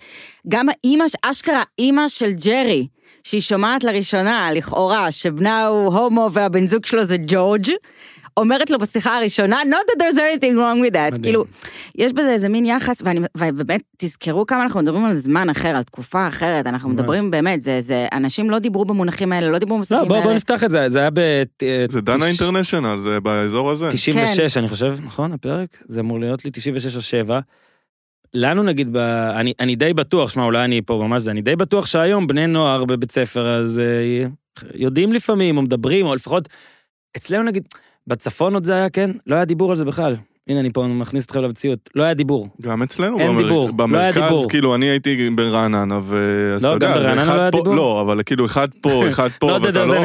גם 0.48 0.66
האימא, 0.68 1.04
אשכרה 1.22 1.62
אימא 1.78 2.08
של 2.08 2.32
ג'רי, 2.32 2.86
שהיא 3.25 3.41
שומעת 3.41 3.85
לראשונה, 3.85 4.49
לכאורה, 4.53 5.11
שבנה 5.11 5.66
הוא 5.66 5.95
הומו 5.95 6.29
והבן 6.33 6.66
זוג 6.66 6.87
שלו 6.87 7.05
זה 7.05 7.16
ג'ורג', 7.27 7.66
אומרת 8.37 8.70
לו 8.70 8.79
בשיחה 8.79 9.18
הראשונה, 9.18 9.61
not 9.62 9.91
that 9.91 10.03
there's 10.03 10.16
anything 10.16 10.55
wrong 10.55 10.89
with 10.89 10.95
that. 10.95 11.07
מדהים. 11.07 11.22
כאילו, 11.22 11.45
יש 11.95 12.12
בזה 12.12 12.31
איזה 12.31 12.49
מין 12.49 12.64
יחס, 12.64 13.03
ואני, 13.05 13.20
ובאמת, 13.37 13.81
תזכרו 13.97 14.47
כמה 14.47 14.62
אנחנו 14.62 14.81
מדברים 14.81 15.05
על 15.05 15.14
זמן 15.14 15.51
אחר, 15.51 15.68
על 15.68 15.83
תקופה 15.83 16.29
אחרת, 16.29 16.66
אנחנו 16.66 16.89
ממש. 16.89 17.01
מדברים 17.01 17.31
באמת, 17.31 17.62
זה, 17.62 17.81
זה, 17.81 18.07
אנשים 18.12 18.51
לא 18.51 18.59
דיברו 18.59 18.85
במונחים 18.85 19.33
האלה, 19.33 19.51
לא 19.51 19.59
דיברו 19.59 19.75
לא, 19.75 19.79
במושגים 19.79 20.09
בוא, 20.09 20.16
האלה. 20.16 20.27
בוא 20.27 20.35
נפתח 20.35 20.64
את 20.64 20.70
זה, 20.70 20.89
זה 20.89 20.99
היה 20.99 21.11
ב... 21.11 21.20
זה 21.91 22.01
דנה 22.01 22.27
אינטרנשיונל, 22.27 22.99
זה 22.99 23.20
באזור 23.20 23.70
הזה. 23.70 23.89
96, 23.93 24.57
אני 24.57 24.68
חושב, 24.68 24.97
נכון, 25.05 25.33
הפרק? 25.33 25.68
זה 25.89 26.01
אמור 26.01 26.20
להיות 26.20 26.45
לי 26.45 26.51
96 26.51 26.97
או 26.97 27.03
7. 27.03 27.41
לנו 28.35 28.62
נגיד, 28.62 28.93
ב... 28.93 28.97
אני, 29.37 29.53
אני 29.61 29.76
די 29.76 29.95
בטוח, 29.95 30.30
שמע, 30.30 30.45
אולי 30.45 30.64
אני 30.64 30.82
פה 30.82 31.01
ממש 31.09 31.22
זה, 31.22 31.30
אני 31.30 31.43
די 31.43 31.57
בטוח 31.57 31.87
שהיום 31.87 32.26
בני 32.26 32.47
נוער 32.47 32.85
בבית 32.85 33.11
ספר, 33.11 33.49
אז 33.49 33.78
אה, 33.78 34.26
יודעים 34.74 35.12
לפעמים, 35.12 35.57
או 35.57 35.62
מדברים, 35.62 36.07
או 36.07 36.14
לפחות, 36.14 36.49
אצלנו 37.16 37.43
נגיד, 37.43 37.62
בצפון 38.07 38.55
עוד 38.55 38.64
זה 38.64 38.74
היה, 38.74 38.91
כן? 38.91 39.11
לא 39.26 39.35
היה 39.35 39.45
דיבור 39.45 39.70
על 39.70 39.76
זה 39.76 39.85
בכלל. 39.85 40.16
הנה, 40.49 40.61
אני 40.61 40.70
פה 40.72 40.87
מכניס 40.87 41.24
אתכם 41.24 41.41
למציאות. 41.43 41.91
לא 41.95 42.03
היה 42.03 42.14
דיבור. 42.14 42.49
גם 42.62 42.82
אצלנו, 42.82 43.18
אין 43.18 43.28
במר- 43.28 43.43
דיבור, 43.43 43.61
לא 43.64 43.66
היה 43.68 43.72
במרכז, 44.12 44.22
דיבור. 44.22 44.49
כאילו, 44.51 44.74
אני 44.74 44.87
הייתי 44.87 45.30
ברעננה, 45.30 45.99
ו... 46.03 46.16
אז 46.57 46.64
לא, 46.64 46.76
אתה 46.76 46.87
יודע, 46.87 46.95
גם 46.97 47.03
ברעננה 47.03 47.37
לא 47.37 47.41
היה 47.41 47.51
פה- 47.51 47.59
דיבור? 47.59 47.74
לא, 47.74 48.01
אבל 48.01 48.20
כאילו, 48.26 48.47
אחד 48.47 48.68
פה, 48.80 49.09
אחד 49.09 49.28
פה, 49.41 49.47
לא 49.51 49.59
ואתה 49.62 49.87
זה 49.87 49.95
לא... 49.95 50.01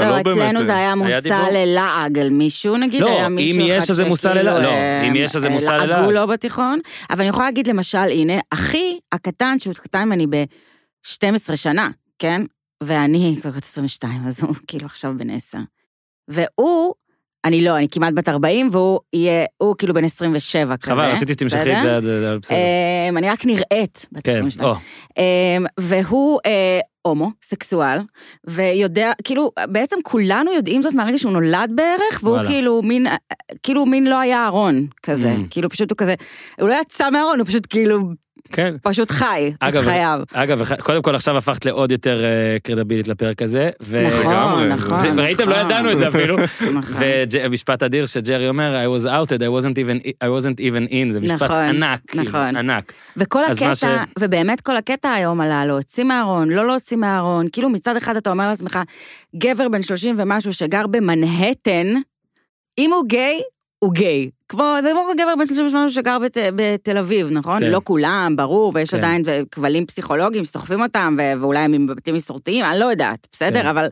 אתה 0.00 0.10
לא, 0.10 0.16
לא 0.16 0.22
באמת... 0.22 0.38
אצלנו 0.42 0.64
זה 0.64 0.76
היה? 0.76 0.94
מושא 0.94 1.46
ללעג 1.52 2.18
על 2.18 2.30
מישהו, 2.30 2.76
נגיד, 2.76 3.00
לא, 3.00 3.08
היה 3.08 3.26
אם 3.26 3.34
מישהו 3.34 3.60
יש 3.68 3.76
אחד 3.82 3.90
איזה 3.90 4.04
מושא 4.04 4.28
שכאילו, 4.28 4.50
ללעג, 4.50 4.62
לא, 4.62 4.68
אה, 4.68 5.02
אם 5.08 5.16
יש 5.16 5.36
איזה 5.36 5.48
אה, 5.48 5.52
מושא 5.52 5.70
ללעג. 5.70 5.88
לעגו 5.88 6.10
לו 6.10 6.26
בתיכון, 6.26 6.78
אבל 7.10 7.20
אני 7.20 7.28
יכולה 7.28 7.46
להגיד 7.46 7.66
למשל, 7.66 7.98
הנה, 7.98 8.38
אחי 8.50 8.98
הקטן, 9.12 9.56
שהוא 9.58 9.74
קטן 9.74 10.04
ממני 10.04 10.26
ב-12 10.26 11.56
שנה, 11.56 11.90
כן? 12.18 12.42
ואני 12.82 13.36
כבר 13.42 13.50
בת 13.50 13.64
22, 13.64 14.12
אז 14.26 14.42
הוא 14.42 14.54
כאילו 14.66 14.86
עכשיו 14.86 15.12
בן 15.16 15.30
10. 15.30 15.58
והוא, 16.28 16.94
אני 17.44 17.64
לא, 17.64 17.76
אני 17.76 17.88
כמעט 17.88 18.14
בת 18.14 18.28
40, 18.28 18.68
והוא 18.72 19.00
יהיה, 19.12 19.44
הוא 19.58 19.74
כאילו 19.78 19.94
בן 19.94 20.04
27 20.04 20.76
כזה. 20.76 20.92
חבל, 20.92 21.10
רציתי 21.10 21.32
שתמשכי 21.32 21.72
את? 21.76 21.82
זה. 21.82 21.96
עד- 21.96 22.04
בסדר. 22.42 22.56
אמ, 23.10 23.16
אני 23.18 23.30
רק 23.30 23.44
נראית 23.46 24.06
בת 24.12 24.24
כן, 24.24 24.32
22. 24.32 24.70
או, 24.70 24.74
אמ, 25.18 25.66
והוא 25.80 26.38
אה, 27.08 27.12
הומו, 27.12 27.30
סקסואל, 27.42 27.98
ויודע, 28.46 29.12
כאילו, 29.24 29.50
בעצם 29.68 29.96
כולנו 30.02 30.52
יודעים 30.52 30.82
זאת 30.82 30.94
מהרגע 30.94 31.18
שהוא 31.18 31.32
נולד 31.32 31.72
בערך, 31.74 32.20
והוא 32.22 32.34
וואלה. 32.34 32.48
כאילו 32.48 32.82
מין, 32.82 33.06
כאילו 33.62 33.86
מין 33.86 34.06
לא 34.06 34.20
היה 34.20 34.46
ארון 34.46 34.86
כזה, 35.02 35.34
Mm. 35.34 35.46
כאילו 35.50 35.70
פשוט 35.70 35.90
הוא 35.90 35.96
כזה, 35.96 36.14
הוא 36.60 36.68
לא 36.68 36.74
יצא 36.80 37.10
מהארון, 37.10 37.38
הוא 37.38 37.46
פשוט 37.46 37.66
כאילו, 37.70 38.00
כן. 38.52 38.74
פשוט 38.82 39.10
חי, 39.10 39.50
את 39.58 39.62
אגב, 39.62 39.84
חייו. 39.84 40.20
אגב, 40.32 40.62
קודם 40.80 41.02
כל 41.02 41.14
עכשיו 41.14 41.36
הפכת 41.36 41.64
לעוד 41.64 41.92
יותר 41.92 42.24
אה, 42.24 42.56
קרדיבילית 42.62 43.08
לפרק 43.08 43.42
הזה. 43.42 43.70
ו- 43.84 44.06
נכון, 44.08 44.20
לגמרי. 44.32 44.68
נכון. 44.68 45.18
ראיתם? 45.18 45.48
לא 45.48 45.54
נכון. 45.56 45.66
ידענו 45.66 45.92
את 45.92 45.98
זה 45.98 46.08
אפילו. 46.08 46.36
נכון. 46.74 47.02
ומשפט 47.44 47.82
אדיר 47.82 48.06
שג'רי 48.06 48.48
אומר, 48.48 48.84
I 48.84 49.00
was 49.00 49.04
outed, 49.04 49.38
I 49.40 49.62
wasn't 49.62 49.74
even, 49.76 50.06
I 50.06 50.26
wasn't 50.26 50.58
even 50.60 50.90
in, 50.92 51.12
זה 51.12 51.20
משפט 51.20 51.42
נכון, 51.42 51.56
ענק, 51.56 52.00
כאילו, 52.06 52.24
נכון. 52.24 52.56
ענק. 52.56 52.92
וכל 53.16 53.44
הקטע, 53.44 53.74
ש- 53.74 53.84
ובאמת 54.18 54.60
כל 54.60 54.76
הקטע 54.76 55.10
היום 55.10 55.40
על 55.40 55.52
הלהוציא 55.52 56.04
מהארון, 56.04 56.48
לא 56.50 56.66
להוציא 56.66 56.96
מהארון, 56.96 57.46
כאילו 57.52 57.68
מצד 57.68 57.96
אחד 57.96 58.16
אתה 58.16 58.30
אומר 58.30 58.48
לעצמך, 58.48 58.78
גבר 59.36 59.68
בן 59.68 59.82
30 59.82 60.14
ומשהו 60.18 60.52
שגר 60.52 60.86
במנהטן, 60.86 61.86
אם 62.78 62.90
הוא 62.92 63.04
גיי, 63.08 63.40
הוא 63.78 63.92
גיי. 63.92 64.30
כמו, 64.48 64.74
זה 64.82 64.90
כמו 64.92 65.02
גבר 65.14 65.34
בן 65.38 65.46
30 65.46 65.64
ומשהו 65.66 65.90
שגר 65.92 66.18
בת, 66.24 66.36
בתל 66.56 66.98
אביב, 66.98 67.28
נכון? 67.30 67.60
כן. 67.60 67.70
לא 67.70 67.80
כולם, 67.84 68.34
ברור, 68.36 68.72
ויש 68.74 68.90
כן. 68.90 68.96
עדיין 68.96 69.22
כבלים 69.50 69.86
פסיכולוגיים 69.86 70.44
שסוחבים 70.44 70.82
אותם, 70.82 71.16
ו- 71.18 71.40
ואולי 71.40 71.58
הם 71.58 71.86
בבתים 71.86 72.14
מסורתיים, 72.14 72.64
אני 72.64 72.78
לא 72.78 72.84
יודעת, 72.84 73.28
בסדר? 73.32 73.62
כן. 73.62 73.66
אבל... 73.66 73.86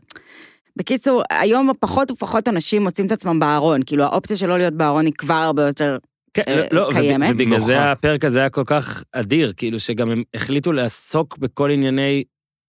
בקיצור, 0.76 1.22
היום 1.30 1.70
פחות 1.80 2.10
ופחות 2.10 2.48
אנשים 2.48 2.82
מוצאים 2.82 3.06
את 3.06 3.12
עצמם 3.12 3.40
בארון, 3.40 3.80
כאילו 3.86 4.04
האופציה 4.04 4.36
שלא 4.36 4.58
להיות 4.58 4.74
בארון 4.74 5.06
היא 5.06 5.12
כבר 5.18 5.34
הרבה 5.34 5.66
יותר 5.66 5.98
כן, 6.34 6.42
אה, 6.48 6.66
לא, 6.72 6.80
לא, 6.80 6.90
קיימת. 6.92 7.26
וב- 7.28 7.34
ובגלל. 7.34 7.60
זה 7.60 7.92
הפרק 7.92 8.24
הזה 8.24 8.38
היה 8.38 8.50
כל 8.50 8.62
כך 8.66 9.04
אדיר, 9.12 9.52
כאילו 9.56 9.78
שגם 9.78 10.10
הם 10.10 10.22
החליטו 10.34 10.72
לעסוק 10.72 11.38
בכל 11.38 11.70
ענייני 11.70 12.24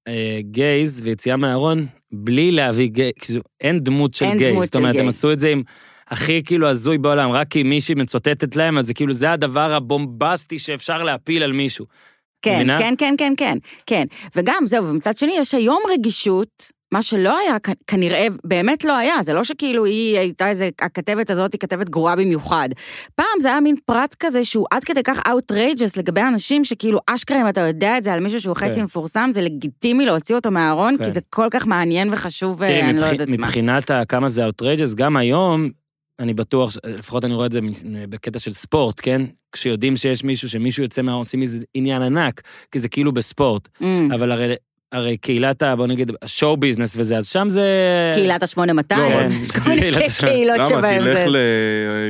אה, 0.07 0.39
גייז 0.41 1.01
ויציאה 1.03 1.38
מהארון, 1.38 1.86
בלי 2.11 2.51
להביא 2.51 2.88
גיי, 2.88 3.11
כאילו 3.20 3.41
אין 3.61 3.80
דמות 3.80 4.13
של 4.13 4.26
אין 4.26 4.38
גיי. 4.38 4.51
דמות 4.51 4.65
זאת 4.65 4.76
אומרת, 4.76 4.93
של 4.95 5.01
הם. 5.01 5.07
עשו 5.07 5.32
את 5.32 5.39
זה 5.39 5.49
עם 5.49 5.63
הכי 6.12 6.43
כאילו 6.43 6.68
הזוי 6.68 6.97
בעולם, 6.97 7.32
רק 7.32 7.47
כי 7.47 7.64
מישהי 7.64 7.95
מצוטטת 7.95 8.55
להם, 8.55 8.78
אז 8.78 8.88
זה 8.88 8.93
כאילו, 8.93 9.14
זה 9.14 9.32
הדבר 9.32 9.74
הבומבסטי 9.74 10.60
שאפשר 10.60 11.03
להפיל 11.03 11.43
על 11.43 11.51
מישהו. 11.51 11.86
כן, 12.41 12.55
מבינה? 12.55 12.78
כן, 12.78 12.93
כן, 12.97 13.16
כן, 13.18 13.34
כן, 13.38 13.58
כן. 13.86 14.05
וגם, 14.36 14.64
זהו, 14.66 14.89
ומצד 14.89 15.18
שני, 15.18 15.34
יש 15.38 15.53
היום 15.53 15.82
רגישות, 15.93 16.78
מה 16.91 17.01
שלא 17.01 17.38
היה, 17.39 17.58
כנראה, 17.88 18.28
באמת 18.43 18.84
לא 18.84 18.97
היה, 18.97 19.14
זה 19.24 19.34
לא 19.34 19.43
שכאילו 19.43 19.86
היא 19.86 20.18
הייתה 20.18 20.49
איזה, 20.49 20.70
הכתבת 20.82 21.30
הזאת 21.30 21.53
היא 21.53 21.60
כתבת 21.60 21.89
גרועה 21.89 22.16
במיוחד. 22.16 22.70
פעם 23.16 23.39
זה 23.41 23.47
היה 23.47 23.60
מין 23.60 23.76
פרט 23.86 24.16
כזה 24.20 24.45
שהוא 24.45 24.68
עד 24.72 24.84
כדי 24.84 25.03
כך 25.03 25.20
outrageous 25.20 25.91
לגבי 25.97 26.22
אנשים 26.22 26.66
שכאילו, 26.66 26.99
אשכרה, 27.08 27.41
אם 27.41 27.47
אתה 27.47 27.62
יודע 27.62 27.97
את 27.97 28.03
זה 28.03 28.14
על 28.14 28.20
מישהו 28.20 28.41
שהוא 28.41 28.55
חצי 28.55 28.74
כן. 28.74 28.84
מפורסם, 28.84 29.30
זה 29.34 29.41
לגיטימי 29.41 30.05
להוציא 30.05 30.36
אותו 30.36 30.51
מהארון, 30.51 30.97
כן. 30.97 31.03
כי 31.03 31.12
זה 31.12 31.20
כל 31.30 31.47
כך 31.51 31.68
מעניין 31.68 32.10
וחשוב, 32.14 32.60
תראי, 32.66 32.82
ואני 32.82 32.93
לא 32.93 33.03
מבח- 33.05 33.12
יודעת 33.12 33.28
מה. 33.28 33.36
מבחינת 33.47 33.91
כמה 34.10 34.30
זה 34.30 34.47
outrageous, 34.47 34.95
גם 34.95 35.18
היום, 35.18 35.70
אני 36.20 36.34
בטוח, 36.34 36.78
לפחות 36.86 37.26
אני 37.26 37.34
רואה 37.34 37.45
את 37.45 37.51
זה 37.51 37.59
בקטע 38.09 38.39
של 38.39 38.53
ספורט, 38.53 38.99
כן? 39.03 39.22
כשיודעים 39.51 39.97
שיש 39.97 40.24
מישהו, 40.24 40.49
שמישהו 40.49 40.84
יוצא 40.84 41.01
מה... 41.01 41.13
עושים 41.13 41.41
איזה 41.41 41.63
עניין 41.74 42.01
ענק, 42.01 42.41
כי 42.72 42.80
זה 42.80 42.89
כאילו 42.89 43.11
בספורט. 43.11 43.68
Mm, 43.82 43.86
אבל 44.13 44.32
הרי, 44.32 44.55
הרי 44.91 45.18
קהילת 45.18 45.61
ה... 45.61 45.76
בוא 45.76 45.88
נגיד, 45.88 46.11
השואו 46.22 46.57
ביזנס 46.57 46.93
וזה, 46.97 47.18
אז 47.18 47.28
שם 47.28 47.49
זה... 47.49 47.65
קהילת 48.15 48.43
ה-8200, 48.43 48.95
לא, 48.97 49.05
כל 49.63 49.70
מיני 49.70 49.82
קהילת 49.82 49.97
ה- 49.97 50.26
קהילות 50.26 50.57
למה? 50.72 50.97
תלך 50.99 51.18
זה... 51.18 51.28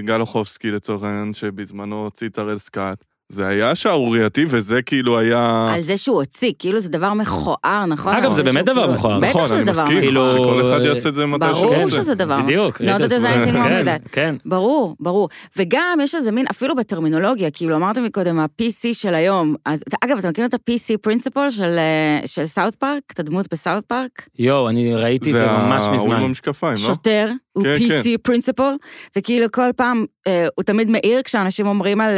לגל 0.01 0.21
אוחובסקי 0.21 0.71
לצורך 0.71 1.03
העניין, 1.03 1.33
שבזמנו 1.33 2.03
הוציא 2.03 2.27
את 2.27 2.37
הראל 2.37 2.57
סקאט. 2.57 3.03
זה 3.29 3.47
היה 3.47 3.75
שערורייתי, 3.75 4.45
וזה 4.49 4.81
כאילו 4.81 5.19
היה... 5.19 5.71
על 5.73 5.81
זה 5.81 5.97
שהוא 5.97 6.15
הוציא, 6.17 6.51
כאילו 6.59 6.79
זה 6.79 6.89
דבר 6.89 7.13
מכוער, 7.13 7.85
נכון? 7.87 8.15
אגב, 8.15 8.31
זה 8.31 8.43
באמת 8.43 8.65
דבר 8.65 8.81
כאילו- 8.81 8.93
מכוער. 8.93 9.19
בטח 9.19 9.29
נכון, 9.29 9.47
שזה 9.47 9.55
אני 9.55 9.63
דבר 9.63 9.83
מסכים, 9.83 9.99
כאילו. 9.99 10.31
שכל 10.31 10.61
אחד 10.61 10.81
יעשה 10.85 11.09
את 11.09 11.13
זה 11.15 11.25
מתי 11.25 11.45
שהוא 11.53 11.65
ברור 11.65 11.75
רוצה. 11.81 11.95
שזה 11.95 12.15
דבר. 12.15 12.41
בדיוק. 12.41 12.81
Not 12.81 13.01
that 13.01 13.09
there's 13.09 13.25
anything 13.25 13.53
wrong 13.55 13.83
כן. 13.85 13.97
כן. 14.11 14.35
ברור, 14.45 14.95
ברור. 14.99 15.29
וגם 15.57 15.99
יש 16.03 16.15
איזה 16.15 16.31
מין, 16.31 16.45
אפילו 16.51 16.75
בטרמינולוגיה, 16.75 17.51
כאילו 17.51 17.75
אמרת 17.75 17.97
מקודם, 17.97 18.39
ה-PC 18.39 18.93
של 18.93 19.15
היום, 19.15 19.55
אז 19.65 19.83
אגב, 20.03 20.17
אתה 20.17 20.29
מכיר 20.29 20.45
את 20.45 20.53
ה-PC 20.53 20.97
Principal 21.01 21.49
של, 21.49 21.77
אה, 21.77 22.27
של 22.27 22.45
South 22.45 22.75
Park? 22.75 23.01
את 23.13 23.19
הדמות 23.19 23.45
בסאוט 23.51 23.85
פארק? 23.85 24.27
יואו, 24.39 24.69
אני 24.69 24.95
ראיתי 24.95 25.33
את 25.33 25.39
זה 25.39 25.45
ממש 25.45 25.83
ההוא 25.83 25.89
עם 25.89 25.95
מזמן. 25.95 26.15
המשקפיים, 26.15 26.73
לא? 26.73 26.79
שוטר, 26.79 27.29
הוא 27.53 27.63
כן, 27.63 27.75
PC 27.77 28.17
Principal, 28.23 28.73
וכאילו 29.17 29.47
כל 29.51 29.69
פעם, 29.75 30.05
אה, 30.27 30.47
הוא 30.55 30.63
תמיד 30.63 30.89
מעיר 30.89 31.21
כשאנשים 31.21 31.67
אומרים 31.67 32.01
על... 32.01 32.17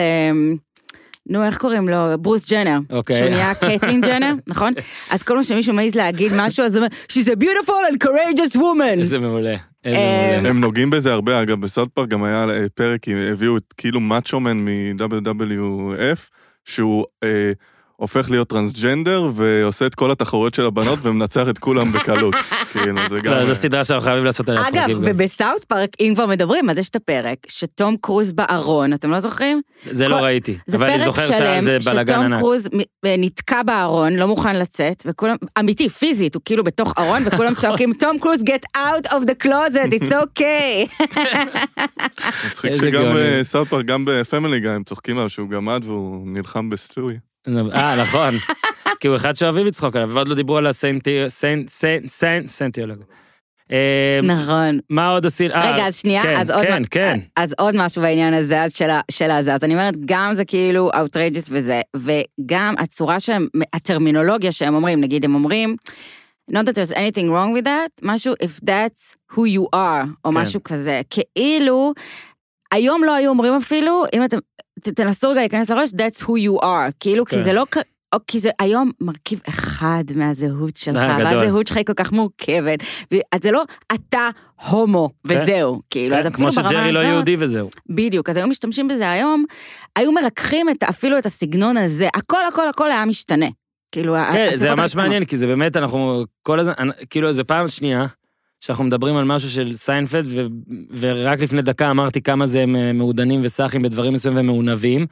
נו, 1.29 1.43
איך 1.43 1.57
קוראים 1.57 1.89
לו? 1.89 1.97
ברוס 2.19 2.51
ג'נר. 2.51 2.79
אוקיי. 2.89 3.19
שהוא 3.19 3.29
נהיה 3.29 3.53
קייטלין 3.55 4.01
ג'נר, 4.01 4.33
נכון? 4.47 4.73
אז 5.11 5.23
כל 5.23 5.33
פעם 5.33 5.43
שמישהו 5.43 5.73
מעז 5.73 5.95
להגיד 5.95 6.31
משהו, 6.35 6.65
אז 6.65 6.75
הוא 6.75 6.85
אומר, 6.85 6.95
She's 7.11 7.27
a 7.27 7.43
beautiful 7.43 7.93
and 7.93 8.07
courageous 8.07 8.55
woman. 8.55 8.99
איזה 8.99 9.19
מעולה. 9.19 9.55
אה. 9.85 10.39
הם 10.49 10.59
נוגעים 10.59 10.89
בזה 10.89 11.13
הרבה, 11.13 11.41
אגב, 11.41 11.61
בסאוט 11.61 11.89
פארק 11.93 12.09
גם 12.09 12.23
היה 12.23 12.45
אה, 12.49 12.65
פרק, 12.75 13.01
הביאו 13.31 13.57
את 13.57 13.73
כאילו 13.77 13.99
Macho 13.99 14.36
Man 14.36 14.57
מ-WWF, 14.57 16.29
שהוא 16.65 17.05
אה, 17.23 17.51
הופך 17.99 18.31
להיות 18.31 18.47
טרנסג'נדר 18.47 19.29
ועושה 19.33 19.85
את 19.85 19.95
כל 19.95 20.11
התחרויות 20.11 20.53
של 20.53 20.65
הבנות 20.65 20.99
ומנצח 21.01 21.49
את 21.49 21.57
כולם 21.57 21.91
בקלות. 21.91 22.35
כאילו, 22.71 22.97
זה 23.09 23.19
גם... 23.19 23.31
לא, 23.31 23.45
זו 23.45 23.55
סדרה 23.55 23.83
שאנחנו 23.83 24.03
חייבים 24.05 24.25
לעשות 24.25 24.49
עליה 24.49 24.67
אגב. 24.67 24.97
ובסאוט 25.01 25.63
פארק, 25.67 25.89
אם 25.99 26.11
כבר 26.15 26.25
מדברים, 26.25 26.69
אז 26.69 26.77
יש 26.77 26.89
את 26.89 26.95
הפרק 26.95 27.37
שתום 27.47 27.95
קרוז 28.01 28.31
בארון, 28.31 28.93
אתם 28.93 29.11
לא 29.11 29.19
זוכרים? 29.19 29.61
זה 29.91 30.07
לא 30.07 30.15
ראיתי, 30.15 30.57
זה 30.67 30.77
אבל 30.77 30.89
אני 30.89 31.03
זוכר 31.03 31.27
שהיה 31.27 31.37
שלם 31.37 31.47
איזה 31.47 31.91
בלאגן 31.91 32.13
שתום 32.13 32.25
ענק. 32.25 32.39
קרוז 32.39 32.67
מ- 32.67 32.79
אה, 33.05 33.15
נתקע 33.17 33.63
בארון, 33.63 34.13
לא 34.13 34.27
מוכן 34.27 34.55
לצאת, 34.55 35.03
וכולם, 35.07 35.35
אמיתי, 35.59 35.89
פיזית, 35.89 36.35
הוא 36.35 36.41
כאילו 36.45 36.63
בתוך 36.63 36.93
ארון, 36.97 37.23
וכולם 37.25 37.53
צועקים, 37.61 37.93
תום 37.93 38.19
קרוז, 38.19 38.41
get 38.41 38.77
out 38.77 39.07
of 39.11 39.25
the 39.25 39.45
closet, 39.45 39.93
it's 39.93 40.11
okay. 40.11 41.05
מצחיק 42.47 42.71
שגם. 42.81 43.03
ב-South 43.15 43.67
פארק, 43.67 43.85
גם 43.85 44.05
ב-Family 44.07 44.59
Guy, 44.59 44.69
הם 44.69 44.83
צוחקים 44.83 45.17
עליו 45.17 45.29
שהוא 45.29 45.49
גמד 45.49 45.81
והוא 45.85 46.27
נלחם 46.27 46.69
ב-Stewie. 46.69 47.28
אה, 47.73 48.01
נכון. 48.01 48.33
כי 48.99 49.07
הוא 49.07 49.15
אחד 49.15 49.35
שאוהבים 49.35 49.65
לצחוק 49.65 49.95
עליו, 49.95 50.09
ועוד 50.09 50.27
לא 50.27 50.35
דיברו 50.35 50.57
על. 50.57 50.67
סיינטולוג. 52.47 52.97
אה, 53.71 54.19
נכון. 54.23 54.79
מה 54.89 55.09
עוד 55.09 55.25
עשינו? 55.25 55.53
אה, 55.53 55.73
רגע, 55.73 55.87
אז 55.87 55.95
שנייה, 55.95 56.23
כן, 56.23 56.35
אז 56.37 56.51
עוד 56.51 56.65
כן, 56.65 56.81
מה- 56.81 56.87
כן. 56.87 57.19
אז 57.35 57.53
עוד 57.59 57.75
משהו 57.77 58.01
בעניין 58.01 58.33
הזה, 58.33 58.63
אז 58.63 58.71
של 59.11 59.31
הזה. 59.31 59.53
אז 59.53 59.63
אני 59.63 59.73
אומרת, 59.73 59.93
גם 60.05 60.33
זה 60.33 60.45
כאילו 60.45 60.91
outrageous 60.93 61.47
וזה, 61.49 61.81
וגם 61.95 62.75
הצורה 62.77 63.19
שהם, 63.19 63.47
הטרמינולוגיה 63.73 64.51
שהם 64.51 64.75
אומרים, 64.75 65.01
נגיד 65.01 65.25
הם 65.25 65.35
אומרים, 65.35 65.75
not 66.51 66.55
that 66.55 66.73
there's 66.73 66.93
anything 66.95 67.27
wrong 67.29 67.57
with 67.59 67.65
that, 67.65 67.89
משהו 68.01 68.33
if 68.33 68.63
that's 68.69 69.15
who 69.33 69.39
you 69.39 69.75
are, 69.75 70.05
או 70.25 70.31
כן. 70.31 70.37
משהו 70.37 70.63
כזה. 70.63 71.01
כאילו, 71.09 71.93
היום 72.73 73.03
לא 73.03 73.15
היו 73.15 73.29
אומרים 73.29 73.53
אפילו, 73.53 74.03
אם 74.13 74.23
אתם, 74.23 74.37
תנסו 74.79 75.29
רגע 75.29 75.39
להיכנס 75.39 75.69
לראש, 75.69 75.89
that's 75.89 76.21
who 76.23 76.27
you 76.29 76.63
are, 76.63 76.91
כאילו, 76.99 77.25
כי 77.25 77.35
כן. 77.35 77.41
זה 77.41 77.53
לא... 77.53 77.65
או 78.13 78.19
כי 78.27 78.39
זה 78.39 78.49
היום 78.59 78.91
מרכיב 79.01 79.41
אחד 79.49 80.03
מהזהות 80.15 80.75
שלך, 80.75 80.97
אה. 80.97 81.17
והזהות 81.19 81.67
שלך 81.67 81.77
היא 81.77 81.85
כל 81.85 81.93
כך 81.93 82.11
מורכבת, 82.11 82.79
ואז 83.11 83.41
זה 83.43 83.51
לא 83.51 83.63
אתה 83.93 84.29
הומו, 84.69 85.09
וזהו, 85.25 85.81
כאילו, 85.89 86.15
אז 86.15 86.25
כן, 86.25 86.31
אפילו 86.33 86.51
כמו 86.51 86.61
ברמה 86.61 86.69
שג'רי 86.69 86.91
לא 86.91 86.99
הזאת- 86.99 87.11
יהודי 87.13 87.35
וזהו. 87.39 87.69
בדיוק, 87.89 88.29
אז 88.29 88.37
היו 88.37 88.47
משתמשים 88.47 88.87
בזה 88.87 89.11
היום, 89.11 89.45
היו 89.95 90.11
מרככים 90.11 90.69
את, 90.69 90.83
אפילו 90.83 91.17
את 91.17 91.25
הסגנון 91.25 91.77
הזה, 91.77 92.07
הכל 92.13 92.45
הכל 92.47 92.67
הכל 92.67 92.91
היה 92.91 93.05
משתנה. 93.05 93.47
כאילו, 93.91 94.15
כן, 94.31 94.51
זה 94.55 94.75
ממש. 94.75 94.95
מעניין, 94.95 95.25
כי 95.25 95.37
זה 95.37 95.47
באמת, 95.47 95.77
אנחנו 95.77 96.23
כל 96.43 96.59
הזמן, 96.59 96.73
כאילו, 97.09 97.33
זה 97.33 97.43
פעם 97.43 97.67
שנייה 97.67 98.05
שאנחנו 98.59 98.83
מדברים 98.83 99.15
על 99.15 99.25
משהו 99.25 99.49
של 99.49 99.75
סיינפלד, 99.75 100.25
ו- 100.27 100.45
ורק 100.99 101.39
לפני 101.39 101.61
דקה 101.61 101.91
אמרתי 101.91 102.21
כמה 102.21 102.47
זה 102.47 102.61
הם 102.61 102.75
אה, 102.75 102.93
מעודנים 102.93 103.41
וסאחים 103.43 103.81
בדברים 103.81 104.13
מסוימים 104.13 104.39
ומעונבים, 104.39 105.05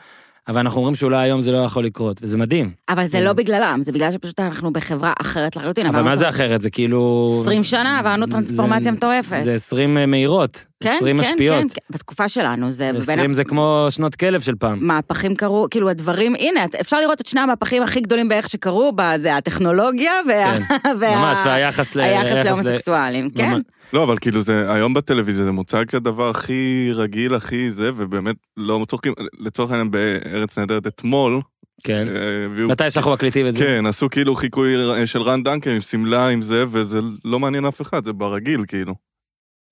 אבל 0.48 0.60
אנחנו 0.60 0.78
אומרים 0.78 0.96
שאולי 0.96 1.18
היום 1.18 1.42
זה 1.42 1.52
לא 1.52 1.58
יכול 1.58 1.86
לקרות, 1.86 2.20
וזה 2.22 2.38
מדהים. 2.38 2.72
אבל 2.90 3.06
זה 3.06 3.20
לא 3.20 3.34
בגללם, 3.34 3.80
זה 3.82 3.92
בגלל 3.92 4.12
שפשוט 4.12 4.40
אנחנו 4.40 4.74
בחברה 4.74 5.14
אחרת 5.22 5.56
לחלוטין. 5.56 5.86
אבל 5.86 6.02
מה 6.02 6.16
זה 6.16 6.30
אחרת? 6.30 6.62
זה 6.62 6.70
כאילו... 6.70 7.30
20 7.42 7.64
שנה 7.64 8.00
עברנו 8.00 8.26
טרנספורמציה 8.28 8.92
מטורפת. 8.92 9.40
זה 9.44 9.54
20 9.54 9.98
מהירות, 10.08 10.66
כן, 10.84 10.94
20 10.98 11.18
כן, 11.18 11.24
משפיעות. 11.24 11.58
כן, 11.62 11.68
כן, 11.70 11.80
בתקופה 11.90 12.30
שלנו, 12.30 12.72
זה 12.72 12.86
בין 12.92 13.02
20 13.02 13.34
זה 13.34 13.44
כמו 13.44 13.88
שנות 13.90 14.16
כלב 14.16 14.42
של 14.42 14.56
פעם. 14.56 14.88
מהפכים 14.88 15.36
קרו, 15.36 15.68
כאילו 15.72 15.90
הדברים, 15.90 16.36
הנה, 16.36 16.66
אפשר 16.82 17.00
לראות 17.00 17.22
את 17.22 17.26
שני 17.26 17.42
המהפכים 17.42 17.84
הכי 17.84 18.02
גדולים 18.02 18.30
בערך 18.30 18.50
שקרו, 18.50 18.92
זה 19.20 19.36
הטכנולוגיה 19.36 20.12
וה... 20.28 20.58
כן, 20.58 20.64
וה- 21.02 21.16
ממש, 21.16 21.38
והיחס 21.46 21.96
ל... 21.96 22.00
היחס 22.00 22.28
היחס 22.32 22.46
ל- 22.46 22.50
להומוסקסואלים, 22.50 23.30
כן. 23.30 23.52
ממש. 23.52 23.62
לא, 23.94 24.04
אבל 24.04 24.18
כאילו 24.18 24.42
זה, 24.42 24.66
היום 24.74 24.94
בטלוויזיה 24.94 25.46
זה 25.46 25.52
מוצג 25.52 25.86
כדבר 25.88 26.30
הכי 26.30 26.90
רגיל, 26.94 27.36
הכי 27.36 27.72
זה, 27.72 27.90
ובאמת 27.96 28.36
לא 28.58 28.86
צוחקים, 28.88 29.14
לצורך 29.40 29.72
העניין 29.72 29.92
בארץ 29.92 30.58
נהדרת 30.58 30.88
אתמול, 30.88 31.42
כן. 31.84 32.08
אה, 32.08 32.46
הביאו... 32.46 32.68
מתי 32.68 32.92
שאנחנו 32.92 33.12
מקליטים 33.12 33.48
את 33.48 33.54
זה? 33.54 33.60
כן, 33.60 33.86
עשו 33.86 34.10
כאילו 34.10 34.36
חיקוי 34.36 34.74
של 35.06 35.22
רן 35.22 35.44
דנקר 35.44 35.72
עם 35.72 35.82
שמלה 35.82 36.28
עם 36.28 36.42
זה, 36.42 36.66
וזה 36.72 37.00
לא 37.26 37.40
מעניין 37.40 37.66
אף 37.66 37.82
אחד, 37.82 38.04
זה 38.04 38.14
ברגיל 38.14 38.62
כאילו. 38.68 39.07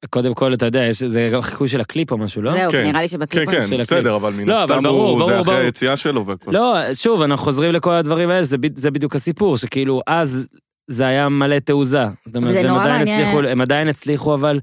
קודם 0.09 0.33
כל, 0.33 0.53
אתה 0.53 0.65
יודע, 0.65 0.83
יש- 0.83 1.03
זה 1.03 1.29
גם 1.33 1.41
חיקוי 1.41 1.67
של 1.67 1.81
הקליפ 1.81 2.11
או 2.11 2.17
משהו, 2.17 2.41
לא? 2.41 2.51
זהו, 2.53 2.71
כן. 2.71 2.83
נראה 2.87 3.01
לי 3.01 3.07
כן, 3.07 3.13
שבקליפ... 3.13 3.49
כן, 3.49 3.67
של 3.67 3.81
בסדר, 3.81 4.15
אבל 4.15 4.33
מן 4.33 4.45
לא, 4.49 4.63
אבל 4.63 4.73
הסתם 4.75 4.83
ברור, 4.83 5.09
הוא, 5.09 5.25
זה 5.25 5.31
ברור, 5.31 5.41
אחרי 5.41 5.53
ברור. 5.53 5.65
היציאה 5.65 5.97
שלו 5.97 6.25
והכל. 6.25 6.51
לא, 6.51 6.93
שוב, 6.93 7.21
אנחנו 7.21 7.43
חוזרים 7.43 7.71
לכל 7.71 7.91
הדברים 7.93 8.29
האלה, 8.29 8.43
זה, 8.43 8.57
ב- 8.57 8.77
זה 8.79 8.91
בדיוק 8.91 9.15
הסיפור, 9.15 9.57
שכאילו 9.57 10.01
אז 10.07 10.47
זה 10.87 11.05
היה 11.07 11.29
מלא 11.29 11.59
תעוזה. 11.59 12.05
זאת 12.25 12.35
אומרת, 12.35 12.51
זה 12.53 12.59
הם 12.59 12.65
נורא 12.67 12.81
עדיין, 12.81 12.97
מעניין. 12.97 13.21
הצליחו, 13.21 13.47
הם 13.47 13.61
עדיין 13.61 13.87
הצליחו 13.87 14.33
אבל 14.33 14.59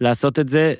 לעשות 0.00 0.38
את 0.38 0.48
זה, 0.48 0.74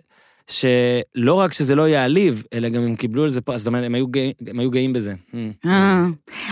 שלא 0.51 1.35
רק 1.35 1.53
שזה 1.53 1.75
לא 1.75 1.89
יעליב, 1.89 2.43
אלא 2.53 2.69
גם 2.69 2.83
הם 2.83 2.95
קיבלו 2.95 3.23
על 3.23 3.29
זה 3.29 3.41
פרס, 3.41 3.59
זאת 3.59 3.67
אומרת, 3.67 3.85
הם 3.85 3.95
היו, 3.95 4.07
גאים, 4.07 4.33
הם 4.47 4.61
היו 4.61 4.71
גאים 4.71 4.93
בזה. 4.93 5.15
אה. 5.67 5.99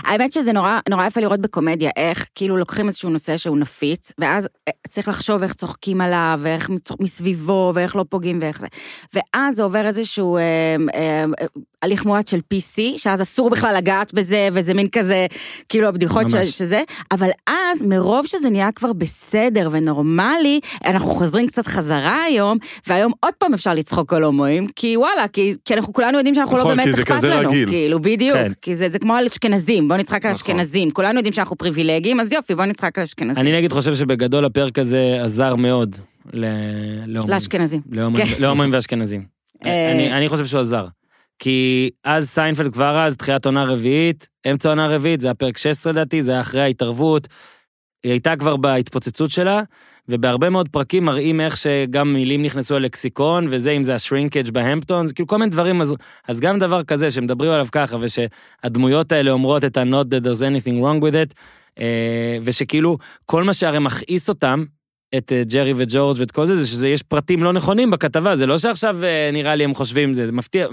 האמת 0.04 0.32
שזה 0.32 0.52
נורא, 0.52 0.78
נורא 0.88 1.06
יפה 1.06 1.20
לראות 1.20 1.40
בקומדיה, 1.40 1.90
איך 1.96 2.26
כאילו 2.34 2.56
לוקחים 2.56 2.86
איזשהו 2.86 3.10
נושא 3.10 3.36
שהוא 3.36 3.58
נפיץ, 3.58 4.12
ואז 4.18 4.48
אה, 4.68 4.72
צריך 4.88 5.08
לחשוב 5.08 5.42
איך 5.42 5.54
צוחקים 5.54 6.00
עליו, 6.00 6.40
ואיך 6.42 6.70
מסביבו, 7.00 7.72
ואיך 7.74 7.96
לא 7.96 8.04
פוגעים 8.08 8.38
ואיך 8.42 8.60
זה. 8.60 8.66
ואז 9.14 9.56
זה 9.56 9.62
עובר 9.62 9.86
איזשהו 9.86 10.36
אה, 10.36 10.76
אה, 10.94 11.24
הליך 11.84 12.04
מועט 12.04 12.28
של 12.28 12.38
PC, 12.54 12.80
שאז 12.98 13.22
אסור 13.22 13.50
בכלל 13.50 13.74
לגעת 13.76 14.14
בזה, 14.14 14.48
וזה 14.52 14.74
מין 14.74 14.88
כזה, 14.88 15.26
כאילו 15.68 15.88
הבדיחות 15.88 16.30
ש, 16.30 16.34
ממש. 16.34 16.48
שזה, 16.48 16.82
אבל 17.12 17.28
אז 17.46 17.82
מרוב 17.82 18.26
שזה 18.26 18.50
נהיה 18.50 18.72
כבר 18.72 18.92
בסדר 18.92 19.68
ונורמלי, 19.72 20.60
אנחנו 20.84 21.10
חוזרים 21.10 21.46
קצת 21.46 21.66
חזרה 21.66 22.22
היום, 22.22 22.58
והיום 22.86 23.12
עוד 23.20 23.32
פעם 23.38 23.54
אפשר 23.54 23.74
לצחוק 23.74 24.12
על 24.12 24.22
הומואים, 24.22 24.66
כי 24.76 24.96
וואלה, 24.96 25.28
כי, 25.28 25.54
כי 25.64 25.74
אנחנו 25.74 25.92
כולנו 25.92 26.18
יודעים 26.18 26.34
שאנחנו 26.34 26.56
נכון, 26.58 26.78
לא 26.78 26.84
באמת 26.84 26.98
אכפת 26.98 27.22
לנו. 27.24 27.48
רגיל. 27.48 27.68
כאילו, 27.68 28.00
בדיוק, 28.00 28.36
כן. 28.36 28.52
כי 28.62 28.74
זה, 28.74 28.88
זה 28.88 28.98
כמו 28.98 29.14
על 29.14 29.26
אשכנזים, 29.26 29.88
בוא 29.88 29.96
נצחק 29.96 30.24
על 30.26 30.30
נכון. 30.32 30.40
אשכנזים. 30.54 30.90
כולנו 30.90 31.16
יודעים 31.18 31.32
שאנחנו 31.32 31.56
פריבילגים, 31.56 32.20
אז 32.20 32.32
יופי, 32.32 32.54
בוא 32.54 32.64
נצחק 32.64 32.98
על 32.98 33.04
אשכנזים. 33.04 33.42
אני 33.42 33.56
נגיד 33.56 33.72
חושב 33.72 33.94
שבגדול 33.94 34.44
הפרק 34.44 34.78
הזה 34.78 35.18
עזר 35.22 35.56
מאוד 35.56 35.96
ל- 36.32 36.44
להומואים. 37.06 37.30
לאשכנזים. 37.30 37.80
להומואים- 37.92 38.70
כן. 38.70 38.74
ואשכנזים. 38.74 39.22
אה. 39.64 39.92
אני, 39.92 40.12
אני 40.12 40.28
חושב 40.28 40.46
שהוא 40.46 40.60
עזר. 40.60 40.86
כי 41.38 41.90
אז 42.04 42.28
סיינפלד 42.28 42.72
כבר 42.72 42.98
אז, 42.98 43.16
תחילת 43.16 43.46
עונה 43.46 43.64
רביעית, 43.64 44.28
אמצע 44.50 44.68
עונה 44.68 44.86
רביעית, 44.86 45.20
זה 45.20 45.28
היה 45.28 45.34
פרק 45.34 45.58
16 45.58 45.92
לדעתי, 45.92 46.22
זה 46.22 46.32
היה 46.32 46.40
אחרי 46.40 46.60
ההתערבות. 46.60 47.28
היא 48.02 48.12
הייתה 48.12 48.36
כבר 48.36 48.56
בהתפוצצות 48.56 49.30
שלה, 49.30 49.62
ובהרבה 50.08 50.50
מאוד 50.50 50.68
פרקים 50.68 51.04
מראים 51.04 51.40
איך 51.40 51.56
שגם 51.56 52.12
מילים 52.12 52.42
נכנסו 52.42 52.78
ללקסיקון, 52.78 53.46
וזה, 53.50 53.70
אם 53.70 53.84
זה 53.84 53.94
ה-shrinkage 53.94 54.50
בהמפטון, 54.50 55.06
זה 55.06 55.14
כאילו 55.14 55.26
כל 55.26 55.36
מיני 55.36 55.50
דברים, 55.50 55.80
אז, 55.80 55.94
אז 56.28 56.40
גם 56.40 56.58
דבר 56.58 56.82
כזה 56.82 57.10
שמדברים 57.10 57.50
עליו 57.50 57.66
ככה, 57.72 57.96
ושהדמויות 58.00 59.12
האלה 59.12 59.30
אומרות 59.30 59.64
את 59.64 59.76
ה-not 59.76 60.04
that 60.04 60.24
there's 60.24 60.40
anything 60.40 60.82
wrong 60.82 61.02
with 61.02 61.14
it, 61.14 61.34
אה, 61.78 62.38
ושכאילו, 62.42 62.98
כל 63.26 63.44
מה 63.44 63.54
שהרי 63.54 63.78
מכעיס 63.78 64.28
אותם, 64.28 64.64
את 65.16 65.32
אה, 65.32 65.42
ג'רי 65.44 65.72
וג'ורג' 65.76 66.16
ואת 66.20 66.30
כל 66.30 66.46
זה, 66.46 66.56
זה 66.56 66.66
שיש 66.66 67.02
פרטים 67.02 67.42
לא 67.42 67.52
נכונים 67.52 67.90
בכתבה, 67.90 68.36
זה 68.36 68.46
לא 68.46 68.58
שעכשיו 68.58 69.04
אה, 69.04 69.30
נראה 69.32 69.54
לי 69.54 69.64
הם 69.64 69.74
חושבים, 69.74 70.14
זה, 70.14 70.26
זה 70.26 70.32
מפתיע, 70.32 70.66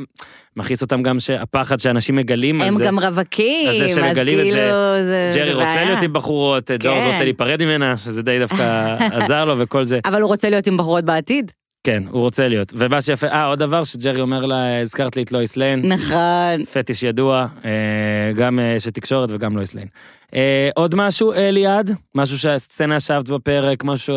מכעיס 0.56 0.82
אותם 0.82 1.04
גם 1.04 1.20
שהפחד 1.20 1.80
שאנשים 1.80 2.16
מגלים 2.16 2.62
על 2.62 2.68
הם 2.68 2.76
זה. 2.76 2.84
גם 2.84 3.00
רווקים, 3.00 3.70
אז 3.70 3.78
זה 3.78 3.86
אז 3.86 3.96
שמגלים 3.96 4.40
את 4.40 4.44
כאילו... 4.44 4.58
זה, 4.58 5.32
זה 5.32 5.40
ג'רי 5.40 5.54
רוצה. 5.54 5.86
להיות 5.86 6.02
עם 6.02 6.14
בחורות, 6.14 6.72
ג'ורג' 6.80 7.00
כן. 7.00 7.10
רוצה 7.12 7.24
להיפרד 7.24 7.64
ממנה, 7.64 7.98
שזה 7.98 8.24
די 8.24 8.40
דווקא 8.40 8.98
עזר 9.18 9.46
לו 9.46 9.60
וכל 9.60 9.84
זה. 9.84 10.00
אבל 10.06 10.22
הוא 10.22 10.30
רוצה 10.30 10.50
להיות 10.50 10.68
עם 10.68 10.78
בחורות 10.78 11.06
בעתיד. 11.06 11.52
כן, 11.84 12.04
הוא 12.10 12.22
רוצה 12.22 12.48
להיות. 12.48 12.74
ומה 12.76 13.02
שיפה, 13.02 13.28
אה, 13.28 13.46
עוד 13.46 13.60
דבר 13.60 13.84
שג'רי 13.84 14.22
אומר 14.22 14.46
לה, 14.46 14.82
הזכרת 14.82 15.16
לי 15.16 15.22
את 15.22 15.32
לואיס 15.32 15.58
ליין, 15.58 15.82
נכון. 15.86 16.66
פטיש 16.74 17.04
ידוע, 17.04 17.48
אה, 17.66 18.32
גם 18.36 18.60
אה, 18.60 18.80
של 18.80 18.92
תקשורת 18.92 19.30
וגם 19.34 19.56
לואיס 19.56 19.74
ליין. 19.74 19.88
אה, 20.36 20.70
עוד 20.76 20.96
משהו, 20.96 21.34
אליעד? 21.34 21.92
משהו 22.16 22.40
שהסצנה 22.40 23.00
שאהבת 23.00 23.30
בפרק, 23.30 23.84
משהו, 23.84 24.16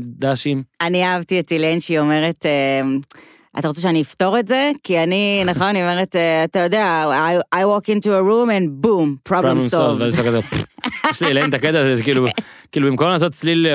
דשים? 0.00 0.62
אני 0.80 1.04
אהבתי 1.04 1.40
את 1.40 1.50
איליין 1.52 1.80
שהיא 1.80 1.98
אומרת, 1.98 2.46
אתה 3.58 3.68
רוצה 3.68 3.80
שאני 3.80 4.02
אפתור 4.02 4.38
את 4.38 4.48
זה? 4.48 4.70
כי 4.82 5.02
אני, 5.02 5.42
נכון, 5.50 5.76
היא 5.76 5.82
אומרת, 5.82 6.16
אתה 6.44 6.58
יודע, 6.58 7.04
I, 7.52 7.56
I 7.56 7.58
walk 7.58 7.88
into 7.88 8.06
a 8.06 8.22
room 8.28 8.50
and 8.50 8.86
boom, 8.86 9.32
problem 9.32 9.74
solved. 9.74 10.66
יש 11.10 11.22
לי 11.22 11.28
איליין 11.28 11.48
את 11.48 11.54
הקטע 11.54 11.80
הזה, 11.80 12.02
שכאילו, 12.02 12.26
כאילו 12.72 12.90
במקום 12.90 13.08
לעשות 13.08 13.32
צליל 13.32 13.66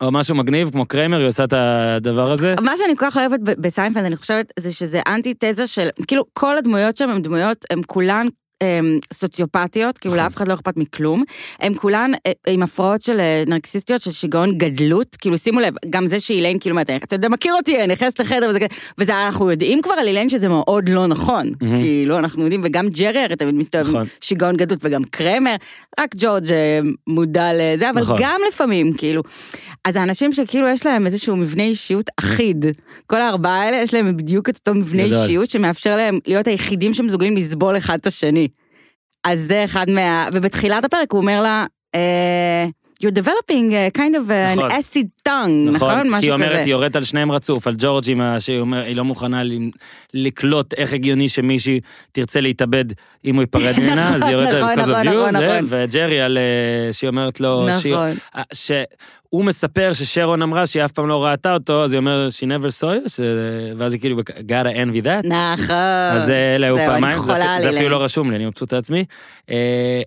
או 0.00 0.12
משהו 0.12 0.34
מגניב, 0.34 0.70
כמו 0.70 0.86
קריימר, 0.86 1.18
היא 1.18 1.28
עושה 1.28 1.44
את 1.44 1.52
הדבר 1.52 2.32
הזה. 2.32 2.54
מה 2.60 2.72
שאני 2.76 2.96
כל 2.96 3.06
כך 3.10 3.16
אוהבת 3.16 3.40
בסיינפלד, 3.40 4.04
אני 4.04 4.16
חושבת, 4.16 4.52
זה 4.58 4.72
שזה 4.72 5.00
אנטי 5.08 5.34
תזה 5.38 5.66
של, 5.66 5.88
כאילו, 6.06 6.24
כל 6.32 6.58
הדמויות 6.58 6.96
שם 6.96 7.10
הן 7.10 7.22
דמויות, 7.22 7.64
הן 7.70 7.80
כולן 7.86 8.26
סוציופטיות, 9.12 9.98
כאילו. 9.98 10.16
לאף 10.16 10.36
אחד 10.36 10.48
לא 10.48 10.54
אכפת 10.54 10.76
מכלום. 10.76 11.24
הן 11.60 11.74
כולן 11.74 12.10
אה, 12.26 12.32
עם 12.46 12.62
הפרעות 12.62 13.02
של 13.02 13.20
אה, 13.20 13.44
נרקסיסטיות, 13.46 14.02
של 14.02 14.12
שיגעון 14.12 14.58
גדלות, 14.58 15.16
כאילו 15.16 15.38
שימו 15.38 15.60
לב, 15.60 15.74
גם 15.90 16.06
זה 16.06 16.20
שאיליין 16.20 16.58
כאילו 16.58 16.72
אומרת, 16.72 16.90
אתה 16.90 17.16
יודע, 17.16 17.28
מכיר 17.28 17.54
אותי, 17.54 17.78
אני 17.78 17.92
נכנסת 17.92 18.20
לחדר 18.20 18.46
וזה 18.50 18.60
כזה, 18.60 18.68
וזה 18.98 19.26
אנחנו 19.26 19.50
יודעים 19.50 19.82
כבר 19.82 19.92
על 19.92 20.06
איליין 20.06 20.28
שזה 20.28 20.48
מאוד 20.48 20.88
לא 20.88 21.06
נכון. 21.06 21.52
כאילו, 21.74 22.18
אנחנו 22.18 22.42
יודעים, 22.42 22.60
וגם 22.64 22.88
ג'רי 22.88 23.20
הרי 23.20 23.36
תמיד 23.36 23.54
מסתובב 23.54 23.84
עם 23.86 23.90
נכון. 23.90 24.06
שיגעון 24.20 24.56
גדלות, 24.56 24.80
וגם 24.84 25.04
קרמר, 25.04 25.54
רק 26.00 26.14
ג'ורג' 26.18 26.52
אה, 26.52 26.80
מודע 27.06 27.50
לזה, 27.54 27.90
אבל 27.90 28.00
נכון. 28.00 28.16
גם 28.20 28.40
לפעמים, 28.48 28.92
כאילו. 28.92 29.22
אז 29.84 29.96
האנשים 29.96 30.32
שכאילו 30.32 30.68
יש 30.68 30.86
להם 30.86 31.06
איזשהו 31.06 31.36
מבנה 31.36 31.62
אישיות 31.62 32.10
אחיד, 32.16 32.66
כל 33.06 33.20
הארבעה 33.20 33.62
האלה 33.62 33.76
יש 33.76 33.94
להם 33.94 34.16
בדיוק 34.16 34.48
את 34.48 34.56
אותו 34.56 34.74
מבנה. 34.74 35.02
אישיות 35.02 35.50
שמאפשר 35.50 35.96
להם 35.96 36.18
להיות 36.26 36.46
היחידים 36.46 36.94
שמסוגלים 36.94 37.36
לסבול 37.36 37.76
אחד 37.76 37.98
את 38.00 38.06
השני. 38.06 38.48
אז 39.24 39.40
זה 39.40 39.64
אחד 39.64 39.90
מה... 39.90 40.28
ובתחילת 40.32 40.84
הפרק 40.84 41.12
הוא 41.12 41.20
אומר 41.20 41.42
לה, 41.42 41.66
אה, 41.94 42.66
You're 43.02 43.10
developing 43.22 43.72
a 43.72 43.98
kind 43.98 44.14
of 44.14 44.28
an 44.30 44.56
נכון. 44.58 44.70
acid 44.70 45.28
tongue, 45.28 45.68
נכון? 45.74 45.88
נכון, 45.90 46.02
כי 46.02 46.08
משהו 46.08 46.20
היא 46.22 46.32
אומרת, 46.32 46.50
כזה. 46.50 46.58
היא 46.60 46.70
יורדת 46.70 46.96
על 46.96 47.04
שניהם 47.04 47.32
רצוף, 47.32 47.66
על 47.66 47.74
ג'ורג' 47.78 48.04
עם 48.10 48.20
ה- 48.20 48.40
שהיא 48.40 48.58
אומרת, 48.60 48.86
היא 48.86 48.96
לא 48.96 49.04
מוכנה 49.04 49.42
לקלוט 50.14 50.74
איך 50.74 50.92
הגיוני 50.92 51.28
שמישהי 51.28 51.80
תרצה 52.12 52.40
להתאבד 52.40 52.84
אם 53.24 53.34
הוא 53.34 53.42
ייפרד 53.42 53.74
ממנה, 53.80 54.14
אז 54.14 54.22
היא 54.22 54.32
יורדת 54.32 54.54
נכון, 54.54 54.68
על 54.68 54.82
כזה 54.82 54.92
נכון, 54.92 55.06
נכון, 55.06 55.32
זה, 55.32 55.46
נכון. 55.60 55.66
וג'רי 55.68 56.20
על... 56.20 56.38
אה, 56.38 56.92
שהיא 56.92 57.08
אומרת 57.08 57.40
לו, 57.40 57.66
שהיא- 57.80 57.94
נכון. 57.94 58.08
אה, 58.36 58.42
שהוא 58.54 59.44
מספר 59.44 59.90
ששרון 59.92 60.42
אמרה 60.42 60.66
שהיא 60.66 60.84
אף 60.84 60.92
פעם 60.92 61.08
לא 61.08 61.24
ראתה 61.24 61.54
אותו, 61.54 61.84
אז 61.84 61.92
היא 61.92 61.98
אומרת, 61.98 62.32
she 62.32 62.46
never 62.46 62.66
saw 62.80 63.04
you, 63.04 63.08
ש- 63.08 63.20
ואז 63.76 63.92
היא 63.92 64.00
כאילו, 64.00 64.18
gotta 64.38 64.74
envy 64.74 65.04
that. 65.04 65.26
נכון. 65.26 65.76
אז 66.14 66.30
אה, 66.30 66.54
אלה 66.56 66.66
היו 66.66 66.76
פעמיים, 66.76 67.18
זה 67.58 67.70
אפילו-. 67.70 67.88
לא 67.88 67.96
רשום 68.04 68.30
לי, 68.30 68.36
אני 68.36 68.46
מבסוט 68.46 68.72
עצמי. 68.72 69.04
אה, 69.50 69.56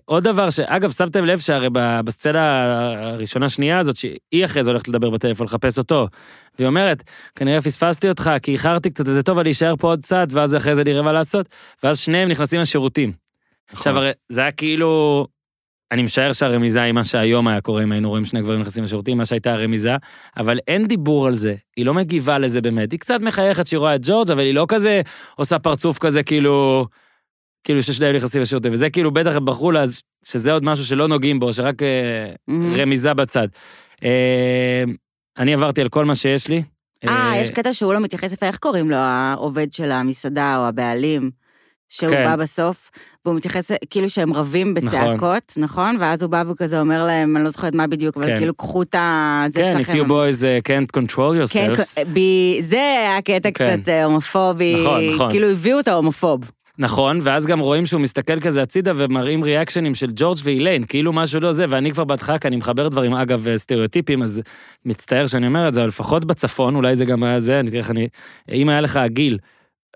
עוד 0.04 0.24
דבר 0.24 0.50
שאגב, 0.50 0.90
שמתם 0.90 1.24
לב 1.24 1.38
שהרי 1.38 1.68
ב- 1.72 2.00
בסצנה 2.92 3.08
הראשונה-שנייה 3.08 3.78
הזאת, 3.78 3.96
שהיא 3.96 4.44
אחרי 4.44 4.62
זה 4.62 4.70
הולכת 4.70 4.88
לדבר 4.88 5.10
בטלפון, 5.10 5.46
לחפש 5.46 5.78
אותו, 5.78 6.08
והיא 6.58 6.68
אומרת, 6.68 7.02
כנראה 7.34 7.60
פספסתי 7.60 8.08
אותך, 8.08 8.30
כי 8.42 8.52
איחרתי 8.52 8.90
קצת, 8.90 9.08
וזה 9.08 9.22
טוב, 9.22 9.38
אני 9.38 9.50
אשאר 9.50 9.76
פה 9.76 9.88
עוד 9.88 10.00
קצת, 10.02 10.26
ואז 10.30 10.56
אחרי 10.56 10.74
זה 10.74 10.84
נראה 10.84 11.02
מה 11.02 11.12
לעשות, 11.12 11.48
ואז 11.82 11.98
שניהם 11.98 12.28
נכנסים 12.28 12.60
לשירותים. 12.60 13.12
עכשיו, 13.72 13.96
הרי 13.96 14.10
זה 14.28 14.40
היה 14.40 14.50
כאילו... 14.50 15.26
אני 15.92 16.02
משער 16.02 16.32
שהרמיזה 16.32 16.82
היא 16.82 16.92
מה 16.92 17.04
שהיום 17.04 17.48
היה 17.48 17.60
קורה 17.60 17.82
אם 17.82 17.92
היינו 17.92 18.08
רואים 18.08 18.24
שני 18.24 18.42
גברים 18.42 18.60
נכנסים 18.60 18.84
לשירותים, 18.84 19.16
מה 19.16 19.24
שהייתה 19.24 19.52
הרמיזה, 19.52 19.96
אבל 20.36 20.58
אין 20.68 20.86
דיבור 20.86 21.26
על 21.26 21.34
זה, 21.34 21.54
היא 21.76 21.86
לא 21.86 21.94
מגיבה 21.94 22.38
לזה 22.38 22.60
באמת. 22.60 22.92
היא 22.92 23.00
קצת 23.00 23.20
מחייכת 23.20 23.66
שהיא 23.66 23.78
רואה 23.78 23.94
את 23.94 24.00
ג'ורג', 24.04 24.30
אבל 24.30 24.40
היא 24.40 24.54
לא 24.54 24.66
כזה 24.68 25.00
עושה 25.36 25.58
פרצוף 25.58 25.98
כזה 25.98 26.22
כאילו, 26.22 26.86
כאילו 27.64 27.82
ששניהם 27.82 28.16
נכנסים 28.16 28.42
לשירותים, 28.42 28.72
וזה 28.72 28.90
כאילו 28.90 29.10
בטח 29.10 29.36
הם 29.36 29.44
בחרו 29.44 29.70
לה, 29.70 29.84
שזה 30.24 30.52
עוד 30.52 30.64
משהו 30.64 30.84
שלא 30.84 31.08
נוגעים 31.08 31.40
בו, 31.40 31.52
שרק 31.52 31.82
אה, 31.82 31.88
מהמם. 32.48 32.74
רמיזה 32.74 33.14
בצד. 33.14 33.48
אה, 34.04 34.84
אני 35.38 35.54
עברתי 35.54 35.80
על 35.80 35.88
כל 35.88 36.04
מה 36.04 36.14
שיש 36.14 36.48
לי. 36.48 36.62
אה, 37.08 37.32
יש 37.36 37.50
קטע 37.50 37.72
שהוא 37.72 37.94
לא 37.94 38.00
מתייחס 38.00 38.32
יפה, 38.32 38.46
איך 38.46 38.58
קוראים 38.58 38.90
לו, 38.90 38.96
העובד 38.96 39.72
של 39.72 39.92
המסעדה 39.92 40.56
או 40.56 40.66
הבעלים? 40.66 41.30
שהוא 41.88 42.10
כן. 42.10 42.24
בא 42.24 42.36
בסוף, 42.36 42.90
והוא 43.24 43.36
מתייחס, 43.36 43.70
כאילו 43.90 44.10
שהם 44.10 44.32
רבים 44.32 44.74
בצעקות, 44.74 45.52
נכון? 45.56 45.96
ואז 46.00 46.22
הוא 46.22 46.30
בא 46.30 46.44
וכזה 46.50 46.80
אומר 46.80 47.06
להם, 47.06 47.36
אני 47.36 47.44
לא 47.44 47.50
זוכרת 47.50 47.74
מה 47.74 47.86
בדיוק, 47.86 48.16
אבל 48.16 48.26
כן. 48.26 48.36
כאילו, 48.36 48.54
קחו 48.54 48.82
את 48.82 48.94
ה... 48.94 49.44
זה 49.52 49.62
כן, 49.62 49.76
if 49.76 49.84
שלכם. 49.84 49.98
you 49.98 50.08
boys 50.08 50.42
uh, 50.42 50.68
can't 50.68 51.00
control 51.00 51.52
כן, 51.52 51.72
yourselves. 51.72 52.04
ב- 52.14 52.60
זה 52.60 52.76
היה 52.76 53.22
קטע 53.22 53.50
כן. 53.50 53.50
קצת 53.50 53.88
אה, 53.88 54.04
הומופובי, 54.04 54.76
נכון, 54.80 55.00
נכון. 55.14 55.30
כאילו 55.30 55.48
הביאו 55.48 55.80
את 55.80 55.88
ההומופוב. 55.88 56.40
נכון, 56.78 57.18
ואז 57.22 57.46
גם 57.46 57.60
רואים 57.60 57.86
שהוא 57.86 58.00
מסתכל 58.00 58.40
כזה 58.40 58.62
הצידה 58.62 58.92
ומראים 58.96 59.44
ריאקשנים 59.44 59.94
של 59.94 60.06
ג'ורג' 60.16 60.38
ואיליין, 60.44 60.84
כאילו 60.88 61.12
משהו 61.12 61.40
לא 61.40 61.52
זה, 61.52 61.64
ואני 61.68 61.90
כבר 61.90 62.04
בהתחלה, 62.04 62.38
כי 62.38 62.48
אני 62.48 62.56
מחבר 62.56 62.88
דברים, 62.88 63.14
אגב, 63.14 63.46
סטריאוטיפים, 63.56 64.22
אז 64.22 64.42
מצטער 64.84 65.26
שאני 65.26 65.46
אומר 65.46 65.68
את 65.68 65.74
זה, 65.74 65.80
אבל 65.80 65.88
לפחות 65.88 66.24
בצפון, 66.24 66.74
אולי 66.74 66.96
זה 66.96 67.04
גם 67.04 67.22
היה 67.22 67.40
זה, 67.40 67.60
אני 67.60 67.78
לך, 67.78 67.90
אני... 67.90 68.08
אם 68.52 68.68
היה 68.68 68.80
לך 68.80 68.96
הגיל 68.96 69.38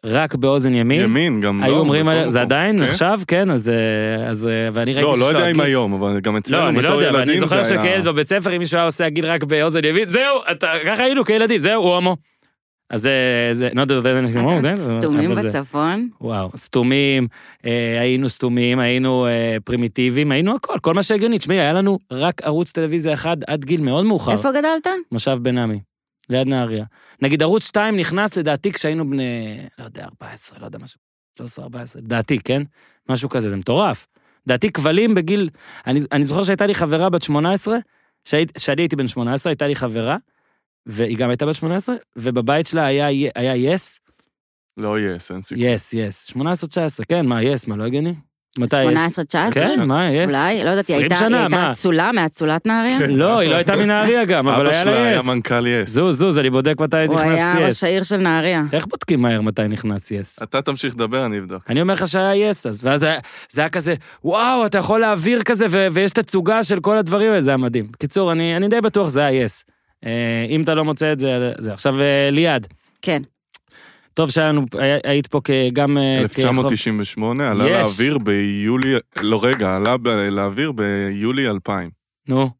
רק 0.04 0.34
באוזן 0.34 0.74
ימין, 0.74 1.00
ימין, 1.00 1.40
גם 1.40 1.60
לא. 1.60 1.66
היו 1.66 1.76
אומרים, 1.78 2.06
בכל 2.06 2.14
עליה- 2.14 2.30
זה. 2.30 2.40
עדיין 2.40 2.78
כן? 2.78 2.84
נחשב, 2.84 3.18
כן, 3.26 3.50
אז... 3.50 3.68
אה, 3.68 4.28
אז 4.28 4.48
אה, 4.48 4.68
ואני 4.72 4.92
ראיתי 4.92 5.02
לא, 5.10 5.18
לא 5.18 5.24
יודע 5.24 5.50
אם 5.50 5.60
היום, 5.60 5.92
אבל 5.92 6.20
גם 6.20 6.36
אצלנו 6.36 6.62
לא, 6.62 6.68
אני 6.68 6.82
לא 6.82 6.88
יודע, 6.88 7.10
אבל 7.10 7.20
אני 7.20 7.40
זוכר. 7.40 7.64
שכילד 7.64 8.04
בבית 8.08 8.26
ספר, 8.26 8.52
אם 8.52 8.58
מישהו 8.58 8.76
היה 8.76 8.84
עושה 8.84 9.06
הגיל 9.06 9.26
רק 9.26 9.44
באוזן 9.44 9.84
ימין, 9.84 10.08
זהו, 10.08 10.38
אתה, 10.50 10.66
ככה 10.86 11.02
היינו 11.02 11.24
כילדים, 11.24 11.58
זהו, 11.58 11.82
הוא 11.82 11.94
הומו. 11.94 12.16
אז 12.90 13.00
זה, 13.02 13.12
זה, 13.52 13.68
לא 13.74 13.80
יודע, 13.80 14.00
זה 14.00 14.20
anything 14.20 14.44
wrong, 14.46 14.76
זה- 14.76 14.98
סתומים 15.00 15.34
זה- 15.34 15.48
בצפון. 15.48 16.08
וואו, 16.20 16.50
סתומים, 16.56 17.28
אה, 17.64 18.00
היינו 18.00 18.28
סתומים, 18.28 18.78
היינו 18.78 19.26
אה, 19.26 19.56
פרימיטיביים, 19.64 20.32
היינו 20.32 20.54
הכל, 20.56 20.78
כל 20.82 20.94
מה 20.94 21.02
שהגיוני. 21.02 21.38
תשמעי, 21.38 21.60
היה 21.60 21.72
לנו 21.72 21.98
רק 22.10 22.42
ערוץ 22.42 22.72
טלוויזיה 22.72 23.14
אחד 23.14 23.36
עד 23.46 23.64
גיל 23.64 23.80
מאוד 23.82 24.04
מאוחר, 24.04 24.32
איפה 24.32 24.50
גדלת? 24.50 24.86
מושב 25.12 25.38
בן 25.42 25.58
עמי, 25.58 25.80
ליד 26.30 26.46
נהריה. 26.46 26.84
נגיד 27.22 27.42
ערוץ 27.42 27.66
2 27.66 27.96
נכנס 27.96 28.36
לדעתי 28.36 28.72
כשהיינו 28.72 29.10
בני, 29.10 29.56
לא 29.78 29.84
יודע, 29.84 30.04
14, 30.04 30.58
לא 30.60 30.64
יודע, 30.66 30.78
משהו, 30.82 30.98
13, 31.38 31.64
14, 31.64 32.02
לדעתי, 32.02 32.38
כן? 32.44 32.62
משהו 33.08 33.28
כזה, 33.28 33.48
זה 33.48 33.56
מטורף. 33.56 34.06
לדעתי 34.46 34.70
כבלים 34.72 35.14
בגיל, 35.14 35.48
אני, 35.86 36.00
אני 36.12 36.24
זוכר 36.24 36.42
שהייתה 36.44 36.66
לי 36.66 36.74
חברה 36.74 37.10
בת 37.10 37.22
18, 37.22 37.76
שהיית- 38.24 38.52
שאני 38.58 38.82
הייתי 38.82 38.96
בן 38.96 39.08
18, 39.08 39.50
הייתה 39.50 39.66
לי 39.66 39.74
חברה, 39.74 40.16
והיא 40.88 41.16
גם 41.18 41.28
הייתה 41.30 41.46
בת 41.46 41.54
18, 41.54 41.94
ובבית 42.16 42.66
שלה 42.66 42.84
היה, 42.86 43.06
היה 43.34 43.56
יס, 43.56 44.00
לא 44.76 44.96
יס, 45.00 45.30
אין 45.30 45.42
סיכוי. 45.42 45.64
יס, 45.66 45.92
יס. 45.94 46.30
18-19, 46.36 46.36
כן, 47.08 47.26
מה, 47.26 47.42
יס, 47.42 47.66
מה, 47.66 47.76
לא 47.76 47.84
הגיוני? 47.84 48.14
מתי 48.58 48.82
יש? 48.84 49.18
18-19? 49.18 49.54
כן, 49.54 49.84
מה, 49.86 50.10
יס? 50.12 50.30
אולי, 50.30 50.64
לא 50.64 50.70
יודעת, 50.70 50.86
היא 50.86 51.06
20 51.12 51.34
הייתה? 51.34 51.70
אצולה 51.70 52.12
מאצולת 52.12 52.66
נהריה? 52.66 52.98
כן. 52.98 53.10
לא, 53.10 53.38
היא 53.38 53.50
לא 53.50 53.54
הייתה 53.54 53.76
מנהריה 53.76 54.24
גם, 54.24 54.48
אבל 54.48 54.60
אבא 54.66 54.70
היה 54.74 54.82
שלה 54.84 54.92
לה 54.92 55.02
היה 55.06 55.16
יס. 55.16 55.26
מנכ"ל 55.26 55.66
יס. 55.66 55.90
זוז, 55.90 56.18
זוז, 56.18 56.38
אני 56.38 56.50
בודק 56.50 56.80
מתי 56.80 56.96
הוא 56.96 57.14
נכנס 57.14 57.26
היה 57.38 57.54
יס. 57.60 57.66
ראש 57.66 57.84
העיר 57.84 58.02
של 58.02 58.16
נהריה. 58.16 58.62
איך 58.72 58.86
בודקים 58.86 59.22
מהר 59.22 59.40
מתי 59.40 59.62
נכנס 59.68 60.10
יס? 60.10 60.42
אתה 60.42 60.62
תמשיך 60.62 60.94
לדבר, 60.94 61.26
אני 61.26 61.38
אבדוק. 61.38 61.62
אני 61.70 61.82
אומר 61.82 61.94
לך 61.94 62.08
שהיה 62.08 62.48
יס 62.50 62.66
אז, 62.66 62.80
ואז 62.84 63.02
היה- 63.02 63.18
זה 63.50 63.60
היה 63.60 63.68
כזה, 63.70 63.94
וואו, 64.24 64.66
אתה 64.66 64.78
יכול 64.78 65.00
להעביר 65.00 65.42
כזה, 65.42 65.66
ויש 65.92 66.12
תצוגה 66.12 66.62
של 66.64 66.80
כל 66.80 66.98
הדברים 66.98 67.28
האלה, 67.30 67.40
זה 67.40 67.50
היה 67.50 67.56
מדהים. 67.56 67.86
בקיצור, 67.92 68.32
אני 68.32 68.56
אני 68.56 68.68
די 68.68 68.80
בטוח 68.80 69.08
זה 69.08 69.24
היה 69.24 69.42
יס. 69.44 69.64
אה, 70.06 70.10
אם 70.48 70.62
אתה 70.62 70.74
לא 70.74 70.84
מוצא 70.84 71.12
את 71.12 71.20
זה, 71.20 71.50
זה. 71.58 71.72
עכשיו, 71.72 72.00
אה, 72.00 72.28
ליעד, 72.32 72.66
כן. 73.02 73.22
טוב 74.14 74.30
שהיינו, 74.30 74.64
היה- 74.78 74.98
היית 75.04 75.26
פה 75.26 75.40
כגם... 75.44 75.98
אה, 75.98 76.02
כחוב- 76.28 76.44
1998 76.46 77.50
עלה 77.50 77.64
יש. 77.68 77.72
לאוויר 77.72 78.18
ביולי, 78.18 78.94
לא 79.20 79.40
רגע, 79.44 79.76
עלה 79.76 79.96
ב- 79.96 80.08
לאוויר 80.08 80.72
ביולי 80.72 81.48
2000. 81.48 81.90
נו, 82.28 82.50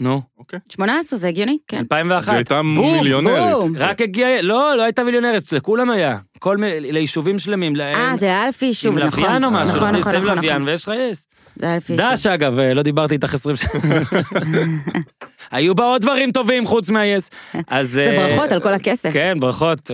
נו, 0.00 0.22
אוקיי. 0.38 0.58
18 0.72 1.18
זה 1.18 1.28
הגיוני? 1.28 1.58
כן. 1.68 1.78
2001. 1.78 2.24
זו 2.26 2.32
הייתה 2.32 2.60
בום, 2.62 2.96
מיליונרית. 2.98 3.52
בום. 3.54 3.72
רק 3.78 4.00
הגיע, 4.00 4.42
לא, 4.42 4.74
לא 4.76 4.82
הייתה 4.82 5.04
מיליונרית, 5.04 5.52
לכולם 5.52 5.90
היה. 5.90 6.18
כל 6.38 6.56
מי, 6.56 6.66
ליישובים 6.80 7.38
שלמים. 7.38 7.80
אה, 7.80 8.12
זה 8.18 8.26
היה 8.26 8.48
לפי 8.48 8.66
יישוב, 8.66 8.98
עם 8.98 9.04
נכון. 9.06 9.22
לוויין 9.22 9.44
או 9.44 9.50
משהו, 9.50 9.76
נכון, 9.76 9.88
נכון, 9.88 9.96
מסביב 10.00 10.22
נכון, 10.22 10.34
לוויין 10.36 10.56
נכון. 10.56 10.68
ויש 10.68 10.88
לך 10.88 10.94
יס. 11.10 11.26
זה 11.56 11.66
היה 11.66 11.76
לפי 11.76 11.92
יישוב. 11.92 12.10
דש 12.12 12.26
אגב, 12.26 12.58
אה, 12.58 12.74
לא 12.74 12.82
דיברתי 12.82 13.14
איתך 13.14 13.34
20 13.34 13.56
שנה. 13.56 13.70
היו 15.54 15.74
בה 15.74 15.84
עוד 15.84 16.02
דברים 16.02 16.32
טובים 16.32 16.66
חוץ 16.66 16.90
מהיס. 16.90 17.30
אז... 17.68 17.90
זה 17.90 18.16
אה, 18.18 18.54
על 18.54 18.60
כל 18.60 18.74
הכסף. 18.74 19.12
כן, 19.12 19.36
ברכות 19.40 19.90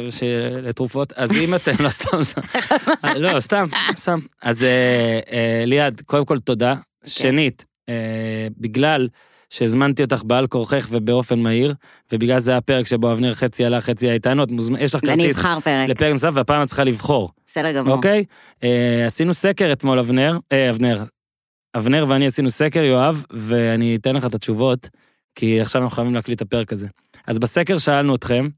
לתרופות. 0.63 1.13
אז 1.13 1.37
אם 1.37 1.55
אתם, 1.55 1.73
לא 1.81 1.89
סתם, 1.89 2.23
סתם. 2.23 2.41
לא, 3.17 3.41
סתם, 3.41 3.67
סתם. 3.97 4.19
אז 4.43 4.65
אה, 4.65 5.21
אה, 5.33 5.63
ליעד, 5.67 6.01
קודם 6.07 6.25
כל 6.25 6.39
תודה. 6.39 6.75
כן. 6.75 7.11
שנית, 7.11 7.65
בגלל 8.59 9.09
שהזמנתי 9.51 10.03
אותך 10.03 10.23
בעל 10.25 10.47
כורכך 10.47 10.89
ובאופן 10.91 11.39
מהיר, 11.39 11.75
ובגלל 12.13 12.39
זה 12.39 12.51
היה 12.51 12.61
פרק 12.61 12.87
שבו 12.87 13.13
אבנר 13.13 13.35
חצי 13.35 13.65
עלה, 13.65 13.81
חצי 13.81 14.07
היה 14.07 14.15
איתנו, 14.15 14.43
את 14.43 14.51
מוזמנת, 14.51 14.81
יש 14.81 14.95
לך 14.95 15.05
אני 15.05 15.23
כרטיס 15.23 15.39
אבחר 15.39 15.61
פרק. 15.61 15.89
לפרק 15.89 16.13
נוסף, 16.13 16.31
והפעם 16.35 16.63
את 16.63 16.67
צריכה 16.67 16.85
לבחור. 16.85 17.31
בסדר 17.47 17.73
גמור. 17.73 17.95
אוקיי? 17.95 18.25
אה, 18.65 19.07
עשינו 19.07 19.35
סקר 19.35 19.73
אתמול, 19.73 19.99
אבנר, 19.99 20.39
אה, 20.53 20.71
אבנר. 20.71 21.05
אבנר 21.77 22.05
ואני 22.09 22.27
עשינו 22.27 22.51
סקר, 22.51 22.85
יואב, 22.85 23.25
ואני 23.31 23.97
אתן 23.97 24.17
לך 24.17 24.27
את 24.27 24.35
התשובות, 24.35 24.89
כי 25.35 25.61
עכשיו 25.61 25.83
אנחנו 25.83 25.97
חייבים 25.97 26.15
להקליט 26.15 26.37
את 26.43 26.47
הפרק 26.47 26.73
הזה. 26.73 26.89
אז 27.27 27.39
בסקר 27.39 27.79
שאלנו 27.79 28.15
אתכם, 28.15 28.49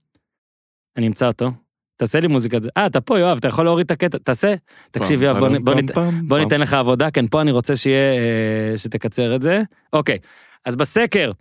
אני 0.97 1.07
אמצא 1.07 1.27
אותו, 1.27 1.51
תעשה 1.97 2.21
לי 2.21 2.27
מוזיקה. 2.27 2.59
אה, 2.77 2.87
אתה 2.87 3.01
פה, 3.01 3.19
יואב, 3.19 3.37
אתה 3.39 3.49
יכול 3.49 3.65
להוריד 3.65 3.85
את 3.85 3.91
הקטע, 3.91 4.19
תעשה. 4.19 4.55
תקשיב, 4.91 5.23
יואב, 5.23 5.39
בוא, 5.39 5.49
נ- 5.49 5.65
בוא, 5.65 5.75
נת, 5.75 5.91
בוא 6.29 6.39
ניתן 6.39 6.61
לך 6.61 6.73
עבודה, 6.75 7.11
כן, 7.11 7.27
פה 7.29 7.41
אני 7.41 7.51
רוצה 7.51 7.77
שיהיה, 7.77 8.15
אה, 8.15 8.79
שתקצר 8.79 9.37
את 9.37 9.43
זה. 9.43 9.61
אוקיי, 9.93 10.19
אז 10.65 10.77
בסקר, 10.77 11.33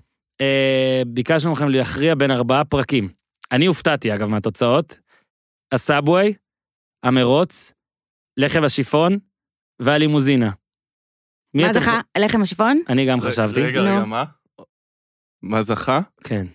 אה, 0.41 1.01
ביקשנו 1.07 1.51
מכם 1.51 1.69
להכריע 1.69 2.15
בין 2.15 2.31
ארבעה 2.31 2.65
פרקים. 2.65 3.09
אני 3.51 3.65
הופתעתי, 3.65 4.13
אגב, 4.15 4.29
מהתוצאות. 4.29 4.99
הסאבווי, 5.71 6.33
המרוץ, 7.03 7.73
לחם 8.37 8.63
השיפון 8.63 9.17
והלימוזינה. 9.81 10.51
מה 11.53 11.71
אתם- 11.71 11.79
זכה? 11.79 12.01
לחם 12.17 12.41
השיפון? 12.41 12.79
אני 12.89 13.05
גם 13.05 13.21
חשבתי. 13.21 13.61
רגע. 13.61 13.81
רגע, 13.81 14.05
מה? 14.05 14.23
מה 15.43 15.63
זכה? 15.63 15.99
כן. 16.23 16.47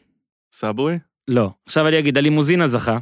סאבווי? 0.52 0.98
לא. 1.28 1.50
עכשיו 1.66 1.88
אני 1.88 1.98
אגיד, 1.98 2.18
הלימוזינה 2.18 2.66
זכה, 2.66 2.98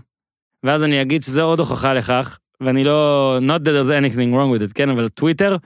ואז 0.62 0.85
אני 0.85 1.03
אגיד 1.03 1.22
שזה 1.22 1.43
עוד 1.43 1.59
הוכחה 1.59 1.95
לכך, 1.95 2.39
ואני 2.61 2.85
לא... 2.85 3.39
not 3.41 3.61
that 3.61 3.66
there's 3.66 3.91
anything 3.91 4.35
wrong 4.35 4.59
with 4.59 4.70
it, 4.70 4.72
כן, 4.74 4.91
אבל 4.91 5.09
טוויטר 5.09 5.57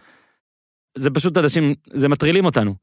זה 0.94 1.10
פשוט 1.10 1.38
אנשים, 1.38 1.74
זה 1.92 2.08
מטרילים 2.08 2.44
אותנו. 2.44 2.74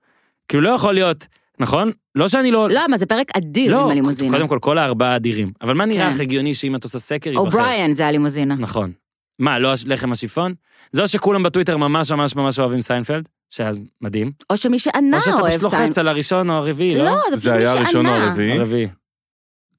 כאילו 0.47 0.63
לא 0.63 0.69
יכול 0.69 0.93
להיות, 0.93 1.27
נכון? 1.59 1.91
לא 2.15 2.27
שאני 2.27 2.51
לא... 2.51 2.69
לא, 2.69 2.81
מה, 2.89 2.97
זה 2.97 3.05
פרק 3.05 3.37
אדיר 3.37 3.71
לא, 3.71 3.83
עם 3.83 3.89
הלימוזינה. 3.89 4.37
קודם 4.37 4.47
כל, 4.47 4.59
כל 4.61 4.77
הארבעה 4.77 5.15
אדירים. 5.15 5.51
אבל 5.61 5.73
מה 5.73 5.85
נראה 5.85 6.09
כן. 6.09 6.15
לך 6.15 6.21
הגיוני 6.21 6.53
שאם 6.53 6.75
את 6.75 6.83
עושה 6.83 6.99
סקר, 6.99 7.29
ייבחר? 7.29 7.45
אובריין 7.45 7.95
זה 7.95 8.07
הלימוזינה. 8.07 8.55
נכון. 8.55 8.91
מה, 9.39 9.59
לא 9.59 9.73
לחם 9.85 10.11
השיפון? 10.11 10.53
זה 10.91 11.07
שכולם 11.07 11.43
בטוויטר 11.43 11.77
ממש 11.77 12.11
ממש 12.11 12.35
ממש 12.35 12.59
אוהבים 12.59 12.81
סיינפלד, 12.81 13.29
שהיה 13.49 13.71
מדהים, 14.01 14.31
או 14.49 14.57
שמי 14.57 14.79
שענה 14.79 15.17
או 15.17 15.21
שאתה 15.21 15.35
אוהב 15.35 15.57
פשוט 15.57 15.63
לוחץ. 15.63 15.97
על 15.97 16.07
הראשון 16.07 16.49
או 16.49 16.55
הרביעי, 16.55 16.95
לא? 16.95 17.05
לא, 17.05 17.15
זה 17.29 17.37
פשוט 17.37 17.43
זה 17.43 17.51
מי 17.51 17.57
היה 17.57 17.71
הראשון 17.71 18.05
או 18.05 18.11
שענה. 18.11 18.25
הרביעי? 18.25 18.57
הרביעי. 18.57 18.87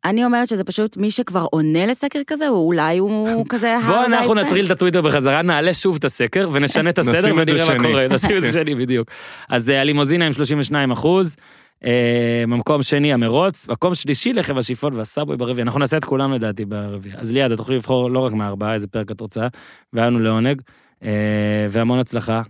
אני 0.05 0.25
אומרת 0.25 0.49
שזה 0.49 0.65
פשוט 0.65 0.97
מי 0.97 1.11
שכבר 1.11 1.47
עונה 1.51 1.87
לסקר 1.87 2.21
כזה, 2.27 2.47
הוא 2.47 2.67
אולי 2.67 2.99
הוא 2.99 3.47
כזה... 3.51 3.77
בוא 3.87 4.05
אנחנו. 4.05 4.35
נטריל 4.35 4.67
את 4.67 4.71
הטוויטר 4.71 5.01
בחזרה, 5.01 5.43
נעלה 5.43 5.75
שוב 5.75 5.97
את 5.97 6.05
הסקר 6.05 6.49
ונשנה 6.53 6.91
את 6.91 6.99
הסדר 6.99 7.21
זה 7.21 7.35
ונראה 7.35 7.79
מה. 7.79 7.85
קורה, 7.85 8.09
נשים 8.09 8.37
את 8.37 8.43
זה 8.43 8.53
שני 8.63 8.75
בדיוק. 8.75 9.11
אז 9.49 9.71
אה, 9.71 9.81
הלימוזינה 9.81 10.27
עם 10.27 10.33
32 10.33 10.91
אחוז, 10.91 11.37
אה, 11.85 12.45
מקום 12.47 12.83
שני 12.83 13.13
המרוץ, 13.13 13.69
מקום 13.69 13.95
שלישי 13.95 14.33
לחם 14.33 14.59
השיפון 14.59 14.95
והסאבווי 14.95 15.37
ברביעי, 15.37 15.63
אנחנו 15.63 15.81
נעשה 15.81 15.97
את 15.97 16.05
כולם 16.05 16.33
לדעתי 16.33 16.65
ברביעי. 16.65 17.15
אז 17.19 17.33
ליעד, 17.33 17.53
את 17.53 17.59
תוכלי 17.59 17.77
לבחור 17.77 18.11
לא 18.11 18.19
רק 18.19 18.33
מהארבעה, 18.33 18.75
איזה 18.75 18.89
פרק 18.89 19.11
את 19.11 19.21
רוצה, 19.21 19.47
והיה 19.93 20.07
לנו 20.07 20.19
לעונג, 20.19 20.63
אה, 21.05 21.67
והמון 21.71 21.99
הצלחה. 21.99 22.43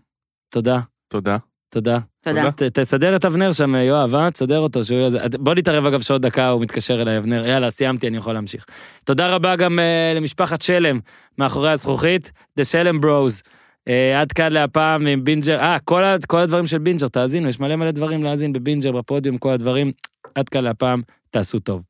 תודה, 0.49 0.81
תודה. 1.09 1.37
תודה. 1.71 1.99
תודה. 2.21 2.51
ת- 2.51 2.63
תסדר 2.63 3.17
את 3.17 3.25
אבנר 3.25 3.53
שם, 3.53 3.75
יואב, 3.75 4.15
אה? 4.15 4.31
תסדר 4.31 4.59
אותו, 4.59 4.85
שהוא. 4.85 5.09
בוא 5.39 5.55
נתערב 5.55 5.87
אגב 5.87 6.01
שעוד 6.01 6.27
דקה, 6.27 6.49
הוא 6.49 6.63
מתקשר 6.63 7.03
אליי, 7.03 7.19
אבנר. 7.19 7.47
יאללה, 7.47 7.71
סיימתי, 7.71 8.09
אני 8.09 8.17
יכול 8.17 8.33
להמשיך. 8.35 8.67
תודה 9.05 9.35
רבה 9.35 9.57
גם 9.57 9.79
אה, 9.79 10.13
למשפחת 10.17 10.63
שלם, 10.63 10.99
מאחורי 11.39 11.71
הזכוכית, 11.71 12.33
The 12.61 12.65
שלם 12.65 13.01
ברוז. 13.01 13.43
אה, 13.89 14.21
עד 14.21 14.33
כאן 14.33 14.53
להפעם 14.53 15.07
עם 15.07 15.25
בינג'ר, 15.25 15.59
אה, 15.61 15.77
כל, 15.85 16.03
כל 16.27 16.39
הדברים 16.39 16.67
של 16.67 16.79
בינג'ר, 16.79 17.09
תאזינו, 17.09 17.49
יש 17.49 17.61
מלא 17.61 17.77
מלא 17.77 17.91
דברים 17.91 18.25
להאזין 18.25 18.53
בבינג'ר, 18.53 18.93
בפודיום, 18.93 19.37
כל 19.37 19.51
הדברים. 19.51 19.93
עד 20.35 20.49
כאן 20.49 20.65
להפעם, 20.65 21.03
תעשו 21.31 21.59
טוב. 21.59 21.85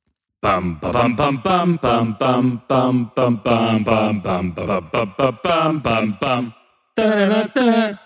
Pam 0.46 0.78
pam 0.80 1.16
pam 1.18 1.34
pam 1.44 1.68
pam 1.82 2.06
pam 2.20 2.46
pam 2.68 2.96
pam 3.08 3.34
pam 3.46 3.74
pam 3.86 4.14
pam 4.24 4.46
pam 4.54 4.84
pam 4.92 5.40
pam 5.42 5.80
pam 5.84 6.12
pam 6.20 6.44
Ta-da-da-da. 6.96 8.05